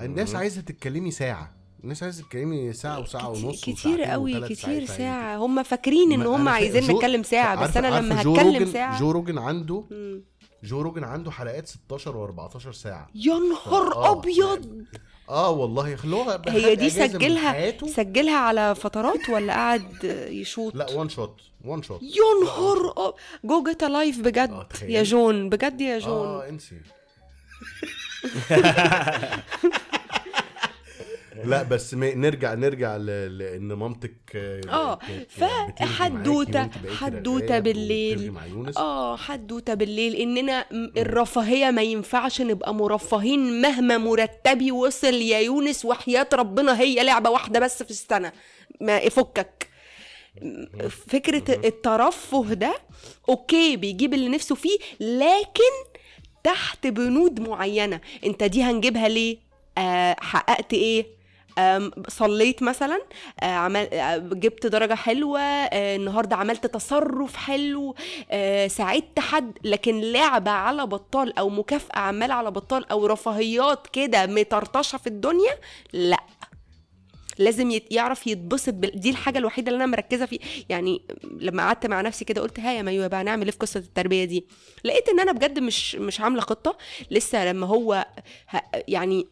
الناس 0.00 0.34
عايزة 0.34 0.60
تتكلمي 0.60 1.10
ساعة. 1.10 1.50
الناس 1.84 2.02
عايزة 2.02 2.22
تتكلمي 2.22 2.72
ساعة 2.72 3.00
وساعة 3.00 3.32
كتير- 3.32 3.46
ونص 3.46 3.60
كتير 3.64 4.02
قوي 4.02 4.48
كتير 4.48 4.84
ساعة. 4.86 5.36
هم 5.36 5.62
فاكرين 5.62 6.12
إن 6.12 6.22
هم 6.22 6.48
عايزين 6.48 6.82
جو- 6.86 6.96
نتكلم 6.96 7.22
ساعة 7.22 7.62
بس 7.68 7.76
أنا 7.76 7.86
لما 8.00 8.20
هتكلم 8.20 8.64
روجن- 8.64 8.72
ساعه 8.72 8.98
جو 9.00 9.10
روجن 9.10 9.38
عنده 9.38 9.84
مم. 9.90 10.24
جو 10.64 10.80
روجن 10.80 11.04
عنده 11.04 11.30
حلقات 11.30 11.68
16 11.68 12.12
و14 12.58 12.70
ساعة. 12.70 13.08
يا 13.14 13.34
نهار 13.34 13.94
آه، 13.94 14.12
أبيض! 14.18 14.84
آه 15.28 15.50
والله. 15.50 15.96
خلوها 15.96 16.42
هي 16.48 16.76
دي 16.76 16.90
سجلها 16.90 17.78
سجلها 17.86 18.38
على 18.38 18.74
فترات 18.74 19.28
ولا 19.28 19.52
قعد 19.52 20.04
يشوط؟ 20.30 20.74
لا 20.74 20.90
one 20.90 21.08
shot 21.08 21.40
one 21.68 21.82
shot 21.82 22.02
يا 22.02 22.44
نهار 22.44 22.94
أب- 22.96 23.46
go 23.46 23.62
get 23.62 23.84
life 23.84 24.18
آه، 24.18 24.22
بجد. 24.22 24.66
يا 24.82 25.02
جون 25.02 25.48
بجد 25.48 25.80
يا 25.80 25.98
جون. 25.98 26.10
آه 26.26 26.48
إنسي. 26.48 26.74
لا 31.44 31.62
بس 31.62 31.94
ما 31.94 32.14
نرجع 32.14 32.54
نرجع 32.54 32.96
ل- 32.96 33.38
لأن 33.38 33.72
مامتك 33.72 34.14
آه، 34.34 34.60
معاكي 34.66 35.12
وأنت 35.40 36.56
بقيتي 36.56 36.94
حدوتة 36.96 37.46
رغاية 37.48 37.60
بالليل. 37.60 38.34
آه 38.76 39.16
حدوتة 39.16 39.74
بالليل. 39.74 40.14
إننا 40.14 40.64
الرفاهية 40.96 41.70
ما 41.70 41.82
ينفعش 41.82 42.40
نبقى 42.40 42.74
مرفهين 42.74 43.60
مهما 43.60 43.98
مرتبي 43.98 44.72
وصل 44.72 45.14
يا 45.14 45.38
يونس 45.38 45.84
وحياة 45.84 46.28
ربنا 46.34 46.80
هي 46.80 47.04
لعبة 47.04 47.30
واحدة 47.30 47.60
بس 47.60 47.82
في 47.82 47.90
السنة. 47.90 48.32
ما 48.80 48.98
يفكك 48.98 49.67
م- 49.67 49.67
فكرة 51.08 51.66
الترفه 51.66 52.44
ده 52.54 52.74
أوكي 53.28 53.76
بيجيب 53.76 54.14
اللي 54.14 54.28
نفسه 54.28 54.54
فيه 54.54 54.78
لكن 55.00 55.98
تحت 56.44 56.86
بنود 56.86 57.40
معينة. 57.40 58.00
أنت 58.26 58.44
دي 58.44 58.62
هنجيبها 58.62 59.08
ليه؟ 59.08 59.38
آه 59.78 60.16
حققت 60.20 60.72
إيه؟ 60.74 61.18
صليت 62.08 62.62
مثلا 62.62 63.00
آه، 63.42 63.44
عمل 63.46 63.88
آه، 63.94 64.16
جبت 64.16 64.66
درجة 64.66 64.94
حلوة 64.94 65.40
آه، 65.40 65.96
النهاردة 65.96 66.36
عملت 66.36 66.66
تصرف 66.66 67.36
حلو 67.36 67.94
ساعدت 68.66 69.18
حد 69.18 69.58
لكن 69.64 70.00
لعبة 70.00 70.50
على 70.50 70.86
بطال 70.86 71.38
أو 71.38 71.48
مكافأة 71.48 71.98
عمالة 71.98 72.34
على 72.34 72.50
بطال 72.50 72.90
أو 72.90 73.06
رفاهيات 73.06 73.86
كده 73.86 74.26
مطرطشة 74.26 74.98
في 74.98 75.06
الدنيا 75.06 75.52
لأ. 75.92 76.20
لازم 77.38 77.80
يعرف 77.90 78.26
يتبسط 78.26 78.74
بال... 78.74 79.00
دي 79.00 79.10
الحاجة 79.10 79.38
الوحيدة 79.38 79.72
اللي 79.72 79.84
أنا 79.84 79.92
مركزة 79.92 80.26
فيه. 80.26 80.38
يعني 80.68 81.02
لما 81.40 81.62
قعدت 81.62 81.86
مع 81.86 82.00
نفسي 82.00 82.24
كده 82.24 82.40
قلت 82.40 82.60
ها 82.60 82.72
يا 82.72 82.82
مايوه 82.82 83.06
بقى 83.06 83.24
نعمل 83.24 83.44
إيه 83.44 83.50
في 83.50 83.58
قصة 83.58 83.80
التربية 83.80 84.24
دي؟ 84.24 84.44
لقيت 84.84 85.08
إن 85.08 85.20
أنا 85.20 85.32
بجد 85.32 85.58
مش 85.58 85.94
مش 85.94 86.20
عاملة 86.20 86.40
خطة. 86.40 86.78
لسه 87.10 87.44
لما 87.52 87.66
هو 87.66 88.06
ه... 88.50 88.60
يعني 88.88 89.26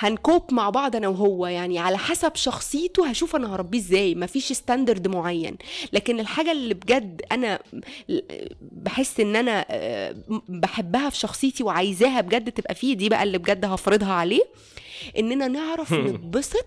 هنكوب 0.00 0.52
مع 0.54 0.70
بعض 0.70 0.96
أنا 0.96 1.08
وهو 1.08 1.46
يعني 1.46 1.78
على 1.78 1.98
حسب 1.98 2.34
شخصيته 2.34 3.06
هشوف 3.08 3.36
أنا 3.36 3.54
هربيه 3.54 3.78
إزاي. 3.78 4.14
مفيش 4.14 4.52
ستاندرد 4.52 5.08
معين. 5.08 5.56
لكن 5.92 6.20
الحاجة 6.20 6.52
اللي 6.52 6.74
بجد 6.74 7.22
أنا 7.32 7.58
بحس 8.60 9.20
إن 9.20 9.36
أنا 9.36 9.66
آه، 9.70 10.16
بحبها 10.48 11.10
في 11.10 11.16
شخصيتي 11.16 11.62
وعايزاها 11.62 12.20
بجد 12.20 12.52
تبقى 12.52 12.74
فيه 12.74 12.94
دي 12.96 13.08
بقى 13.08 13.22
اللي 13.22 13.38
بجد 13.38 13.64
هفرضها 13.64 14.12
عليه. 14.12 14.42
إننا 15.18 15.48
نعرف 15.48 15.92
نتبسط 16.08 16.66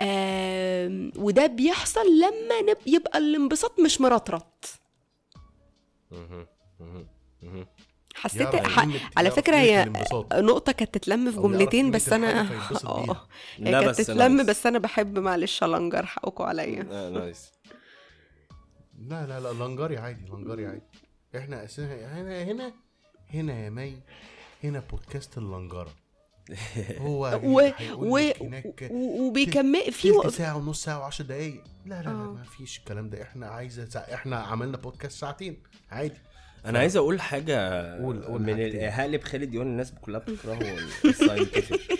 آم، 0.00 1.12
وده 1.16 1.46
بيحصل 1.46 2.00
لما 2.18 2.60
نب- 2.72 2.86
يبقى 2.86 3.18
الانبساط 3.18 3.80
مش 3.80 4.00
مرطرط 4.00 4.64
حسيت 8.14 8.56
ح... 8.56 8.86
على 9.16 9.30
فكرة 9.30 9.56
هي. 9.56 9.92
نقطة 10.32 10.72
كانت 10.72 10.94
تتلم 10.98 11.30
في 11.30 11.36
جملتين 11.40 11.90
بس 11.90 12.12
أنا. 12.12 12.40
آه 12.86 13.26
هي 13.56 13.70
لا 13.70 13.80
كانت 13.80 13.88
بس 13.88 13.96
تتلم. 14.06 14.46
بس 14.46 14.66
أنا 14.66 14.78
بحب 14.78 15.18
معلش 15.18 15.64
لنجر 15.64 16.06
حقكم 16.06 16.44
عليا 16.44 16.86
آه، 16.90 17.10
نايس 17.10 17.52
لا 18.98 19.26
لا 19.26 19.40
لا 19.40 19.52
لنجاري 19.64 19.96
عادي 19.98 20.30
لنجاري 20.30 20.66
عادي 20.66 20.82
إحنا 21.36 21.64
أساسا 21.64 22.06
هنا 22.06 22.42
هنا 22.42 22.72
هنا 23.34 23.64
يا 23.64 23.70
مي 23.70 23.98
هنا 24.64 24.82
بودكاست 24.90 25.38
اللنجره 25.38 25.90
هو 26.98 27.40
و... 27.44 27.60
و... 27.94 28.18
لك 28.18 28.42
هناك 28.42 28.88
و... 28.90 29.26
وبيكمل 29.26 29.92
في 29.92 30.08
تلت 30.08 30.16
وقف 30.16 30.34
ساعة 30.34 30.56
ونص 30.56 30.84
ساعة 30.84 31.10
و10 31.10 31.22
دقايق. 31.22 31.62
لا 31.86 31.94
لا 31.94 32.02
لا 32.02 32.10
آه. 32.10 32.12
ما 32.32 32.42
فيش 32.42 32.78
الكلام 32.78 33.10
ده. 33.10 33.22
إحنا 33.22 33.46
عايزة 33.46 33.84
ساعة 33.88 34.02
إحنا 34.14 34.36
عملنا 34.36 34.76
بودكاست 34.76 35.18
ساعتين. 35.20 35.62
عادي. 35.90 36.14
أنا 36.66 36.78
عايز 36.78 36.96
أقول 36.96 37.20
حاجة 37.20 37.82
قول- 38.02 38.22
قول 38.24 38.42
من. 38.42 38.76
هقلب 38.82 39.22
خالد 39.24 39.54
يقول 39.54 39.66
الناس 39.66 39.92
كلها 40.02 40.20
بتكرهه 40.20 40.78
ال 41.04 41.11
scientific 41.11 41.80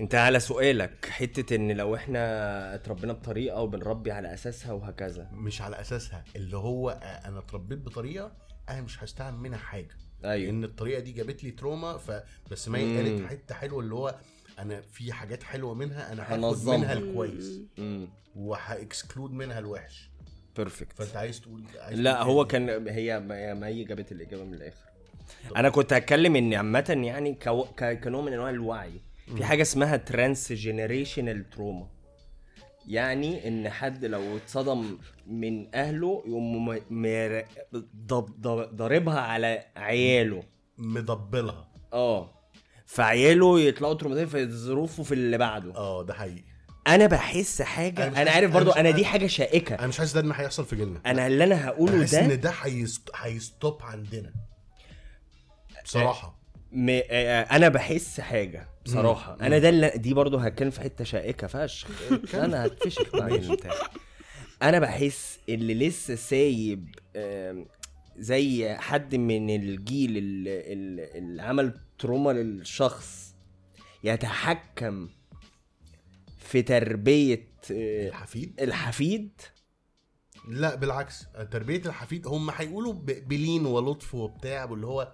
أنت 0.00 0.14
على 0.14 0.40
سؤالك 0.40 1.06
حتة 1.10 1.56
إن 1.56 1.72
لو 1.72 1.94
إحنا 1.94 2.74
اتربينا 2.74 3.12
بطريقة 3.12 3.60
وبنربي 3.60 4.12
على 4.12 4.34
أساسها 4.34 4.72
وهكذا. 4.72 5.28
مش 5.32 5.62
على 5.62 5.80
أساسها 5.80 6.24
اللي 6.36 6.56
هو 6.56 6.90
أنا 7.24 7.38
اتربيت 7.38 7.78
بطريقة 7.78 8.32
أنا 8.68 8.80
مش 8.80 9.02
هستعمل 9.04 9.38
منها 9.38 9.58
حاجة. 9.58 9.96
أيوه. 10.24 10.46
لأن 10.46 10.64
الطريقة 10.64 11.00
دي 11.00 11.12
جابت 11.12 11.44
لي 11.44 11.50
trauma 11.50 11.96
ف 11.96 12.22
بس 12.50 12.68
ما. 12.68 12.78
قالت 12.78 13.26
حتة 13.26 13.54
حلوة 13.54 13.80
اللي 13.80 13.94
هو 13.94 14.14
أنا 14.58 14.80
في 14.80 15.12
حاجات 15.12 15.42
حلوة 15.42 15.74
منها 15.74 16.12
أنا 16.12 16.22
هاخد. 16.22 16.68
منها 16.68 16.92
الكويس. 16.92 17.60
وهأ 18.36 18.64
exclude 18.64 19.30
منها 19.32 19.58
الوحش. 19.58 20.10
perfect 20.56 20.92
فأنت 20.92 21.16
عايز 21.16 21.40
تقول 21.40 21.64
عايز 21.80 22.00
لا 22.00 22.12
تقول 22.12 22.26
هو؟ 22.26 22.44
كان 22.44 22.88
هي 22.88 23.20
ما 23.20 23.66
هي 23.66 23.84
جابت 23.84 24.12
الإجابة 24.12 24.44
من 24.44 24.54
الآخر. 24.54 24.84
أنا 25.56 25.68
كنت 25.70 25.92
هتكلم 25.92 26.36
إن 26.36 26.54
عامة 26.54 27.00
يعني 27.04 27.34
كو... 27.34 27.64
ك... 27.64 28.00
كنوع 28.00 28.22
من 28.22 28.32
أنواع 28.32 28.50
الوعي. 28.50 28.92
في 29.36 29.44
حاجة 29.44 29.62
اسمها 29.62 29.96
transgenerational 29.96 31.50
trauma 31.50 31.88
يعني 32.86 33.48
إن 33.48 33.68
حد 33.70 34.04
لو 34.04 34.36
اتصدم 34.36 34.98
من 35.26 35.74
أهله 35.74 36.22
يقوم. 36.26 36.80
مر... 36.90 37.44
ضاربها 38.74 39.20
على 39.20 39.64
عياله. 39.76 40.42
مضبلها. 40.78 41.68
آه. 41.92 42.30
فعياله 42.86 43.60
يطلعوا 43.60 43.94
traumatized 43.94 44.28
فيظروفوا 44.30 45.04
في 45.04 45.12
اللي 45.14 45.38
بعده. 45.38 45.74
آه 45.76 46.02
ده 46.04 46.14
حقيقي. 46.14 46.44
أنا 46.86 47.06
بحس 47.06 47.62
حاجة 47.62 47.98
أنا 47.98 48.06
أنا 48.08 48.16
حاسس- 48.16 48.28
عارف 48.34 48.50
أنا 48.50 48.58
برضو 48.58 48.70
مش- 48.70 48.76
أنا 48.76 48.90
دي 48.90 49.02
أنا- 49.02 49.06
حاجة 49.06 49.26
شائكة. 49.26 49.74
أنا 49.74 49.86
مش 49.86 49.98
حاسس 49.98 50.12
ده 50.12 50.20
إن 50.20 50.32
هيحصل 50.32 50.64
في 50.64 50.76
جيلنا. 50.76 51.00
أنا 51.06 51.26
اللي 51.26 51.44
أنا 51.44 51.68
هقوله 51.68 52.04
ده 52.04 52.20
إن 52.24 52.40
ده 52.40 52.50
هي 52.62 52.76
st... 52.76 53.10
هي 53.16 53.38
stop 53.38 53.82
عندنا. 53.82 54.32
بصراحة. 55.84 56.38
م... 56.72 57.00
آه، 57.10 57.42
أنا 57.42 57.68
بحس 57.68 58.20
حاجة. 58.20 58.68
بصراحة. 58.84 59.36
أنا 59.40 59.58
ده 59.58 59.68
اللي 59.68 59.92
دي 59.96 60.14
برضو 60.14 60.36
هتكلم 60.36 60.70
في 60.70 60.80
حتة 60.80 61.04
شائكة 61.04 61.46
فشخ. 61.46 61.88
أنا 62.34 62.66
هتفشخ 62.66 63.14
مع 63.14 63.26
البتاع 63.26 63.72
أنا 64.62 64.78
بحس 64.78 65.38
اللي 65.48 65.74
لسه 65.88 66.14
سايب 66.14 66.94
زي 68.16 68.74
حد 68.76 69.14
من 69.14 69.50
الجيل 69.50 70.16
اللي, 70.16 71.42
عمل 71.42 71.74
تروما 71.98 72.30
للشخص 72.30 73.34
يتحكم 74.04 75.08
في 76.38 76.62
تربية 76.62 77.48
آه، 77.72 78.08
الحفيد؟ 78.08 78.60
الحفيد؟ 78.60 79.40
لا 80.48 80.74
بالعكس. 80.74 81.26
تربية 81.50 81.82
الحفيد 81.86 82.26
هم 82.26 82.50
هيقولوا 82.50 82.92
بلين 83.02 83.66
ولطف 83.66 84.14
وبتاع 84.14 84.64
واللي 84.64 84.86
هو 84.86 85.12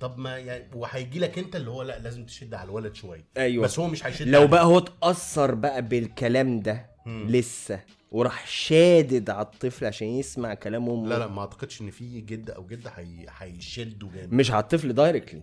طب 0.00 0.18
ما 0.18 0.38
يعني 0.38 0.64
وهيجي 0.74 1.18
لك 1.18 1.38
انت 1.38 1.56
اللي 1.56 1.70
هو 1.70 1.82
لا 1.82 1.98
لازم 1.98 2.26
تشد 2.26 2.54
على 2.54 2.64
الولد 2.64 2.94
شوية. 2.94 3.24
أيوه. 3.36 3.64
بس 3.64 3.78
هو 3.78 3.86
مش 3.86 4.06
هيشد 4.06 4.28
لو. 4.28 4.46
بقى 4.46 4.64
هو 4.64 4.78
اتأثر 4.78 5.54
بقى 5.54 5.82
بالكلام 5.82 6.60
ده 6.60 6.90
مم. 7.06 7.26
لسه 7.28 7.80
وراح 8.10 8.46
شادد 8.46 9.30
على 9.30 9.46
الطفل 9.46 9.84
عشان 9.86 10.08
يسمع 10.08 10.54
كلام 10.54 10.90
امه 10.90 11.08
لا 11.08 11.18
لا 11.18 11.26
ما 11.26 11.40
أعتقدش 11.40 11.80
إن 11.80 11.90
في 11.90 12.20
جد 12.20 12.50
أو 12.50 12.66
هي... 12.96 13.26
هيشدوا 13.38 14.08
جامد. 14.14 14.32
مش 14.32 14.50
على 14.50 14.62
الطفل 14.62 14.92
دايركتلي 14.92 15.42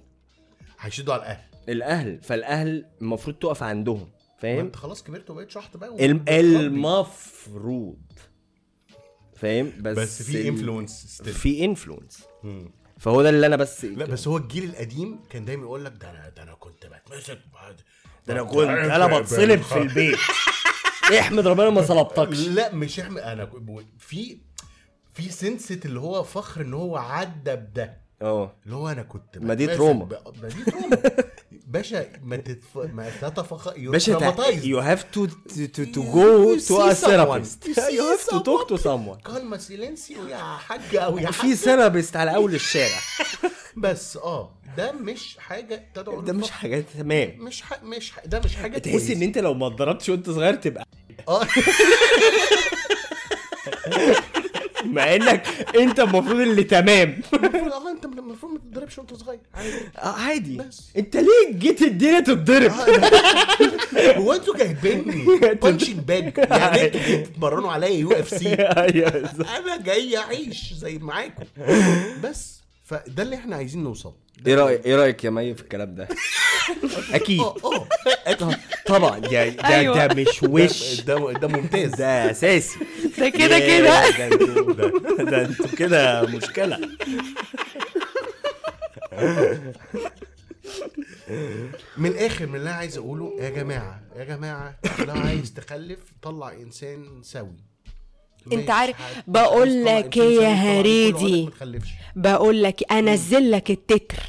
هيشدوا 0.79 1.13
على 1.13 1.21
الأهل. 1.21 1.43
الأهل. 1.69 2.19
فالأهل 2.23 2.85
المفروض 3.01 3.35
تقف 3.35 3.63
عندهم 3.63 4.09
فاهم؟ 4.39 4.59
أنت 4.59 4.75
خلاص 4.75 5.03
كبرت 5.03 5.29
وبقيت 5.29 5.49
شحط 5.51 5.77
بقى. 5.77 6.05
المفروض. 6.29 7.97
فاهم؟ 9.35 9.71
بس 9.79 9.97
بس 9.97 10.23
في 10.23 10.47
influence 10.47 11.21
في 11.21 11.65
influence 11.65 12.23
فهو 12.99 13.21
ده 13.21 13.29
اللي 13.29 13.47
أنا 13.47 13.55
بس 13.55 13.85
لا 13.85 14.05
بس 14.05 14.27
هو 14.27 14.37
الجيل 14.37 14.63
القديم 14.69 15.19
كان 15.29 15.45
دايما 15.45 15.63
يقول 15.63 15.85
لك 15.85 15.93
ده 16.01 16.09
أنا 16.09 16.29
ده 16.29 16.43
أنا 16.43 16.53
كنت 16.53 16.85
بتمسك 16.85 17.39
بعد 17.53 17.81
ده 18.27 18.33
أنا 18.33 18.43
كنت 18.43 18.69
أنا 18.69 19.19
بتصلب 19.19 19.61
في 19.61 19.77
البيت. 19.77 20.17
احمد 21.19 21.47
ربنا 21.47 21.69
ما 21.69 21.81
صلبتكش 21.81 22.47
لا 22.47 22.73
مش 22.75 22.99
احمد 22.99 23.17
أنا 23.21 23.49
في 23.99 24.37
في 25.13 25.29
sense 25.29 25.79
اللي 25.85 25.99
هو 25.99 26.23
فخر 26.23 26.61
إن 26.61 26.73
هو 26.73 26.97
عدى 26.97 27.55
بده. 27.55 28.06
آه 28.21 28.55
اللي 28.65 28.75
هو 28.75 28.89
أنا 28.89 29.03
كنت 29.03 29.37
ما 29.37 29.53
دي 29.53 29.63
بتماسك 29.67 29.77
trauma. 29.79 30.05
ب- 30.05 30.33
ما 30.43 30.47
دي 30.49 30.63
trauma 30.71 30.97
باشا 31.67 32.05
ما 32.23 32.35
تتف... 32.37 32.77
ما 32.77 33.09
تتفخر 33.21 33.73
باشا 33.77 34.33
you 34.63 34.79
have 34.79 35.03
to 35.03 35.25
to 35.25 35.83
to 35.93 36.03
go 36.03 36.57
to 36.59 36.81
a. 36.81 36.93
therapist 36.93 37.67
you 37.67 38.03
have 38.03 38.25
to 38.29 38.39
talk 38.39 38.69
to 38.69 38.77
someone. 38.77 38.81
someone 38.81 39.23
calma 39.33 39.57
silencio 39.57 40.27
يا 40.27 40.37
حاج 40.37 40.95
أو 40.95 41.17
يا 41.17 41.31
في 41.31 41.41
حاج 41.41 41.53
therapist 41.53 42.15
على 42.15 42.35
أول 42.35 42.55
الشارع 42.55 42.99
بس 43.77 44.17
آه 44.17 44.53
ده 44.77 44.91
مش 44.91 45.37
حاجة 45.39 45.85
تدعو 45.95 46.21
ده 46.21 46.33
مش. 46.33 46.51
حاجات 46.51 46.85
تمام 46.99 47.33
مش 47.39 47.61
ح... 47.61 47.83
مش 47.83 48.11
ح... 48.11 48.25
ده 48.25 48.39
مش 48.39 48.55
حاجة 48.55 48.77
تحس. 48.77 49.09
إن 49.09 49.21
أنت 49.21 49.37
لو 49.37 49.53
ما 49.53 49.67
اتضربتش 49.67 50.09
وأنت 50.09 50.29
صغير 50.29 50.53
تبقى 50.55 50.85
آه 51.27 51.41
مع 54.87 55.15
إنك 55.15 55.47
أنت 55.75 55.99
المفروض 55.99 56.39
اللي 56.39 56.63
تمام. 56.63 57.21
المفروض 57.33 57.73
آه 57.73 57.91
أنت 57.91 58.05
المفروض 58.05 58.51
ما 58.53 58.59
تتضربش 58.59 58.97
وأنت 58.97 59.13
صغير. 59.13 59.39
عادي. 59.53 59.71
آه، 59.97 60.07
عادي. 60.07 60.57
بس. 60.57 60.81
أنت 60.97 61.17
ليه 61.17 61.51
جيت 61.51 61.81
الدنيا 61.81 62.19
تتضرب 62.19 62.71
هو 64.17 64.33
أنتوا 64.33 64.57
جايبيني 64.57 65.25
punching 65.63 65.99
bag 65.99 66.37
يعني 66.37 66.85
أنتوا 66.85 66.99
جايين 67.01 67.23
تتمرنوا 67.23 67.71
عليا 67.71 67.87
UFC. 67.89 68.53
أنا 68.53 69.77
جاي 69.83 70.17
أعيش 70.17 70.73
زي 70.73 70.97
معاكم. 70.97 71.43
بس. 72.23 72.57
فده 72.83 73.23
اللي 73.23 73.35
إحنا 73.35 73.55
عايزين 73.55 73.83
نوصل. 73.83 74.13
إيه 74.47 74.55
رايك 74.55 74.85
إيه 74.85 74.95
رأيك 74.95 75.23
يا 75.23 75.29
مي 75.29 75.53
في 75.55 75.61
الكلام 75.61 75.95
ده؟ 75.95 76.07
أكيد. 77.13 77.39
آه 77.39 77.55
آه 77.63 78.55
طبعا 78.85 79.19
ده 79.19 79.49
ده, 79.49 79.67
أيوة. 79.67 80.05
ده 80.07 80.15
مش 80.15 80.43
وش. 80.49 81.01
ده 81.01 81.31
ده 81.31 81.47
ممتاز. 81.47 81.91
ده 81.95 82.31
أساسي. 82.31 82.79
ده 83.17 83.29
كده 83.29 83.59
كده. 83.59 84.09
ده 84.09 84.25
أنتوا 84.27 84.73
ده, 84.73 85.23
ده 85.23 85.41
أنتوا 85.45 85.67
كده 85.77 86.21
مشكلة. 86.21 86.79
من 91.97 92.05
الآخر 92.09 92.45
من 92.47 92.55
اللي 92.55 92.69
أنا 92.69 92.77
عايز 92.77 92.97
أقوله 92.97 93.35
يا 93.39 93.49
جماعة 93.49 94.01
يا 94.15 94.23
جماعة 94.23 94.75
لو 95.07 95.13
عايز 95.13 95.53
تخلف 95.53 95.99
طلع 96.21 96.51
إنسان 96.53 97.23
سوي. 97.23 97.57
انت 98.53 98.69
عارف 98.69 98.95
بقول 99.27 99.85
لك 99.85 100.17
إيه 100.17 100.41
يا 100.41 100.53
هريدي؟ 100.53 101.49
بقول 102.15 102.63
لك 102.63 102.91
انزل 102.91 103.51
لك 103.51 103.71
التتر. 103.71 104.23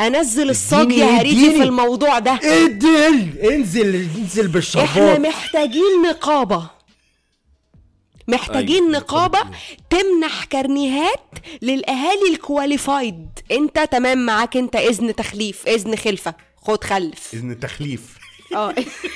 انزل 0.00 0.50
الصاج 0.50 0.92
يا 0.92 1.06
هريدي. 1.06 1.50
في 1.50 1.62
الموضوع 1.62 2.18
ده. 2.18 2.32
ادل 2.32 3.38
انزل 3.38 3.94
انزل 3.94 4.40
إحنا 4.40 4.52
بالشربات 4.52 5.20
محتاجين 5.20 6.02
نقابة. 6.10 6.70
محتاجين 8.28 8.82
أيوة، 8.82 8.98
نقابة 8.98 9.38
تمنح 9.90 10.44
كرنيهات 10.44 11.20
للأهالي 11.62 12.28
الكواليفايد 12.30 13.28
انت 13.50 13.78
تمام 13.90 14.26
معاك 14.26 14.56
انت 14.56 14.76
إذن 14.76 15.14
تخليف 15.14 15.68
إذن 15.68 15.96
خلفة. 15.96 16.34
خد 16.56 16.84
خلف. 16.84 17.34
إذن 17.34 17.60
تخليف. 17.60 18.18
آه. 18.54 18.74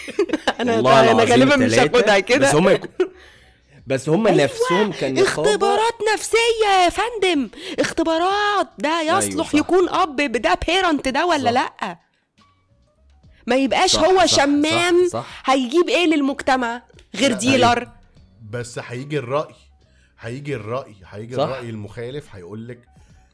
أنا 0.60 0.78
أنا 1.10 1.24
غالبا 1.24 1.56
مش. 1.56 1.72
هاخدها 1.74 2.18
كده. 2.18 2.48
بس 2.48 2.54
هم 2.54 2.68
يكون 2.68 2.88
بس 3.86 4.08
هم 4.08 4.28
نفسهم 4.28 4.92
كان 4.92 5.18
اختبارات 5.18 5.94
نفسية 6.14 6.84
يا 6.84 6.88
فندم. 6.88 7.48
اختبارات. 7.78 8.68
ده 8.78 9.02
يصلح 9.02 9.46
صح. 9.48 9.54
يكون 9.54 9.88
أب 9.88 10.16
ده 10.16 10.58
بيرنت 10.66 11.08
ده 11.08 11.26
ولا 11.26 11.50
صح. 11.50 11.50
لأ؟ 11.82 11.98
ما 13.46 13.56
يبقاش 13.56 13.92
صح، 13.92 14.04
هو 14.04 14.18
صح، 14.18 14.24
شمام 14.26 15.08
صح، 15.08 15.20
صح. 15.20 15.50
هيجيب 15.50 15.88
إيه 15.88 16.06
للمجتمع 16.06 16.82
غير 17.16 17.32
ديلر 17.32 17.88
بس 18.50 18.78
هيجي 18.78 19.18
الرأي. 19.18 19.54
هيجي 20.20 20.54
الرأي. 20.54 20.94
هيجي 21.10 21.36
صح. 21.36 21.42
الرأي 21.42 21.70
المخالف 21.70 22.26
هيقول 22.34 22.68
لك 22.68 22.78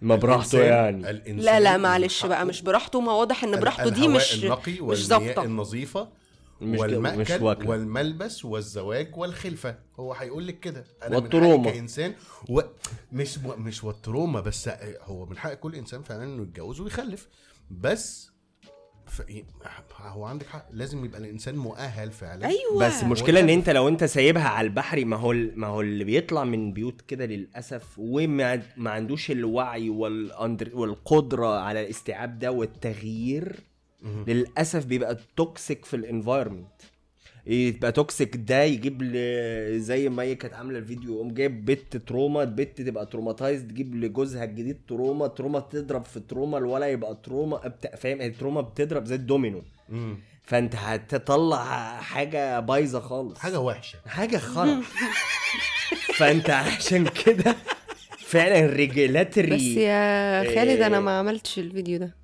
ما 0.02 0.16
براحته 0.16 0.62
يعني. 0.62 1.10
الإنسان 1.10 1.44
لا 1.44 1.60
لا 1.60 1.76
معلش 1.76 2.26
بقى 2.26 2.46
مش 2.46 2.62
براحته. 2.62 3.00
ما 3.00 3.12
واضح 3.12 3.44
إن 3.44 3.60
براحته 3.60 3.88
دي 3.88 4.08
مش 4.08 4.44
النقي 4.44 4.80
مش 4.80 5.06
ظابطة. 5.06 5.42
النظيفة. 5.42 6.08
مش 6.60 6.68
مش 6.68 6.80
والمأكل 6.80 7.42
واكلة. 7.42 7.68
والملبس 7.70 8.44
والزواج 8.44 9.16
والخلفة. 9.16 9.76
هو 9.96 10.12
هيقول 10.12 10.46
لك 10.46 10.60
كده. 10.60 10.84
أنا 11.02 11.10
من 11.10 11.16
والتروما. 11.16 11.64
حقي 11.64 11.72
كإنسان 11.72 12.14
و... 12.48 12.60
مش 13.12 13.38
مش 13.38 13.84
والتروما 13.84 14.40
بس 14.40 14.70
هو 15.02 15.26
من 15.26 15.38
حق 15.38 15.54
كل 15.54 15.74
إنسان 15.74 16.02
فعلا 16.02 16.24
إنه 16.24 16.42
يتجوز 16.42 16.80
ويخلف. 16.80 17.28
بس 17.70 18.30
ف... 19.06 19.22
هو 20.00 20.24
عندك 20.24 20.46
حق. 20.46 20.68
لازم 20.72 21.04
يبقى 21.04 21.20
الإنسان 21.20 21.56
مؤهل 21.56 22.12
فعلا. 22.12 22.46
أيوه. 22.46 22.86
بس 22.86 23.02
المشكلة 23.02 23.40
إن 23.40 23.48
أنت 23.48 23.70
لو 23.70 23.88
أنت 23.88 24.04
سايبها 24.04 24.48
على 24.48 24.66
البحري 24.66 25.04
ما 25.04 25.16
هو 25.16 25.32
ما 25.32 25.66
هو 25.66 25.80
اللي 25.80 26.04
بيطلع 26.04 26.44
من 26.44 26.72
بيوت 26.72 27.00
كده 27.00 27.26
للأسف 27.26 27.86
وما 27.98 28.62
ما 28.76 28.90
عندوش 28.90 29.30
الوعي 29.30 29.90
وال 29.90 30.13
under 30.13 30.70
والقدرة 30.76 31.58
على 31.60 31.80
الاستيعاب 31.80 32.38
ده 32.38 32.52
والتغيير. 32.52 33.56
للأسف 34.26 34.84
بيبقى 34.86 35.16
toxic 35.36 35.84
في 35.84 35.96
ال 35.96 36.02
environment 36.02 36.66
يبقى 37.46 37.92
toxic 37.92 38.36
ده 38.36 38.62
يجيب 38.62 39.02
ل... 39.02 39.14
زي 39.80 40.08
ما 40.08 40.22
هي 40.22 40.34
كانت 40.34 40.54
عاملة 40.54 40.78
الفيديو 40.78 41.14
يقوم 41.14 41.34
جايب 41.34 41.64
بنت 41.64 41.96
trauma 41.96 42.42
البنت 42.42 42.80
تبقى 42.82 43.06
traumatized 43.06 43.62
تجيب 43.62 43.94
لجوزها 43.94 44.44
الجديد 44.44 44.78
trauma 44.88 45.26
trauma 45.26 45.60
تضرب 45.60 46.04
في 46.04 46.20
trauma 46.20 46.58
الولا 46.58 46.86
يبقى 46.86 47.16
trauma 47.24 47.56
بت... 47.68 47.96
فاهم؟ 47.96 48.20
ال 48.20 48.26
trauma 48.26 48.60
بتضرب 48.60 49.04
زي 49.04 49.14
الدومينو. 49.14 49.62
فأنت 50.42 50.74
هتطلع 50.76 51.64
حاجة 52.00 52.60
بايظة 52.60 53.00
خالص. 53.00 53.38
حاجة 53.38 53.60
وحشة. 53.60 53.98
حاجة 54.06 54.36
خرا. 54.36 54.82
فأنت 56.16 56.50
عشان 56.50 57.08
كده 57.24 57.56
فعلا 58.18 58.66
ريجيلاتري 58.66 59.56
بس 59.56 59.62
يا 59.62 60.44
خالد 60.54 60.80
أنا 60.80 60.96
إيه. 60.96 61.02
ما 61.02 61.18
عملتش 61.18 61.58
الفيديو 61.58 61.98
ده. 61.98 62.19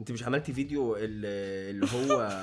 انت 0.00 0.10
مش 0.10 0.22
عملتي 0.24 0.52
فيديو 0.52 0.96
ال- 0.96 1.02
اللي 1.70 1.86
هو 1.94 2.20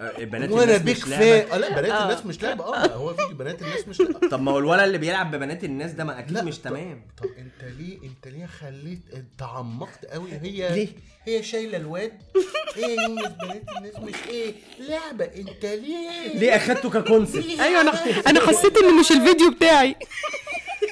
آه، 0.00 0.24
بنات 0.24 0.50
وأنا 0.50 0.64
الناس 0.64 0.82
بيك؟ 0.82 0.96
فان 0.98 1.50
آه 1.52 1.56
لا 1.58 1.68
بنات 1.80 2.02
الناس 2.02 2.26
مش 2.26 2.42
لعبة. 2.42 2.64
آه 2.64 2.86
هو 2.94 3.14
فيديو 3.14 3.36
بنات 3.36 3.62
الناس 3.62 3.88
مش 3.88 4.00
لعبة. 4.00 4.28
طب 4.28 4.40
ما 4.42 4.52
هو 4.52 4.58
الولد 4.58 4.80
اللي 4.82 4.98
بيلعب 4.98 5.30
ببنات 5.36 5.64
الناس 5.64 5.92
ده 5.92 6.04
ما 6.04 6.18
أكيد 6.18 6.32
لا، 6.32 6.42
مش 6.42 6.58
طب- 6.58 6.62
تمام. 6.70 7.02
طب 7.22 7.24
أنت 7.38 7.72
ليه 7.78 7.98
أنت 8.02 8.28
ليه 8.28 8.46
خليت 8.46 9.00
انت 9.14 9.42
عمقت 9.42 10.04
قوي؟ 10.06 10.32
هي 10.32 10.74
ليه؟ 10.74 10.88
هي 11.24 11.42
شايلة 11.42 11.76
الواد. 11.78 12.12
إيه 12.76 13.00
يونس 13.00 13.28
بنات 13.42 13.62
الناس 13.78 13.96
مش 13.98 14.28
إيه 14.28 14.54
لعبة. 14.88 15.24
أنت 15.24 15.64
ليه؟ 15.66 16.32
ليه 16.34 16.56
أخدته 16.56 16.90
ككونسيبت؟ 16.90 17.60
أيوه 17.60 17.80
أنا 17.80 17.92
أنا 18.26 18.40
حسيت 18.40 18.76
إن 18.78 19.00
مش 19.00 19.12
الفيديو 19.12 19.50
بتاعي. 19.50 19.96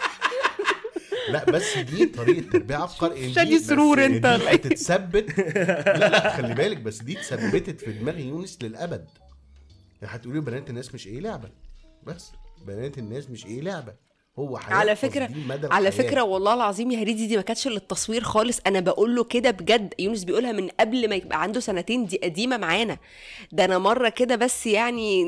لا 1.29 1.45
بس 1.51 1.77
دي 1.77 2.05
طريقة 2.05 2.49
تربيه 2.51 2.75
عبقري. 2.75 3.19
يعني 3.21 3.33
شادي 3.33 3.49
دي- 3.49 3.59
سرور 3.59 4.05
انت؟ 4.05 4.25
هتتثبت 4.25 5.39
لا 5.39 5.97
لا 6.09 6.37
خلي 6.37 6.53
بالك 6.53 6.77
بس 6.77 7.01
دي 7.01 7.17
اتثبتت 7.19 7.79
في 7.81 7.93
دماغ 7.93 8.19
يونس 8.19 8.57
للأبد. 8.61 9.07
يعني 10.01 10.15
هتقولي 10.15 10.39
بنات 10.39 10.69
الناس 10.69 10.93
مش 10.93 11.07
إيه 11.07 11.19
لعبة. 11.19 11.49
بس 12.03 12.31
بنات 12.67 12.97
الناس 12.97 13.29
مش 13.29 13.45
إيه 13.45 13.61
لعبة. 13.61 13.93
هو 14.39 14.57
على 14.67 14.95
فكرة 14.95 15.29
مدى 15.47 15.67
على 15.71 15.87
الحياة. 15.87 16.07
فكرة 16.07 16.21
والله 16.21 16.53
العظيم 16.53 16.91
يا 16.91 16.99
هريدي 17.01 17.27
دي 17.27 17.35
ما 17.35 17.41
كانتش 17.41 17.67
للتصوير 17.67 18.23
خالص. 18.23 18.59
أنا 18.67 18.79
بقول 18.79 19.15
له 19.15 19.23
كده 19.23 19.51
بجد 19.51 19.93
يونس 19.99 20.23
بيقولها 20.23 20.51
من 20.51 20.69
قبل 20.79 21.09
ما 21.09 21.15
يبقى 21.15 21.41
عنده 21.41 21.59
سنتين 21.59 22.05
دي 22.05 22.17
قديمة 22.23 22.57
معانا. 22.57 22.97
ده 23.51 23.65
أنا 23.65 23.77
مرة 23.77 24.09
كده 24.09 24.35
بس 24.35 24.67
يعني 24.67 25.23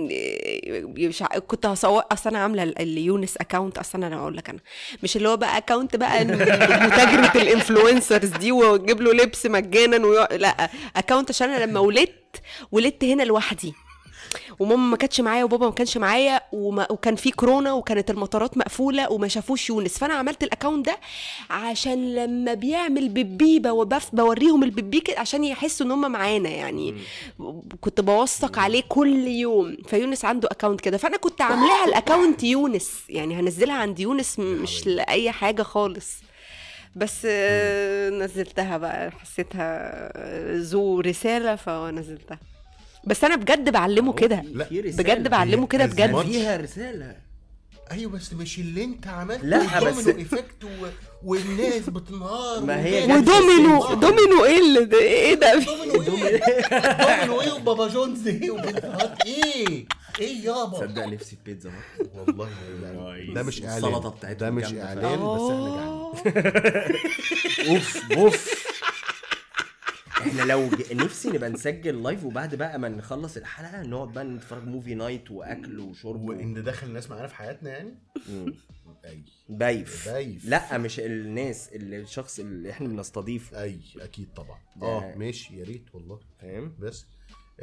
مش 0.98 1.24
كنت 1.48 1.66
هصور 1.66 2.04
أصل 2.12 2.30
أنا 2.30 2.40
عاملة 2.40 2.64
ال- 2.64 2.82
اليونس 2.82 3.38
account 3.38 3.78
أصلا 3.78 4.08
أنا 4.08 4.16
أقول 4.20 4.38
لك 4.38 4.50
أنا. 4.50 4.60
مش 5.04 5.18
اللي 5.18 5.30
هو 5.30 5.38
بقى 5.38 5.58
account 5.58 5.96
بقى 5.96 6.26
متاجرة 6.86 7.42
ال 7.42 7.49
influencers 7.49 8.30
دي 8.30 8.52
وأجيب 8.52 9.02
له 9.02 9.14
لبس 9.14 9.46
مجانا 9.46 10.06
ويق... 10.08 10.34
لأ 10.36 10.70
account 10.96 11.30
عشان 11.30 11.50
أنا 11.50 11.66
لما 11.66 11.80
ولدت 11.80 12.42
ولدت 12.72 13.04
هنا 13.04 13.24
لوحدي. 13.24 13.74
وماما 14.60 14.90
ما 14.90 14.98
كانتش 14.98 15.22
معايا 15.22 15.44
وبابا 15.44 15.66
ما 15.66 15.72
كانش 15.72 15.98
معايا 15.98 16.42
وما 16.52 16.92
وكان 16.92 17.16
في 17.16 17.32
كورونا 17.32 17.74
وكانت 17.74 18.10
المطارات 18.10 18.58
مقفولة 18.58 19.12
وما 19.12 19.28
شافوش 19.28 19.70
يونس. 19.70 19.98
فأنا 19.98 20.14
عملت 20.14 20.44
ال 20.44 20.49
account 20.49 20.86
ده 20.86 20.98
عشان 21.50 22.16
لما 22.16 22.54
بيعمل 22.54 23.10
ببيبه 23.10 23.72
وبف 23.72 24.16
بوريهم 24.16 24.64
ال 24.64 24.72
baby 24.72 25.04
عشان 25.18 25.44
يحسوا 25.44 25.86
إن 25.86 25.92
هم 25.92 26.12
معانا 26.12 26.50
يعني. 26.50 26.96
كنت 27.82 28.02
بوثق 28.02 28.60
عليه 28.60 28.84
كل 28.90 29.28
يوم. 29.28 29.78
فيونس 29.88 30.26
عنده 30.26 30.50
account 30.52 30.82
كده. 30.82 30.98
فأنا 30.98 31.18
كنت 31.18 31.42
عاملاها 31.42 31.86
ال 31.88 31.95
account 31.95 32.44
يونس. 32.44 32.92
يعني 33.10 33.36
هنزلها 33.36 33.76
عند 33.76 34.00
يونس 34.00 34.40
مش 34.40 34.88
لأي 34.88 35.32
حاجة 35.32 35.64
خالص. 35.64 36.14
بس 36.96 37.26
نزلتها 38.12 38.78
بقى. 38.78 39.12
حسيتها 39.12 40.12
ذو 40.58 41.00
رسالة 41.00 41.56
فنزلتها. 41.56 42.40
بس 43.08 43.24
أنا 43.24 43.36
بجد 43.36 43.70
بعلمه 43.70 44.14
كده. 44.14 44.42
لا، 44.54 44.66
في 44.66 44.82
رسالة. 44.82 45.04
بجد 45.04 45.28
بعلمه 45.28 45.68
كده 45.68 45.86
بجد. 45.86 46.22
فيها 46.22 46.58
رسالة. 46.58 47.16
أيوه 47.92 48.12
بس 48.12 48.34
مش 48.34 48.60
اللي 48.60 48.84
أنت 48.84 49.08
عملته 49.08 49.44
لا، 49.44 49.80
بس- 49.90 50.08
effect 50.08 50.64
و... 50.64 50.68
والناس 51.24 51.90
بتنهار 51.90 52.66
ما 52.66 52.86
هي 52.86 53.04
ودومينو. 53.04 53.94
دومينو 53.94 54.46
إيه 54.46 54.60
اللي 54.60 54.86
ده؟ 54.86 54.98
إيه 55.00 55.34
ده؟ 55.34 55.54
دومينو 55.60 56.18
إيه؟ 56.28 56.42
دومينو 57.00 57.42
إيه؟ 57.42 57.52
وبابا 57.54 57.88
جونز 57.88 58.28
إيه 58.28 58.52
و 58.52 58.60
Pizza 58.60 59.01
Hut 59.01 59.26
إيه؟ 59.26 59.86
إيه 60.20 60.46
يابا؟ 60.46 60.78
تصدق 60.80 61.06
نفسي 61.06 61.30
في 61.36 61.42
بيتزا. 61.46 61.72
والله 62.16 62.50
ده 63.34 63.44
مش 63.44 63.62
إعلان. 63.64 63.78
السلطة 63.78 64.10
بتاعتهم 64.10 64.40
ده 64.40 64.52
مش 64.52 64.74
إعلان 64.74 65.20
بس 65.20 65.42
إحنا 65.52 65.70
جعانين. 65.76 65.98
أوف 67.70 68.12
أوف. 68.18 68.67
إحنا 70.28 70.42
لو 70.42 70.70
نفسي 70.92 71.30
نبقى 71.30 71.50
نسجل 71.50 72.04
live 72.04 72.24
وبعد 72.24 72.56
بقى 72.56 72.80
ما 72.80 72.90
نخلص 72.90 73.38
الحلقة 73.38 73.82
نقعد 73.82 74.14
بقى 74.14 74.24
نتفرج 74.24 74.64
movie 74.68 74.96
night 74.96 75.32
وأكل 75.32 75.80
وشرب. 75.80 76.22
وإن 76.22 76.64
دخل 76.64 76.88
الناس 76.88 77.10
معانا 77.10 77.28
في 77.28 77.36
حياتنا 77.36 77.70
يعني؟ 77.70 77.94
بايف. 79.50 80.10
بايف. 80.10 80.46
لأ 80.46 80.78
مش 80.78 81.00
الناس 81.00 81.70
اللي 81.74 82.00
الشخص 82.00 82.40
اللي 82.40 82.70
إحنا 82.70 82.88
بنستضيفه. 82.88 83.64
أي 83.64 83.80
أكيد 84.00 84.28
طبعا. 84.36 84.60
آه. 84.82 85.16
ماشي 85.16 85.60
يا 85.60 85.64
ريت 85.64 85.86
والله. 85.96 86.20
فاهم؟ 86.42 86.76
بس 86.80 87.06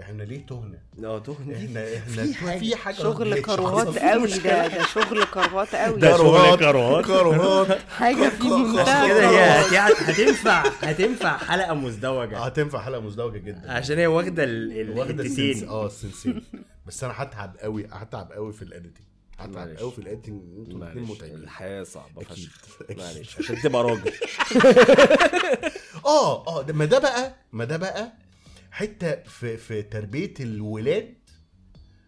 إحنا 0.01 0.23
ليه 0.23 0.47
تهنا؟ 0.47 0.79
آه 1.05 1.19
تهني 1.19 1.57
إحنا 1.65 1.97
إحنا 1.97 2.59
في 2.59 2.77
حاجة. 2.77 2.95
شغل 2.95 3.41
كروات. 3.43 3.99
قوي 3.99 4.27
ده 4.39 4.69
ده 4.69 4.83
شغل 4.87 5.25
كروات 5.25 5.75
قوي. 5.75 5.99
ده 6.01 6.17
شغل 6.17 6.57
كروات. 6.57 7.05
كروات. 7.05 7.79
حاجة 7.89 8.29
في 8.29 8.45
منتهى 8.49 9.09
كده 9.09 9.29
هي 9.31 9.61
هتنفع 9.89 10.63
هتنفع 10.83 11.37
حلقة 11.37 11.75
مزدوجة. 11.75 12.39
هتنفع 12.39 12.83
حلقة 12.83 13.01
مزدوجة 13.01 13.39
جدا. 13.39 13.73
عشان 13.73 13.99
هي 13.99 14.07
واخدة 14.07 14.45
ال- 14.45 14.81
ال- 14.81 14.99
واخدة 14.99 15.23
ال 15.25 15.27
sense 15.27 15.39
الحتتين 15.41 15.69
آه 15.69 15.87
السنسين 15.87 16.45
بس 16.87 17.05
أنا 17.05 17.13
هتعب 17.17 17.57
قوي 17.61 17.87
هتعب 17.93 18.33
قوي 18.33 18.53
في 18.53 18.63
ال 18.63 18.68
editing 18.68 19.07
هتعب. 19.39 19.69
قوي 19.79 19.91
في 19.93 19.99
ال 19.99 20.04
editing 20.04 20.43
أنتوا 20.59 20.79
الاثنين 20.83 21.05
متعبين. 21.05 21.35
الحياة 21.37 21.83
صعبة. 21.83 22.23
فشخ. 22.23 22.59
أكيد. 22.91 22.99
معلش. 22.99 23.39
عشان 23.39 23.57
تبقى 23.63 23.83
راجل. 23.83 24.13
آه 26.07 26.47
آه 26.61 26.67
ما 26.73 26.85
ده 26.85 26.99
بقى 26.99 27.35
ما 27.53 27.65
ده 27.65 27.77
بقى 27.77 28.13
حتة 28.75 29.17
في 29.23 29.57
في 29.57 29.83
تربية 29.83 30.35
الولاد 30.41 31.15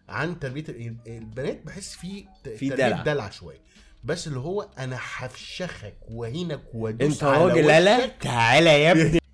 عن 0.09 0.39
تربية 0.39 0.63
ال- 0.69 0.97
البنات 1.07 1.61
بحس 1.65 1.95
في 1.95 2.25
في 2.57 2.69
تربية 2.69 2.87
دلع. 2.87 3.01
دلع 3.03 3.29
شوية 3.29 3.61
بس 4.03 4.27
اللي 4.27 4.39
هو 4.39 4.61
أنا 4.79 4.97
هفشخك 5.17 5.95
وهينك 6.11 6.61
وأدوس 6.73 7.13
أنت 7.13 7.23
راجل 7.23 7.67
لا. 7.67 8.05
تعالى 8.07 8.83
يا 8.83 8.91
ابني 8.91 9.19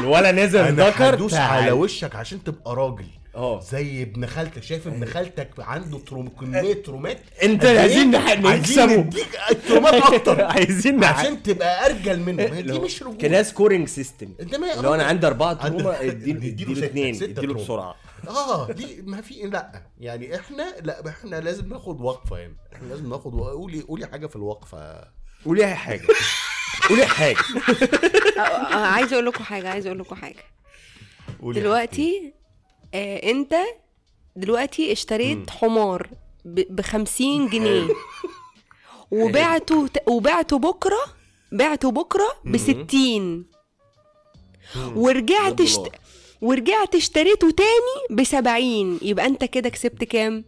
الولا 0.00 0.32
نزل 0.32 0.58
أنا 0.58 0.88
ذكر 0.88 1.14
هدوس 1.14 1.34
على 1.34 1.48
تعالى 1.48 1.72
وشك 1.72 2.16
عشان 2.16 2.44
تبقى 2.44 2.74
راجل 2.76 3.06
آه. 3.36 3.60
زي 3.60 4.02
ابن 4.02 4.26
خالتك. 4.26 4.62
شايف 4.62 4.86
ابن 4.86 5.04
خالتك 5.06 5.50
عنده 5.58 5.98
تروم 5.98 6.28
كمية 6.28 6.74
ترومات؟ 6.82 7.18
إنت 7.42 7.64
إيه؟ 7.64 7.80
عايزين 7.80 8.12
نح- 8.12 8.26
عايزين 8.46 8.60
نكسبه 8.60 8.96
نديك 8.96 9.26
ترومات 9.68 9.94
أكتر. 9.94 10.44
عايزين 10.54 11.04
عشان 11.04 11.42
تبقى 11.42 11.86
أرجل 11.86 12.20
منه 12.20 12.60
دي 12.60 12.78
مش 12.78 13.02
رجوله 13.02 13.18
كان 13.18 13.44
سكورينج 13.44 13.88
سيستم 13.88 14.28
أنت 14.40 14.54
ما 14.54 14.66
لو 14.82 14.94
أنا 14.94 15.04
عندي 15.04 15.26
أربعة 15.26 15.52
تروما 15.68 16.02
اديله 16.04 16.86
اثنين 16.86 17.22
اديله. 17.22 17.54
بسرعة. 17.54 17.94
آه 18.28 18.72
دي 18.72 19.02
ما 19.02 19.20
في 19.20 19.34
لا 19.34 19.82
يعني 20.00 20.36
إحنا 20.36 20.74
لا 20.82 21.08
إحنا 21.08 21.36
لازم 21.36 21.68
ناخد 21.68 22.00
وقفة 22.00 22.36
هنا 22.46 22.54
إحنا 22.74 22.86
لازم 22.88 23.08
ناخد 23.10 23.32
قولي 23.34 23.80
قولي 23.80 24.06
حاجة 24.06 24.26
في 24.26 24.36
الوقفة. 24.36 25.04
قولي 25.44 25.64
أي 25.66 25.74
حاجة. 25.74 26.02
قولي 26.88 27.06
حاجة. 27.06 27.36
عايزة 28.94 29.14
أقول 29.14 29.26
لكم 29.26 29.44
حاجة 29.44 29.68
عايزة 29.68 29.86
أقول 29.88 29.98
لكم 29.98 30.16
حاجة. 30.16 30.44
قولي. 31.42 31.60
دلوقتي 31.60 32.32
آه 32.94 33.30
انت 33.30 33.54
دلوقتي 34.36 34.92
اشتريت 34.92 35.50
حمار 35.50 36.10
ب 36.44 36.80
50 36.80 37.48
جنيه. 37.48 37.88
وبعته 39.10 39.88
وبعته 40.08 40.58
بكرة 40.58 40.98
بعته 41.52 41.90
بكرة 41.90 42.26
ب 42.44 42.56
60 42.56 43.46
ورجعت 44.94 45.60
اشت... 45.60 45.80
ورجعت 46.40 46.94
اشتريته 46.94 47.50
تاني 47.50 48.18
ب 48.20 48.24
70 48.24 48.98
يبقى 49.02 49.26
انت 49.26 49.44
كده 49.44 49.68
كسبت 49.68 50.04
كام؟ 50.04 50.44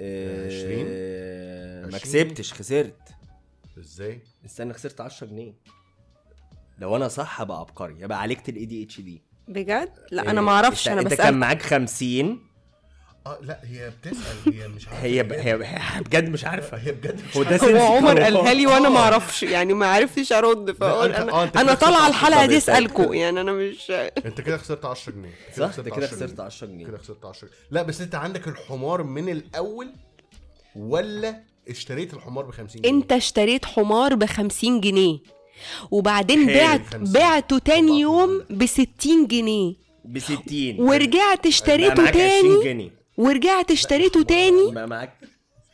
عشرين؟ 0.00 0.86
آه، 0.88 1.80
ما 1.86 1.94
عشرين؟ 1.96 2.00
كسبتش 2.24 2.52
خسرت. 2.52 2.96
إزاي؟ 3.78 4.20
استنى 4.46 4.72
خسرت 4.72 5.00
10 5.00 5.26
جنيه. 5.26 5.54
لو 6.78 6.96
أنا 6.96 7.08
صح 7.08 7.40
هبقى 7.40 7.58
عبقري. 7.60 8.00
يبقى 8.00 8.20
عالجت 8.20 8.48
ال 8.48 8.64
ADHD 8.64 9.22
بجد؟ 9.48 9.88
لا 10.10 10.30
أنا 10.30 10.40
ما 10.40 10.50
أعرفش 10.52 10.88
أنا 10.88 11.00
أنت 11.00 11.14
كان 11.14 11.34
معاك 11.34 11.62
50 11.62 12.40
آه 13.26 13.38
لا 13.42 13.60
هي 13.64 13.90
بتسأل 13.90 14.54
هي 14.54 14.68
مش 14.68 14.88
عارفة 14.88 15.02
هي 15.02 15.22
ب... 15.22 15.32
هي 15.32 15.56
بجد 16.00 16.28
مش 16.28 16.44
عارفة 16.44 16.76
هي 16.76 16.92
بجد 16.92 17.20
مش. 17.28 17.32
سنس 17.34 17.64
هو 17.64 17.96
عمر. 17.96 18.20
قالها 18.22 18.54
لي 18.54 18.66
وأنا 18.66 18.88
ما 18.88 18.98
آه. 18.98 19.02
أعرفش 19.02 19.42
يعني 19.42 19.74
ما 19.74 19.86
عرفتش 19.86 20.32
أرد 20.32 20.72
فأقول 20.72 21.12
أنا 21.12 21.32
آه، 21.32 21.44
أنت 21.44 21.56
أنا 21.56 21.64
كده 21.74 21.80
طالعه 21.80 21.98
خسرت 22.00 22.10
الحلقة 22.10 22.46
دي. 22.46 22.56
أسألكم 22.56 23.14
يعني 23.14 23.40
أنا 23.40 23.52
مش 23.52 23.90
أنت 24.26 24.40
كده 24.40 24.56
خسرت 24.56 24.84
10 24.84 25.12
جنيه 25.12 25.30
صح 25.56 25.76
ده 25.76 25.90
كده 25.90 26.06
10 26.06 26.16
خسرت 26.16 26.30
جنيه. 26.34 26.42
10 26.44 26.66
جنيه 26.66 26.86
كده 26.86 26.98
خسرت 26.98 27.24
10 27.24 27.48
لا 27.70 27.82
بس 27.82 28.00
أنت 28.00 28.14
عندك 28.14 28.48
الحمار 28.48 29.02
من 29.02 29.28
الأول 29.28 29.92
ولا 30.76 31.40
اشتريت 31.68 32.14
الحمار 32.14 32.44
ب 32.44 32.50
50 32.50 32.82
جنيه 32.82 32.90
أنت 32.96 33.12
اشتريت 33.12 33.64
حمار 33.64 34.14
ب 34.14 34.24
50 34.26 34.80
جنيه 34.80 35.18
وبعدين 35.90 36.46
بعت. 36.46 36.96
بعته 36.96 37.58
تاني. 37.58 38.00
يوم 38.00 38.44
ب 38.50 38.66
60 38.66 39.26
جنيه. 39.26 39.74
ب 40.04 40.18
60 40.18 40.40
ورجعت 40.80 41.46
اشتريته 41.46 42.02
معاك 42.02 42.16
20 42.16 42.30
تاني. 42.42 42.64
جنيه. 42.64 42.90
ورجعت 43.16 43.70
اشتريته 43.70 44.22
تاني 44.22 44.72
بقى 44.72 44.88
معاك. 44.88 45.12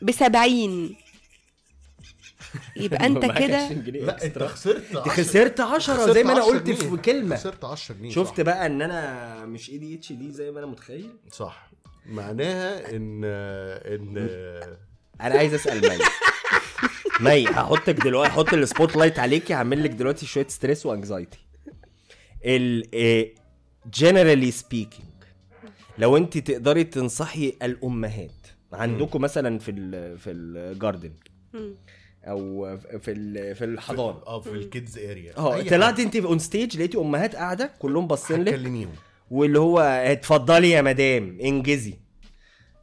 ب 0.02 0.10
70 0.10 0.96
يبقى 2.76 3.06
انت 3.06 3.24
كده 3.24 3.56
20 3.64 3.84
جنيه. 3.84 4.00
لا 4.00 4.24
انت. 4.24 4.38
خسرت 4.38 4.92
دي 4.92 4.98
10 4.98 5.10
خسرت 5.10 5.60
10 5.60 5.94
خسرت 5.94 6.10
زي 6.14 6.24
ما 6.24 6.32
أنا 6.32 6.40
10 6.42 6.50
قلت. 6.52 6.70
في 6.70 6.96
كلمة. 6.96 7.36
خسرت 7.36 7.64
10 7.64 7.94
جنيه 7.94 8.10
شفت 8.10 8.36
صح. 8.36 8.40
بقى 8.40 8.66
ان 8.66 8.82
أنا 8.82 9.44
مش 9.46 9.70
اي 9.70 9.78
دي 9.78 9.94
اتش 9.94 10.12
دي 10.12 10.30
زي 10.30 10.50
ما 10.50 10.58
أنا 10.58 10.66
متخيل؟ 10.66 11.10
صح. 11.32 11.70
معناها 12.06 12.90
ان 12.96 13.24
ان 13.24 14.16
أنا 15.20 15.34
عايز 15.38 15.54
اسأل 15.54 15.80
مي 15.88 15.98
مي 17.20 17.46
هحطك 17.46 17.94
دلوقتي 18.04 18.30
هحط 18.32 18.54
ال 18.54 18.96
spotlight 18.96 19.18
عليكي 19.18 19.54
هعمل 19.54 19.84
لك 19.84 19.90
دلوقتي 19.90 20.26
شوية 20.26 20.46
stress 20.48 20.86
و 20.86 20.93
anxiety 20.93 21.38
ال 22.44 23.32
generally 23.94 24.50
speaking 24.50 25.06
لو 25.98 26.16
انت 26.16 26.38
تقدري 26.38 26.84
تنصحي 26.84 27.52
الأمهات 27.62 28.30
عندكم 28.72 29.20
مثلا 29.20 29.58
في 29.58 29.70
ال 29.70 30.18
في 30.18 30.30
ال 30.30 30.40
garden. 30.41 31.12
أو 32.24 32.78
في 33.00 33.10
ال- 33.10 33.54
في 33.54 33.64
الحضانة. 33.64 34.22
آه 34.26 34.40
في 34.40 34.50
ال 34.50 34.60
kids 34.60 34.98
area 34.98 35.36
آه 35.38 35.62
طلعت 35.62 36.00
انت 36.00 36.16
on 36.16 36.38
stage 36.38 36.76
لقيتي 36.76 36.98
أمهات 36.98 37.36
قاعدة 37.36 37.70
كلهم 37.78 38.06
باصين 38.06 38.44
لك 38.44 38.54
كلميهم 38.54 38.92
واللي 39.30 39.58
هو 39.58 39.80
اتفضلي 39.80 40.70
يا 40.70 40.82
مدام 40.82 41.38
انجزي. 41.40 41.94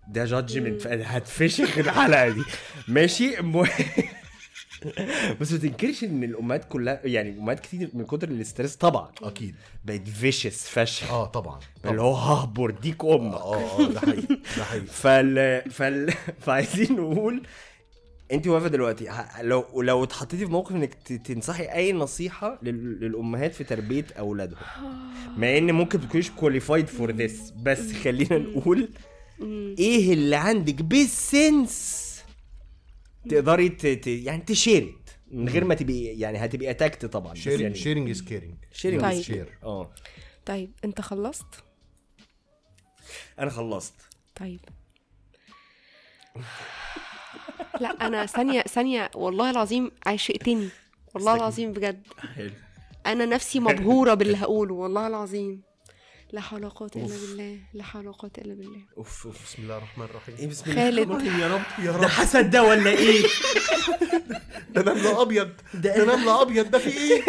ده 0.07 0.25
judgment 0.25 0.87
هتفشخ 0.87 1.77
الحلقة 1.77 2.29
دي. 2.29 2.41
ماشي؟ 2.87 3.41
م... 3.41 3.63
بس 5.41 5.51
ما 5.51 5.57
تنكرش 5.57 6.03
إن 6.03 6.23
الأمهات 6.23 6.65
كلها 6.65 7.01
يعني 7.03 7.29
أمهات 7.29 7.59
كتير 7.59 7.89
من 7.93 8.05
كتر 8.05 8.27
ال 8.29 8.36
stress 8.36 8.75
طبعا. 8.75 9.11
أكيد. 9.23 9.55
بقت 9.85 10.09
vicious 10.09 10.67
فشخ. 10.69 11.11
آه 11.11 11.25
طبعا. 11.25 11.59
اللي 11.85 12.01
هو 12.01 12.13
ههبر 12.13 12.71
ديك 12.71 13.05
أمك. 13.05 13.33
آه 13.33 13.79
آه 13.79 13.87
ده 13.87 13.99
حقيقي 13.99 14.39
ده 14.57 14.63
حقيقي. 14.63 14.85
فال... 15.01 15.61
فال... 15.71 16.13
فعايزين 16.45 16.95
نقول 16.95 17.43
انت 18.31 18.47
واقفة 18.47 18.67
دلوقتي 18.67 19.07
لو 19.41 19.81
لو 19.81 20.03
اتحطيتي 20.03 20.45
في 20.45 20.51
موقف 20.51 20.71
إنك 20.71 20.93
تنصحي 21.25 21.63
أي 21.63 21.93
نصيحة 21.93 22.59
لل... 22.63 22.99
للأمهات 22.99 23.53
في 23.53 23.63
تربية 23.63 24.05
أولادهم. 24.19 24.59
مع 25.37 25.57
إن 25.57 25.71
ممكن 25.71 26.01
تكونيش 26.01 26.29
qualified 26.31 26.87
for 26.87 27.11
this 27.11 27.53
بس 27.63 27.91
خلينا 27.91 28.37
نقول 28.37 28.89
إيه 29.79 30.13
اللي 30.13 30.35
عندك 30.35 30.81
بال 30.81 31.17
sense 31.17 32.06
تقدري 33.31 33.69
ت... 33.69 33.87
ت... 33.87 34.07
يعني 34.07 34.41
تشيري 34.41 35.17
من 35.31 35.49
غير 35.49 35.63
ما 35.63 35.75
تبقي 35.75 36.03
يعني 36.03 36.37
هتبقي 36.37 36.69
attacked 36.69 37.05
طبعا. 37.05 37.35
sharing 37.35 37.61
يعني 37.61 37.75
sharing 37.75 38.09
is 38.09 38.21
caring 38.21 38.55
sharing 38.73 39.01
طيب. 39.01 39.21
is 39.21 39.25
share 39.25 39.57
آه. 39.63 39.93
طيب 40.45 40.71
انت 40.85 41.01
خلصت؟ 41.01 41.45
أنا 43.39 43.49
خلصت. 43.49 43.93
طيب. 44.35 44.59
لا 47.81 48.07
أنا 48.07 48.25
ثانية 48.25 48.61
ثانية 48.61 49.11
والله 49.15 49.49
العظيم 49.49 49.91
عشقتني 50.05 50.69
والله 51.15 51.35
العظيم 51.35 51.71
بجد. 51.71 52.03
حلو. 52.35 52.51
أنا 53.05 53.25
نفسي 53.25 53.59
مبهورة 53.59 54.13
باللي 54.13 54.37
هقوله 54.37 54.73
والله 54.73 55.07
العظيم. 55.07 55.61
لا 56.31 56.41
حول 56.41 56.59
ولا 56.59 56.69
قوة 56.69 56.91
إلا 56.95 57.05
بالله 57.07 57.59
لا 57.73 57.83
حول 57.83 58.07
ولا 58.07 58.15
قوة 58.17 58.31
إلا 58.37 58.53
بالله. 58.53 58.81
أوف 58.97 59.25
أوف 59.27 59.43
بسم 59.45 59.61
الله 59.63 59.77
الرحمن 59.77 60.05
الرحيم. 60.05 60.35
إيه 60.35 60.47
بسم 60.47 60.71
الله 60.71 60.83
خالد. 60.83 60.99
الرحمن 60.99 61.27
الرحيم. 61.27 61.41
يا 61.41 61.47
رب 61.55 61.85
يا 61.85 61.91
ده 61.91 61.97
رب 61.97 62.05
حسد 62.05 62.49
ده 62.49 62.63
ولا 62.63 62.89
إيه؟ 62.89 63.23
ده 64.73 64.81
نمل 64.81 65.07
أبيض. 65.07 65.51
ده 65.73 66.03
نمل 66.15 66.29
أبيض 66.29 66.71
ده 66.71 66.79
في 66.79 66.89
إيه؟ 66.97 67.23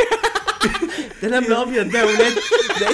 ده 1.23 1.29
نمل 1.41 1.53
أبيض 1.53 1.91
ده 1.93 1.99
يا 1.99 2.05
ولاد. 2.05 2.35
ده 2.81 2.89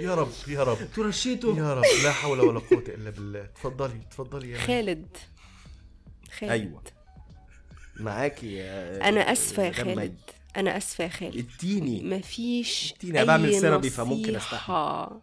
يا 0.00 0.14
رب 0.14 0.32
يا 0.48 0.62
رب. 0.62 0.78
أنتوا 0.80 1.04
رشيتوا 1.04 1.56
يا 1.56 1.74
رب. 1.74 1.82
لا 2.04 2.12
حول 2.12 2.40
ولا 2.40 2.58
قوة 2.60 2.84
إلا 2.88 3.10
بالله. 3.10 3.44
اتفضلي 3.44 4.00
اتفضلي 4.08 4.50
يا 4.50 4.58
خالد. 4.58 5.16
خالد. 6.38 6.50
أيوه. 6.50 6.82
معاكي 7.96 8.52
يا 8.54 9.08
أنا 9.08 9.32
آسفة 9.32 9.62
يا. 9.62 9.72
خالد. 9.72 10.16
أنا 10.56 10.76
آسفة 10.76 11.04
يا 11.04 11.08
خالد. 11.08 11.46
اديني. 11.60 12.02
مفيش 12.16 12.94
اديني، 12.98 13.18
أنا 13.18 13.26
بعمل 13.26 13.48
أي 13.48 13.60
therapy 13.60 13.90
فممكن 13.90 14.36
نصيحة. 14.36 15.20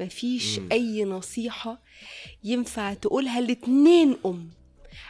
مفيش 0.00 0.60
أي 0.72 1.04
نصيحة 1.04 1.82
ينفع 2.44 2.94
تقولها 2.94 3.40
لاتنين 3.40 4.16
أم. 4.26 4.50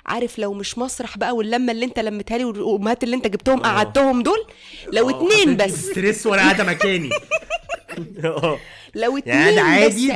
عارف 0.06 0.38
لو 0.38 0.52
مش 0.54 0.78
مسرح 0.78 1.18
بقى 1.18 1.36
واللمة 1.36 1.72
اللي 1.72 1.84
أنت 1.84 1.98
لمتها 1.98 2.38
لي 2.38 2.44
والأمهات 2.44 3.04
اللي 3.04 3.16
أنت 3.16 3.26
جبتهم 3.26 3.60
قعدتهم 3.60 4.22
دول؟ 4.22 4.46
لو 4.92 5.10
اتنين 5.10 5.56
بس. 5.56 5.70
stress 5.70 6.26
وأنا 6.26 6.42
قاعدة 6.42 6.64
مكاني. 6.64 7.10
آه. 8.24 8.58
لو 8.94 9.16
يعني 9.16 9.48
اتنين 9.48 9.54
ده 9.56 9.62
عادي 9.62 10.08
بس 10.08 10.12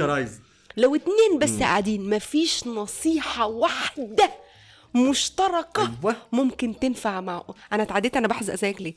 قاعدين. 0.00 0.28
لو 0.76 0.94
اتنين 0.94 1.38
بس 1.40 1.50
قاعدين 1.62 2.10
مفيش 2.10 2.66
نصيحة 2.66 3.46
واحدة 3.46 4.30
مشتركة. 4.94 5.82
أيوة. 6.02 6.16
ممكن 6.32 6.78
تنفع 6.80 7.20
مع 7.20 7.42
أنا 7.72 7.82
اتعديت 7.82 8.16
أنا 8.16 8.28
بحزق 8.28 8.54
زيك 8.54 8.80
ليه؟ 8.82 8.94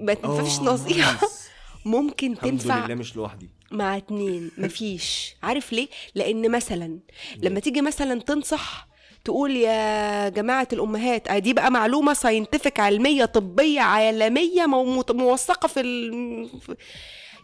ما 0.00 0.14
تنفعش 0.14 0.58
آه، 0.58 0.62
نصيحة. 0.62 1.12
nice. 1.20 1.48
ممكن 1.84 2.32
الحمد 2.32 2.50
تنفع 2.50 2.86
لله 2.86 2.94
مش 2.94 3.16
لوحدي. 3.16 3.50
مع 3.70 3.96
اتنين. 3.96 4.50
مفيش 4.58 5.34
عارف 5.42 5.72
ليه؟ 5.72 5.88
لأن 6.14 6.50
مثلا 6.50 6.98
لما 7.36 7.60
تيجي 7.60 7.80
مثلا 7.82 8.20
تنصح 8.20 8.88
تقول 9.24 9.56
يا 9.56 10.28
جماعة 10.28 10.68
الأمهات 10.72 11.28
آه 11.28 11.38
دي 11.38 11.52
بقى 11.52 11.70
معلومة 11.70 12.12
scientific 12.14 12.80
علمية 12.80 13.24
طبية 13.24 13.80
عالمية 13.80 14.66
موثقة 15.12 15.66
في 15.68 15.80
ال... 15.80 16.48
في- 16.60 16.76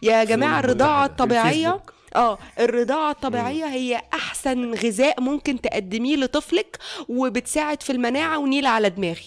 يا 0.03 0.23
جماعة 0.23 0.59
الرضاعة 0.59 1.05
الطبيعية. 1.05 1.83
آه 2.15 2.37
الرضاعة 2.59 3.11
الطبيعية 3.11 3.65
هي 3.65 4.01
أحسن 4.13 4.73
غذاء 4.73 5.21
ممكن 5.21 5.61
تقدميه 5.61 6.15
لطفلك 6.15 6.77
وبتساعد 7.09 7.83
في 7.83 7.91
المناعة 7.91 8.39
ونيلة 8.39 8.69
على 8.69 8.89
دماغي. 8.89 9.25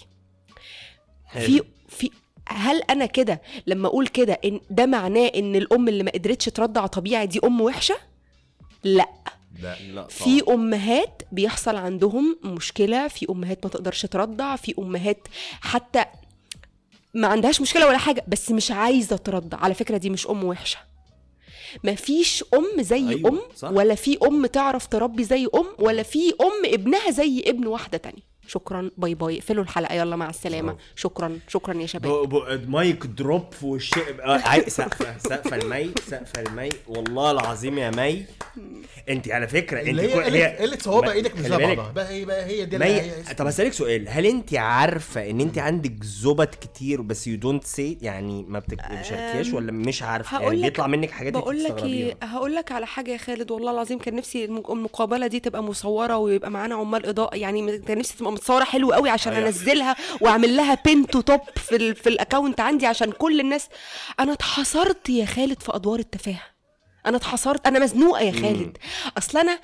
في 1.33 1.63
في 1.89 2.11
هل 2.49 2.83
أنا 2.83 3.07
كده 3.07 3.43
لما 3.67 3.89
أقول 3.89 4.07
كده 4.07 4.41
إن 4.45 4.61
ده 4.71 4.87
معناه 4.87 5.27
إن 5.27 5.57
الأم 5.57 5.89
اللي 5.89 6.03
ما 6.03 6.11
قدرتش 6.11 6.45
ترضع 6.45 6.87
طبيعي 6.87 7.27
دي 7.27 7.41
أم 7.45 7.61
وحشة؟ 7.61 7.97
لأ. 8.85 9.09
لا 9.63 9.77
لا 9.81 10.07
في 10.07 10.43
أمهات 10.49 11.23
بيحصل 11.33 11.77
عندهم 11.77 12.39
مشكلة 12.45 13.09
في 13.09 13.27
أمهات 13.31 13.65
ما 13.65 13.71
تقدرش 13.71 14.07
ترضع 14.07 14.57
في 14.57 14.75
أمهات 14.79 15.29
حتى 15.61 16.05
ما 17.15 17.29
عندهاش 17.29 17.61
مشكلة 17.61 17.87
ولا 17.87 17.99
حاجة 17.99 18.25
بس 18.29 18.51
مش 18.51 18.71
عايزة 18.71 19.17
ترضع. 19.17 19.59
على 19.59 19.75
فكرة 19.75 19.97
دي 19.97 20.11
مش 20.11 20.27
أم 20.27 20.45
وحشة. 20.45 20.79
مفيش 21.85 22.45
أم 22.55 22.83
زي 22.83 23.09
أيوة، 23.09 23.31
أم 23.31 23.41
صح. 23.57 23.71
ولا 23.71 23.95
في 23.95 24.19
أم 24.23 24.47
تعرف 24.47 24.87
تربي 24.87 25.25
زي 25.25 25.49
أم 25.55 25.67
ولا 25.79 26.03
في 26.03 26.35
أم 26.41 26.73
ابنها 26.73 27.11
زي 27.11 27.43
ابن 27.47 27.67
واحدة 27.67 27.99
تانية. 27.99 28.33
شكرا 28.47 28.91
bye 28.97 29.15
bye. 29.15 29.37
اقفلوا 29.39 29.65
الحلقة 29.65 29.95
يلا 29.95 30.17
مع 30.17 30.31
السلامة. 30.31 30.77
شكرا 30.97 31.39
شكرا 31.49 31.75
يا 31.75 31.87
شباب. 31.87 32.69
mic 32.69 33.07
drop 33.07 33.53
في 33.53 33.67
وش 33.67 33.91
آه، 34.25 34.69
سقفة 34.69 35.19
سقفة 35.19 35.57
لمي 35.57 35.91
سقفة 36.11 36.43
لمي. 36.43 36.69
والله 36.89 37.31
العظيم 37.31 37.79
يا 37.79 37.91
مي. 37.91 38.27
انت 39.09 39.29
على 39.31 39.49
فكرة 39.49 39.81
انت 39.81 39.89
اللي 39.89 40.03
هي 40.03 40.15
كل- 40.15 40.23
قلة 40.25 40.47
قلة 40.47 40.79
صوابع 40.81 41.13
إيدك 41.13 41.35
مش 41.35 41.41
زي 41.41 41.49
بعضها 41.57 41.93
بقى 41.93 42.09
هي 42.09 42.25
بقى 42.25 42.45
هي 42.45 42.65
دي 42.65 42.79
مي 42.79 42.87
اللي 43.01 43.01
هي 43.29 43.35
طب 43.35 43.47
هسألك 43.47 43.73
سؤال 43.73 44.09
هل 44.09 44.27
انت 44.27 44.55
عارفة 44.55 45.31
ان 45.31 45.41
انت 45.41 45.59
عندك 45.59 46.05
زبط 46.05 46.55
كتير 46.55 47.01
بس 47.03 47.27
you 47.27 47.37
don't 47.37 47.65
see 47.65 47.99
يعني 48.03 48.45
ما 48.49 48.59
بتشاركياش 48.59 49.53
ولا 49.53 49.73
مش 49.73 50.03
عارفة؟ 50.03 50.33
يعني 50.37 50.45
هقول 50.47 50.59
لك- 50.63 50.65
بيطلع 50.65 50.87
منك 50.87 51.11
حاجات 51.11 51.33
بقول 51.33 51.65
لك 51.65 51.83
إيه 51.83 52.17
هقول 52.23 52.55
لك 52.55 52.73
على 52.73 52.87
حاجة 52.87 53.11
يا 53.11 53.17
خالد 53.19 53.51
والله 53.51 53.71
العظيم 53.71 53.99
كان 53.99 54.15
نفسي 54.17 54.45
الم- 54.45 54.63
المقابلة 54.71 55.27
دي 55.27 55.41
تبقى 55.41 55.63
مصورة 55.63 56.17
ويبقى 56.17 56.51
معانا 56.51 56.75
عمال 56.75 57.07
إضاءة. 57.07 57.37
يعني 57.37 57.79
كان 57.79 57.99
نفسي 57.99 58.17
تبقى 58.19 58.33
متصورة 58.33 58.65
حلو 58.65 58.93
قوي 58.93 59.11
عشان 59.11 59.33
أيوة. 59.33 59.47
أنزلها 59.47 59.97
وأعمل 60.21 60.57
لها 60.57 60.79
pin 60.85 61.07
to 61.07 61.21
top 61.21 61.41
في 61.57 61.77
ال 61.77 61.95
في 61.97 62.09
ال 62.09 62.15
account 62.15 62.61
عندي 62.61 62.87
عشان 62.87 63.13
كل 63.13 63.41
الناس. 63.41 63.69
أنا 64.21 64.33
اتحصرت 64.33 65.09
يا 65.11 65.25
خالد 65.25 65.63
في 65.63 65.75
أدوار 65.77 65.99
التفاهة. 65.99 66.52
أنا 67.07 67.17
اتحصرت 67.17 67.67
أنا 67.67 67.79
مزنوقة 67.79 68.21
يا 68.21 68.33
خالد 68.33 68.79
أصل 69.19 69.39
أنا 69.39 69.59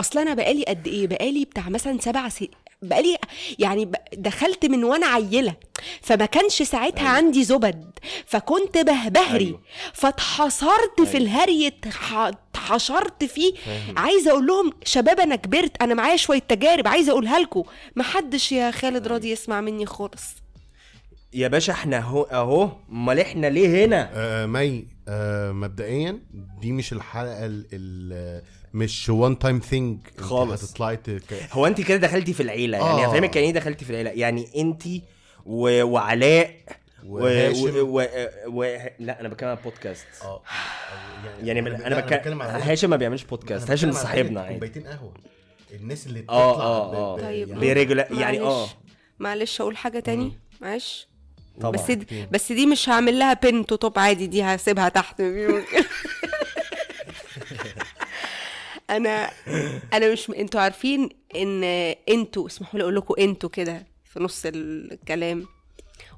أصل 0.00 0.18
أنا 0.18 0.34
بقالي 0.34 0.64
قد 0.64 0.86
إيه 0.88 1.06
بقالي 1.06 1.44
بتاع 1.44 1.68
مثلا 1.68 1.98
سبع 2.00 2.28
سنين 2.28 2.50
بقالي 2.82 3.18
يعني 3.58 3.92
دخلت 4.16 4.66
من 4.66 4.84
وأنا 4.84 5.06
عيلة 5.06 5.54
فما 6.02 6.26
كانش 6.26 6.62
ساعتها 6.62 7.00
أيوة. 7.00 7.10
عندي 7.10 7.44
زبد 7.44 7.90
فكنت 8.26 8.78
بهبهري 8.78 9.44
أيوة. 9.46 9.60
فاتحصرت 9.94 11.00
في 11.02 11.08
أيوة. 11.16 11.16
الهري 11.16 11.68
اتح- 11.70 12.12
اتحشرت 12.54 13.24
فيه 13.24 13.54
فاهم. 13.54 13.98
عايزة 13.98 14.30
أقول 14.30 14.46
لهم 14.46 14.72
شباب 14.84 15.20
أنا 15.20 15.36
كبرت 15.36 15.82
أنا 15.82 15.94
معايا 15.94 16.16
شوية 16.16 16.38
تجارب 16.38 16.88
عايزة 16.88 17.12
أقولها 17.12 17.38
لكم 17.38 17.62
محدش 17.96 18.52
يا 18.52 18.70
خالد 18.70 19.06
راضي 19.06 19.30
يسمع 19.30 19.60
مني 19.60 19.86
خالص 19.86 20.22
يا 21.34 21.48
باشا 21.48 21.72
إحنا 21.72 21.98
اهو 21.98 22.22
اهو 22.22 22.70
امال 22.92 23.20
إحنا 23.20 23.46
ليه 23.46 23.84
هنا؟ 23.84 24.10
آه 24.14 24.46
مي 24.46 24.86
آه 25.08 25.52
مبدئيا 25.52 26.20
دي 26.60 26.72
مش 26.72 26.92
الحلقة 26.92 27.46
ال 27.46 27.66
ال 27.72 28.42
مش 28.74 29.08
one 29.08 29.38
time 29.38 29.58
thing 29.58 29.98
خالص. 30.18 30.64
هتطلعي 30.64 30.98
هو 31.52 31.66
انت 31.66 31.80
كده 31.80 31.96
دخلتي 31.96 32.32
في 32.32 32.42
العيلة؟ 32.42 32.78
يعني 32.78 33.04
آه. 33.04 33.08
هفهمك 33.08 33.36
يعني 33.36 33.48
إيه 33.48 33.54
دخلتي 33.54 33.84
في 33.84 33.90
العيلة. 33.90 34.10
يعني 34.10 34.48
انت 34.56 34.82
و... 35.46 35.82
وعلاء 35.84 36.50
و... 37.06 37.22
وهاشم. 37.24 37.76
و... 37.76 38.00
و... 38.00 38.06
و... 38.46 38.76
لا 38.98 39.20
أنا 39.20 39.28
بتكلم 39.28 39.48
عن 39.48 39.56
بودكاست 39.64 40.06
آه. 40.22 40.26
أو 40.26 40.40
يعني 41.42 41.60
لا، 41.60 41.86
أنا 41.86 42.00
بتكلم 42.00 42.42
على 42.42 42.62
هاشم 42.62 42.90
ما 42.90 42.96
بيعملش 42.96 43.24
بودكاست 43.24 43.70
هاشم 43.70 43.92
صاحبنا 43.92 44.40
عادي. 44.40 44.54
كوبايتين 44.54 44.86
قهوة. 44.86 45.14
الناس 45.74 46.06
اللي 46.06 46.20
بتطلع 46.22 46.36
آه 46.36 46.62
آه. 46.62 46.94
آه 46.94 47.20
طيب. 47.20 47.48
يعني 47.48 48.20
يعني 48.20 48.40
آه. 48.40 48.60
معلش 48.60 48.76
معلش 49.18 49.60
أقول 49.60 49.76
حاجة 49.76 49.98
تاني؟ 49.98 50.32
معلش. 50.60 51.13
طبعا 51.60 51.70
بس 51.72 51.90
دي 51.90 52.26
بس 52.30 52.52
دي 52.52 52.66
مش 52.66 52.88
هعمل 52.88 53.18
لها 53.18 53.34
بين 53.34 53.66
تو 53.66 53.76
توب 53.76 53.98
عادي 53.98 54.26
دي 54.26 54.42
هسيبها 54.42 54.88
تحت. 54.88 55.20
أنا 58.90 59.30
أنا 59.92 60.12
مش 60.12 60.30
أنتوا 60.30 60.60
عارفين 60.60 61.08
إن 61.36 61.64
أنتوا 62.08 62.46
اسمحوا 62.46 62.78
لي 62.78 62.82
أقول 62.82 62.96
لكم 62.96 63.14
أنتوا 63.18 63.48
كده 63.48 63.86
في 64.04 64.20
نص 64.20 64.42
الكلام. 64.46 65.46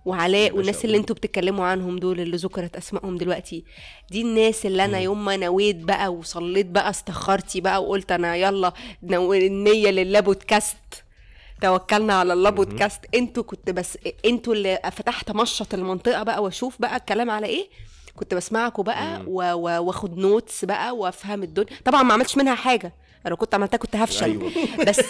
وعلاء 0.05 0.57
والناس 0.57 0.85
اللي 0.85 0.97
أنتوا 0.97 1.17
بتتكلموا 1.17 1.67
عنهم 1.67 1.99
دول 1.99 2.21
اللي 2.21 2.37
ذكرت 2.37 2.77
أسمائهم 2.77 3.17
دلوقتي 3.17 3.65
دي 4.11 4.23
الناس 4.23 4.67
اللي 4.67 4.85
أنا 4.85 4.99
يوم 4.99 5.25
ما 5.25 5.37
نويت 5.37 5.77
بقى 5.77 6.13
وصليت 6.15 6.67
بقى 6.67 6.91
استخرتي 6.91 7.61
بقى 7.61 7.83
وقلت 7.83 8.13
أنا 8.13 8.37
يلا 8.37 8.73
النية 9.03 9.91
لله 9.91 10.21
بودكاست 10.21 10.77
توكلنا 11.63 12.15
على 12.15 12.33
الله 12.33 12.51
بودكاست. 12.51 13.01
أنتوا 13.15 13.43
كنت 13.43 13.71
بس 13.71 13.99
أنتوا 14.25 14.55
اللي 14.55 14.79
فتحت 14.97 15.31
مشط 15.31 15.75
المنطقة 15.75 16.23
بقى 16.23 16.43
واشوف 16.43 16.75
بقى 16.81 16.97
الكلام 16.97 17.31
على 17.31 17.47
إيه. 17.47 17.69
كنت 18.17 18.35
بسمعكم 18.35 18.83
بقى 18.83 19.23
و- 19.27 19.53
و- 19.53 19.83
واخد 19.83 20.19
notes 20.19 20.65
بقى 20.65 20.97
وافهم 20.97 21.43
الدنيا. 21.43 21.69
طبعا 21.85 22.03
ما 22.03 22.15
عملتش 22.15 22.37
منها 22.37 22.55
حاجة. 22.55 22.93
أنا 23.27 23.31
لو 23.31 23.37
كنت 23.37 23.55
عملتها 23.55 23.79
كنت 23.79 23.97
هفشل. 23.97 24.25
أيوة. 24.25 24.53
بس 24.89 25.01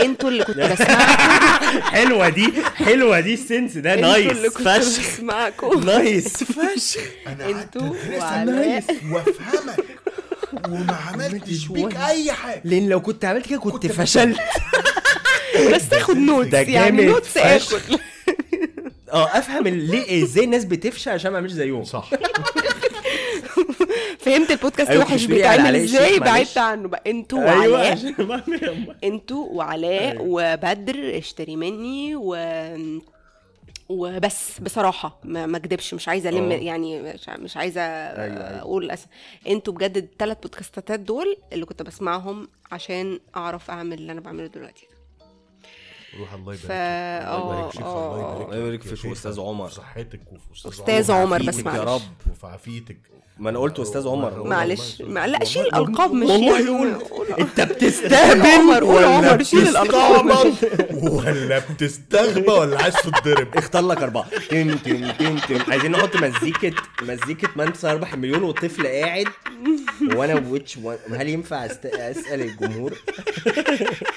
أنتوا 0.00 0.28
اللي 0.28 0.44
كنت 0.44 0.56
بسمعكم 0.72 1.80
حلوة 1.82 2.28
دي 2.28 2.52
حلوة 2.74 3.20
دي 3.20 3.34
ال 3.34 3.41
sense 3.41 3.76
ده. 3.76 3.94
أنتوا 3.94 4.16
اللي 4.16 4.32
nice 4.32 4.52
كنت 4.56 4.68
فشخ. 4.68 5.14
بسمعكم 5.16 5.80
nice. 5.84 6.44
فشخ. 6.54 7.00
أنا 7.26 7.48
أنتوا 7.50 7.82
وعلاء. 8.18 8.84
وأفهمك. 9.12 9.84
وما 10.68 10.96
عملتش 11.12 11.66
بيك 11.66 11.96
أي 11.96 12.32
حاجة. 12.32 12.60
لأن 12.64 12.88
لو 12.88 13.00
كنت 13.02 13.24
عملت 13.24 13.46
كده 13.46 13.58
كنت 13.58 13.86
فشلت. 13.86 14.38
بس 15.74 15.88
تاخد 15.88 16.16
notes 16.16 16.54
يعني 16.54 17.06
notes. 17.06 17.36
اكل 17.36 17.98
آه 19.12 19.38
افهم 19.38 19.68
ليه 19.68 20.22
إزاي 20.24 20.44
الناس 20.44 20.64
بتفشل 20.64 21.10
عشان 21.10 21.30
ما 21.30 21.36
اعملش 21.36 21.52
زيهم. 21.52 21.84
صح. 21.84 22.10
فهمت 24.18 24.50
البودكاست 24.50 24.90
أيوة، 24.90 25.04
وحش 25.04 25.24
على 25.24 25.34
بيتعمل 25.34 25.76
إزاي. 25.76 26.18
بعدت 26.18 26.58
عنه 26.58 26.88
بقى. 26.88 27.02
أنتوا 27.06 27.62
أيوه. 27.62 27.78
وعلاء. 27.78 28.12
ما 28.22 28.42
أنتوا 29.04 29.46
وعلاء 29.50 30.16
وبدر 30.20 31.18
اشتري 31.18 31.56
مني 31.56 32.16
و 32.16 32.36
وبس 33.88 34.60
بصراحة. 34.60 35.20
ما 35.24 35.46
ما 35.46 35.56
اكدبش 35.56 35.94
مش 35.94 36.08
عايزة 36.08 36.28
ألم 36.28 36.50
آه. 36.52 36.56
يعني 36.56 37.02
مش, 37.02 37.28
مش 37.28 37.56
عايزة 37.56 37.80
أيوة. 37.80 38.60
أقول 38.60 38.90
أس... 38.90 39.06
أنتوا 39.48 39.74
بجد 39.74 39.96
الثلاث 39.96 40.36
بودكاستات 40.42 41.00
دول 41.00 41.36
اللي 41.52 41.64
كنت 41.64 41.82
بسمعهم 41.82 42.48
عشان 42.72 43.20
أعرف 43.36 43.70
أعمل 43.70 43.98
اللي 43.98 44.12
أنا 44.12 44.20
بعمله 44.20 44.46
دلوقتي. 44.46 44.86
روح 46.18 46.32
الله 46.32 46.54
يبارك 46.54 46.66
فا- 46.68 46.74
آه، 47.26 47.70
فيك 47.70 47.82
آه، 47.82 48.14
الله 48.14 48.44
الله 48.44 48.56
يبارك 48.56 48.82
فيك 48.82 48.94
شيخ. 48.94 49.06
وأستاذ 49.06 49.40
عمر. 49.40 49.68
في 49.68 49.74
صحتك 49.74 50.20
وفي 50.32 50.68
أستاذ 50.68 50.70
أستاذ 50.72 51.10
عمر. 51.12 51.38
بس 51.42 51.46
عافيتك 51.48 51.66
يا 51.66 51.72
معلش. 51.72 51.88
رب. 52.02 52.30
وفي 52.32 52.46
عافيتك 52.46 52.98
ما 53.38 53.50
أنا 53.50 53.58
قلت 53.58 53.78
أستاذ 53.78 54.08
عمر. 54.08 54.42
معلش 54.48 55.02
ما 55.02 55.26
لا 55.26 55.44
شيل 55.44 55.62
الالقاب 55.62 56.12
مش 56.12 56.28
والله 56.28 56.58
شيل- 56.58 56.68
قول 56.68 56.94
قول- 56.94 57.26
أنت 57.40 57.60
بتستهبل 57.60 58.46
عمر 58.46 58.84
قول 58.84 58.94
ولا 58.94 59.06
عمر 59.06 59.42
شيل 59.42 59.68
الألقاب. 59.68 60.26
بتستعبط؟ 60.26 60.56
ولا 61.26 61.58
بتستغبى 61.58 62.50
ولا 62.52 62.82
عايز 62.82 62.94
تتضرب. 62.94 63.56
اختار 63.56 63.86
لك 63.86 64.02
أربعة. 64.02 64.28
تم 64.50 64.76
تم 64.76 65.10
تم 65.10 65.38
تم 65.38 65.70
عايزين 65.72 65.90
نحط 65.90 66.16
مزيكه 66.16 66.72
مزيكة 67.02 67.48
من 67.56 67.74
سيربح 67.74 68.12
المليون 68.12 68.42
والطفل 68.42 68.86
قاعد. 68.86 69.26
وأنا 70.14 70.48
which 70.48 70.78
هل 71.12 71.28
ينفع. 71.28 71.64
أسأل 71.66 72.40
الجمهور؟ 72.40 72.92
آه، 72.92 73.50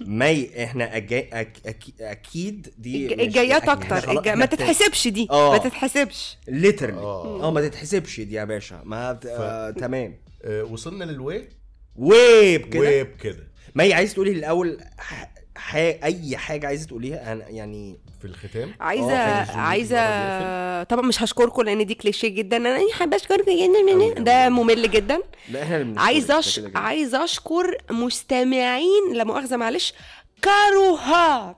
مي 0.00 0.64
إحنا 0.64 0.96
أجا... 0.96 1.18
أك... 1.18 1.52
أك... 1.66 1.84
أكيد 2.00 2.74
دي 2.78 3.14
الجايات 3.14 3.68
أكتر. 3.68 4.18
الج... 4.18 4.28
ما 4.28 4.46
تتحسبش 4.46 5.08
دي. 5.08 5.28
آه. 5.30 5.52
ما 5.52 5.58
تتحسبش. 5.58 6.38
literally 6.48 6.98
آه. 7.00 7.50
ما 7.50 7.68
تتحسبش 7.68 8.20
دي 8.20 8.34
يا 8.34 8.44
باشا. 8.44 8.82
ما 8.84 9.12
بت... 9.12 9.26
آه... 9.26 9.70
تمام. 9.70 10.18
آه، 10.44 10.64
وصلنا 10.64 11.04
لل 11.04 11.19
wrap 11.19 11.48
up 11.96 12.68
كده. 12.68 12.80
wrap 12.80 13.04
up 13.04 13.16
كده. 13.16 13.48
مي 13.74 13.94
عايز 13.94 14.14
تقولي 14.14 14.30
الأول 14.30 14.78
ح... 14.98 15.32
ح... 15.56 15.76
أي 15.76 16.36
حاجة 16.36 16.66
عايزه 16.66 16.86
تقوليها؟ 16.86 17.32
أنا 17.32 17.48
يعني 17.48 17.98
في 18.20 18.24
الختام. 18.24 18.74
عايزه 18.80 19.44
كان 19.44 19.58
عايزه 19.58 20.82
طبعا 20.82 21.06
مش 21.06 21.22
هشكركم 21.22 21.62
لأن 21.62 21.86
دي 21.86 21.94
كليشيه 21.94 22.28
جدا. 22.28 22.56
أنا 22.56 22.78
حابة 22.92 23.16
أشكركم 23.16 23.52
جدا. 23.52 24.22
ده 24.22 24.48
ممل 24.48 24.90
جدا. 24.90 25.18
لا 25.50 25.62
إحنا 25.62 26.00
عايزة 26.00 26.38
أش... 26.38 26.60
عايزة 26.74 27.24
أشكر 27.24 27.76
مستمعين 27.90 29.12
لا 29.12 29.24
مؤاخذة 29.24 29.56
معلش 29.56 29.94
كاروهات. 30.42 31.56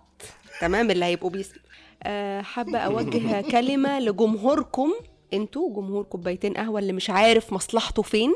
تمام 0.61 0.91
اللي 0.91 1.05
هيبقوا 1.05 1.31
بيس 1.31 1.53
أه 2.03 2.43
حابة 2.43 2.79
أوجه 2.79 3.41
كلمة 3.53 3.99
لجمهوركم. 3.99 4.93
أنتوا 5.33 5.75
جمهور 5.75 6.03
كوبايتين 6.03 6.55
قهوه 6.55 6.81
اللي 6.81 6.93
مش 6.93 7.11
عارف 7.11 7.53
مصلحته 7.53 8.03
فين. 8.03 8.35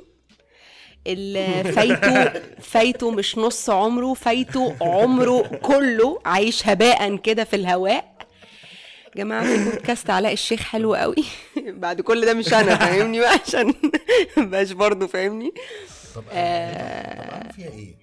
فايته 1.72 2.32
فايته 2.60 3.10
مش 3.10 3.38
نص 3.38 3.70
عمره 3.70 4.14
فايته 4.14 4.76
عمره 4.80 5.42
كله 5.42 6.20
عايش 6.24 6.68
هباء 6.68 7.16
كده 7.16 7.44
في 7.44 7.56
الهواء. 7.56 8.14
جماعة 9.16 9.44
في 9.44 9.64
بودكاست 9.70 10.10
علاء 10.10 10.32
الشيخ 10.32 10.60
حلو 10.60 10.94
قوي. 10.94 11.24
بعد 11.82 12.00
كل 12.00 12.26
ده 12.26 12.34
مش 12.34 12.54
أنا 12.54 12.76
فاهمني 12.76 13.20
بقى؟ 13.20 13.38
عشان 13.46 13.74
مبقاش 14.36 14.72
برضه 14.72 15.06
فاهمني؟ 15.06 15.52
طب 16.14 16.22
طب 16.22 16.26
اعمل 16.32 17.52
فيها 17.56 17.68
إيه؟ 17.68 17.94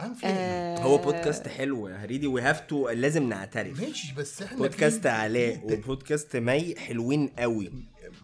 اعمل 0.00 0.14
فيها 0.14 0.30
إيه؟ 0.76 0.82
هو 0.84 0.98
بودكاست 0.98 1.48
حلو 1.48 1.88
يا 1.88 1.96
هريدي 1.96 2.26
we 2.26 2.40
have 2.42 2.60
to 2.60 2.88
لازم 2.88 3.28
نعترف. 3.28 3.80
ماشي 3.80 4.14
بس 4.16 4.42
إحنا 4.42 4.58
بودكاست 4.58 5.06
علاء 5.06 5.60
وبودكاست 5.64 6.36
مي 6.36 6.74
حلوين 6.78 7.32
قوي. 7.38 7.70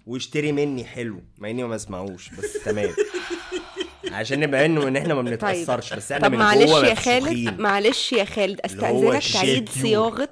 واشتري 0.06 0.52
مني 0.52 0.84
حلو. 0.84 1.20
مع 1.38 1.50
إني 1.50 1.62
ما 1.64 1.68
بسمعوش 1.74 2.28
بس 2.28 2.52
تمام. 2.64 2.94
عشان 4.16 4.40
نبقى 4.40 4.66
إنه 4.66 4.88
إن 4.88 4.96
إحنا 4.96 5.14
ما 5.14 5.22
بنتأثرش 5.22 5.94
بس 5.94 6.12
إحنا 6.12 6.26
طب 6.28 6.32
من 6.32 6.38
معلش 6.38 6.70
جوه 6.70 6.86
يا 6.86 6.94
خالد. 6.94 7.60
معلش 7.60 8.12
يا 8.12 8.24
خالد 8.24 8.60
أستأذنك 8.64 9.22
تعيد 9.32 9.68
صياغة 9.68 10.28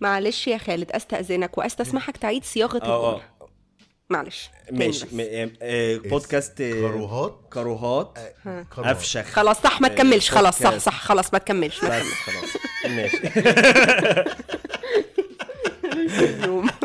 معلش 0.00 0.46
يا 0.46 0.58
خالد 0.58 0.92
أستأذنك 0.92 1.58
وأستسمحك 1.58 2.16
تعيد 2.16 2.44
صياغة 2.44 2.80
آه 2.82 3.10
الجملة 3.14 3.24
آه 3.40 3.46
معلش 4.10 4.50
ماشي. 4.72 5.06
م- 5.12 5.20
آه، 5.20 5.50
آه، 5.62 5.96
بودكاست 5.96 6.60
آه، 6.60 6.72
كروهات 6.72 7.40
كروهات 7.52 8.18
ها. 8.46 8.66
كروهات. 8.76 8.96
أفشخ 8.96 9.24
خلاص 9.24 9.56
صح 9.62 9.80
ما 9.80 9.88
تكملش 9.88 10.30
خلاص 10.30 10.58
صح. 10.62 10.78
صح 10.78 11.00
خلاص 11.00 11.32
ما 11.32 11.38
تكملش 11.38 11.82
ما 11.84 11.98
بس 11.98 12.04
خلاص 12.06 12.56
ماشي 12.86 13.16
تكملش. 13.18 14.36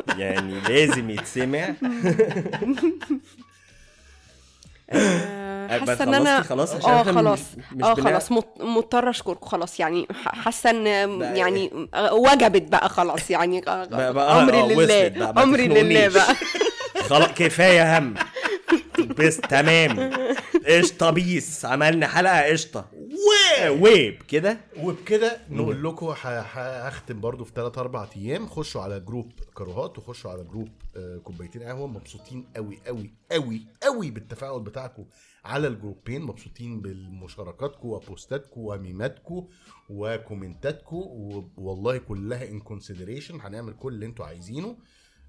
يعني 0.17 0.59
لازم 0.59 1.09
يتسمع 1.09 1.73
آه، 4.89 5.40
حاسة 5.79 6.03
إن 6.03 6.13
أنا 6.13 6.41
خلاص 6.41 6.75
عشان 6.75 6.89
آه 6.91 7.03
خلاص. 7.03 7.39
آه 7.83 7.93
خلاص. 7.95 8.31
مض- 8.31 8.61
مضطرة 8.61 9.09
أشكركم. 9.09 9.45
خلاص 9.47 9.79
يعني 9.79 10.07
ح- 10.23 10.35
حاسة 10.35 10.69
إن 10.69 10.85
يعني 11.21 11.87
آه، 11.93 12.13
وجبت 12.13 12.61
بقى 12.71 12.89
خلاص. 12.89 13.31
يعني 13.31 13.63
امري 13.69 14.59
آه، 14.61 14.67
لله. 14.67 15.43
امري 15.43 15.67
لله. 15.67 16.07
بقى. 16.07 16.35
خلاص 17.09 17.27
كفاية 17.35 17.97
هم. 17.97 18.13
بس 19.17 19.37
تمام. 19.37 20.11
قشطه 20.67 21.09
peace 21.09 21.65
عملنا 21.65 22.07
حلقة 22.07 22.41
قشطة. 22.51 22.85
wrap 23.61 23.81
up 23.81 24.23
كده. 24.27 24.57
وبكده 24.83 25.37
نقول 25.49 25.83
لكم 25.83 26.13
هختم 26.23 27.19
برضو 27.19 27.43
في 27.45 27.51
3 27.55 27.81
4 27.81 28.09
أيام. 28.17 28.47
خشوا 28.47 28.81
على 28.81 28.99
group 28.99 29.31
كروهات 29.53 29.97
وخشوا 29.97 30.31
على 30.31 30.43
group 30.43 30.69
آه، 30.97 31.17
كوبايتين 31.23 31.63
قهوة. 31.63 31.87
مبسوطين 31.87 32.45
قوي 32.55 32.79
قوي 32.87 33.13
قوي 33.31 33.61
قوي 33.83 34.11
بالتفاعل 34.11 34.59
بتاعكم. 34.59 35.03
على 35.45 35.67
الجروبين 35.67 36.21
مبسوطين 36.21 36.81
بالمشاركاتكم 36.81 37.87
وبوستاتكم 37.87 38.61
وميماتكم 38.61 39.47
وكومنتاتكم 39.89 40.95
والله 41.57 41.97
كلها 41.97 42.49
in 42.49 42.59
consideration 42.59 43.41
هنعمل 43.41 43.73
كل 43.73 43.93
اللي 43.93 44.05
أنتوا 44.05 44.25
عايزينه 44.25 44.77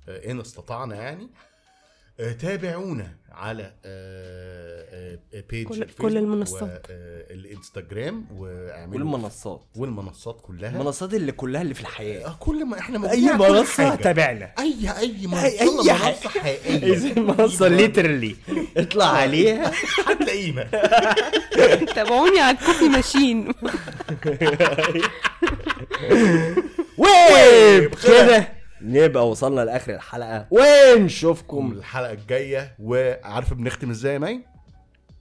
آه، 0.09 0.31
إن 0.31 0.41
استطعنا 0.41 0.97
يعني. 0.97 1.31
تابعونا 2.41 3.17
على 3.33 3.73
آه، 3.85 5.19
آه، 5.35 5.45
page 5.51 5.67
كل- 5.99 6.17
المنصات. 6.17 6.87
والانستجرام 6.91 8.27
واعملوا 8.37 8.99
والمنصات. 9.13 9.65
والمنصات 9.77 10.41
كلها. 10.43 10.71
المنصات 10.71 11.15
اللي 11.15 11.33
كلها 11.33 11.63
اللي 11.63 11.75
في 11.75 11.81
الحياة. 11.81 12.27
آه، 12.27 12.37
كل 12.41 12.65
ما 12.65 12.79
إحنا 12.79 13.11
أي 13.11 13.33
منصة 13.33 13.91
حاجة. 13.91 14.03
تابعنا. 14.03 14.53
اي 14.59 14.75
أي 14.99 15.27
منصة 15.27 15.43
أي- 15.43 15.61
أي 15.61 15.67
منصة. 15.71 15.95
حقيقية. 15.95 16.95
أي 16.95 17.15
منصة 17.23 17.69
literally 17.69 18.37
اطلع 18.77 19.07
عليها. 19.07 19.73
هتلاقينا 20.07 20.69
تابعوني 21.97 22.41
على 22.41 22.59
الكوفي 22.59 22.89
ماشين 22.89 23.53
وبكده 26.99 28.62
نبقى 28.83 29.29
وصلنا 29.31 29.61
لاخر 29.61 29.95
الحلقة 29.95 30.47
ونشوفكم 30.51 31.73
الحلقة 31.73 32.13
الجايه 32.13 32.77
وعارف 32.79 33.55
بنختم 33.55 33.91
إزاي 33.91 34.13
يا 34.15 34.19
مي 34.19 34.41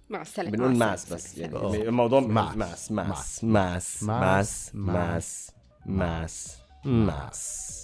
مع 0.09 0.22
السلامه 0.22 0.51
بنقول 0.51 0.76
مع 0.76 0.86
معس. 0.86 1.14
بس 1.14 1.38
يعني 1.38 1.55
آه. 1.55 1.76
الموضوع. 1.76 2.20
معس 2.20 2.91
معس 2.91 3.43
معس. 3.43 3.43
معس 3.43 4.72
معس 4.74 5.51
معس 5.86 6.57
معس 6.86 7.81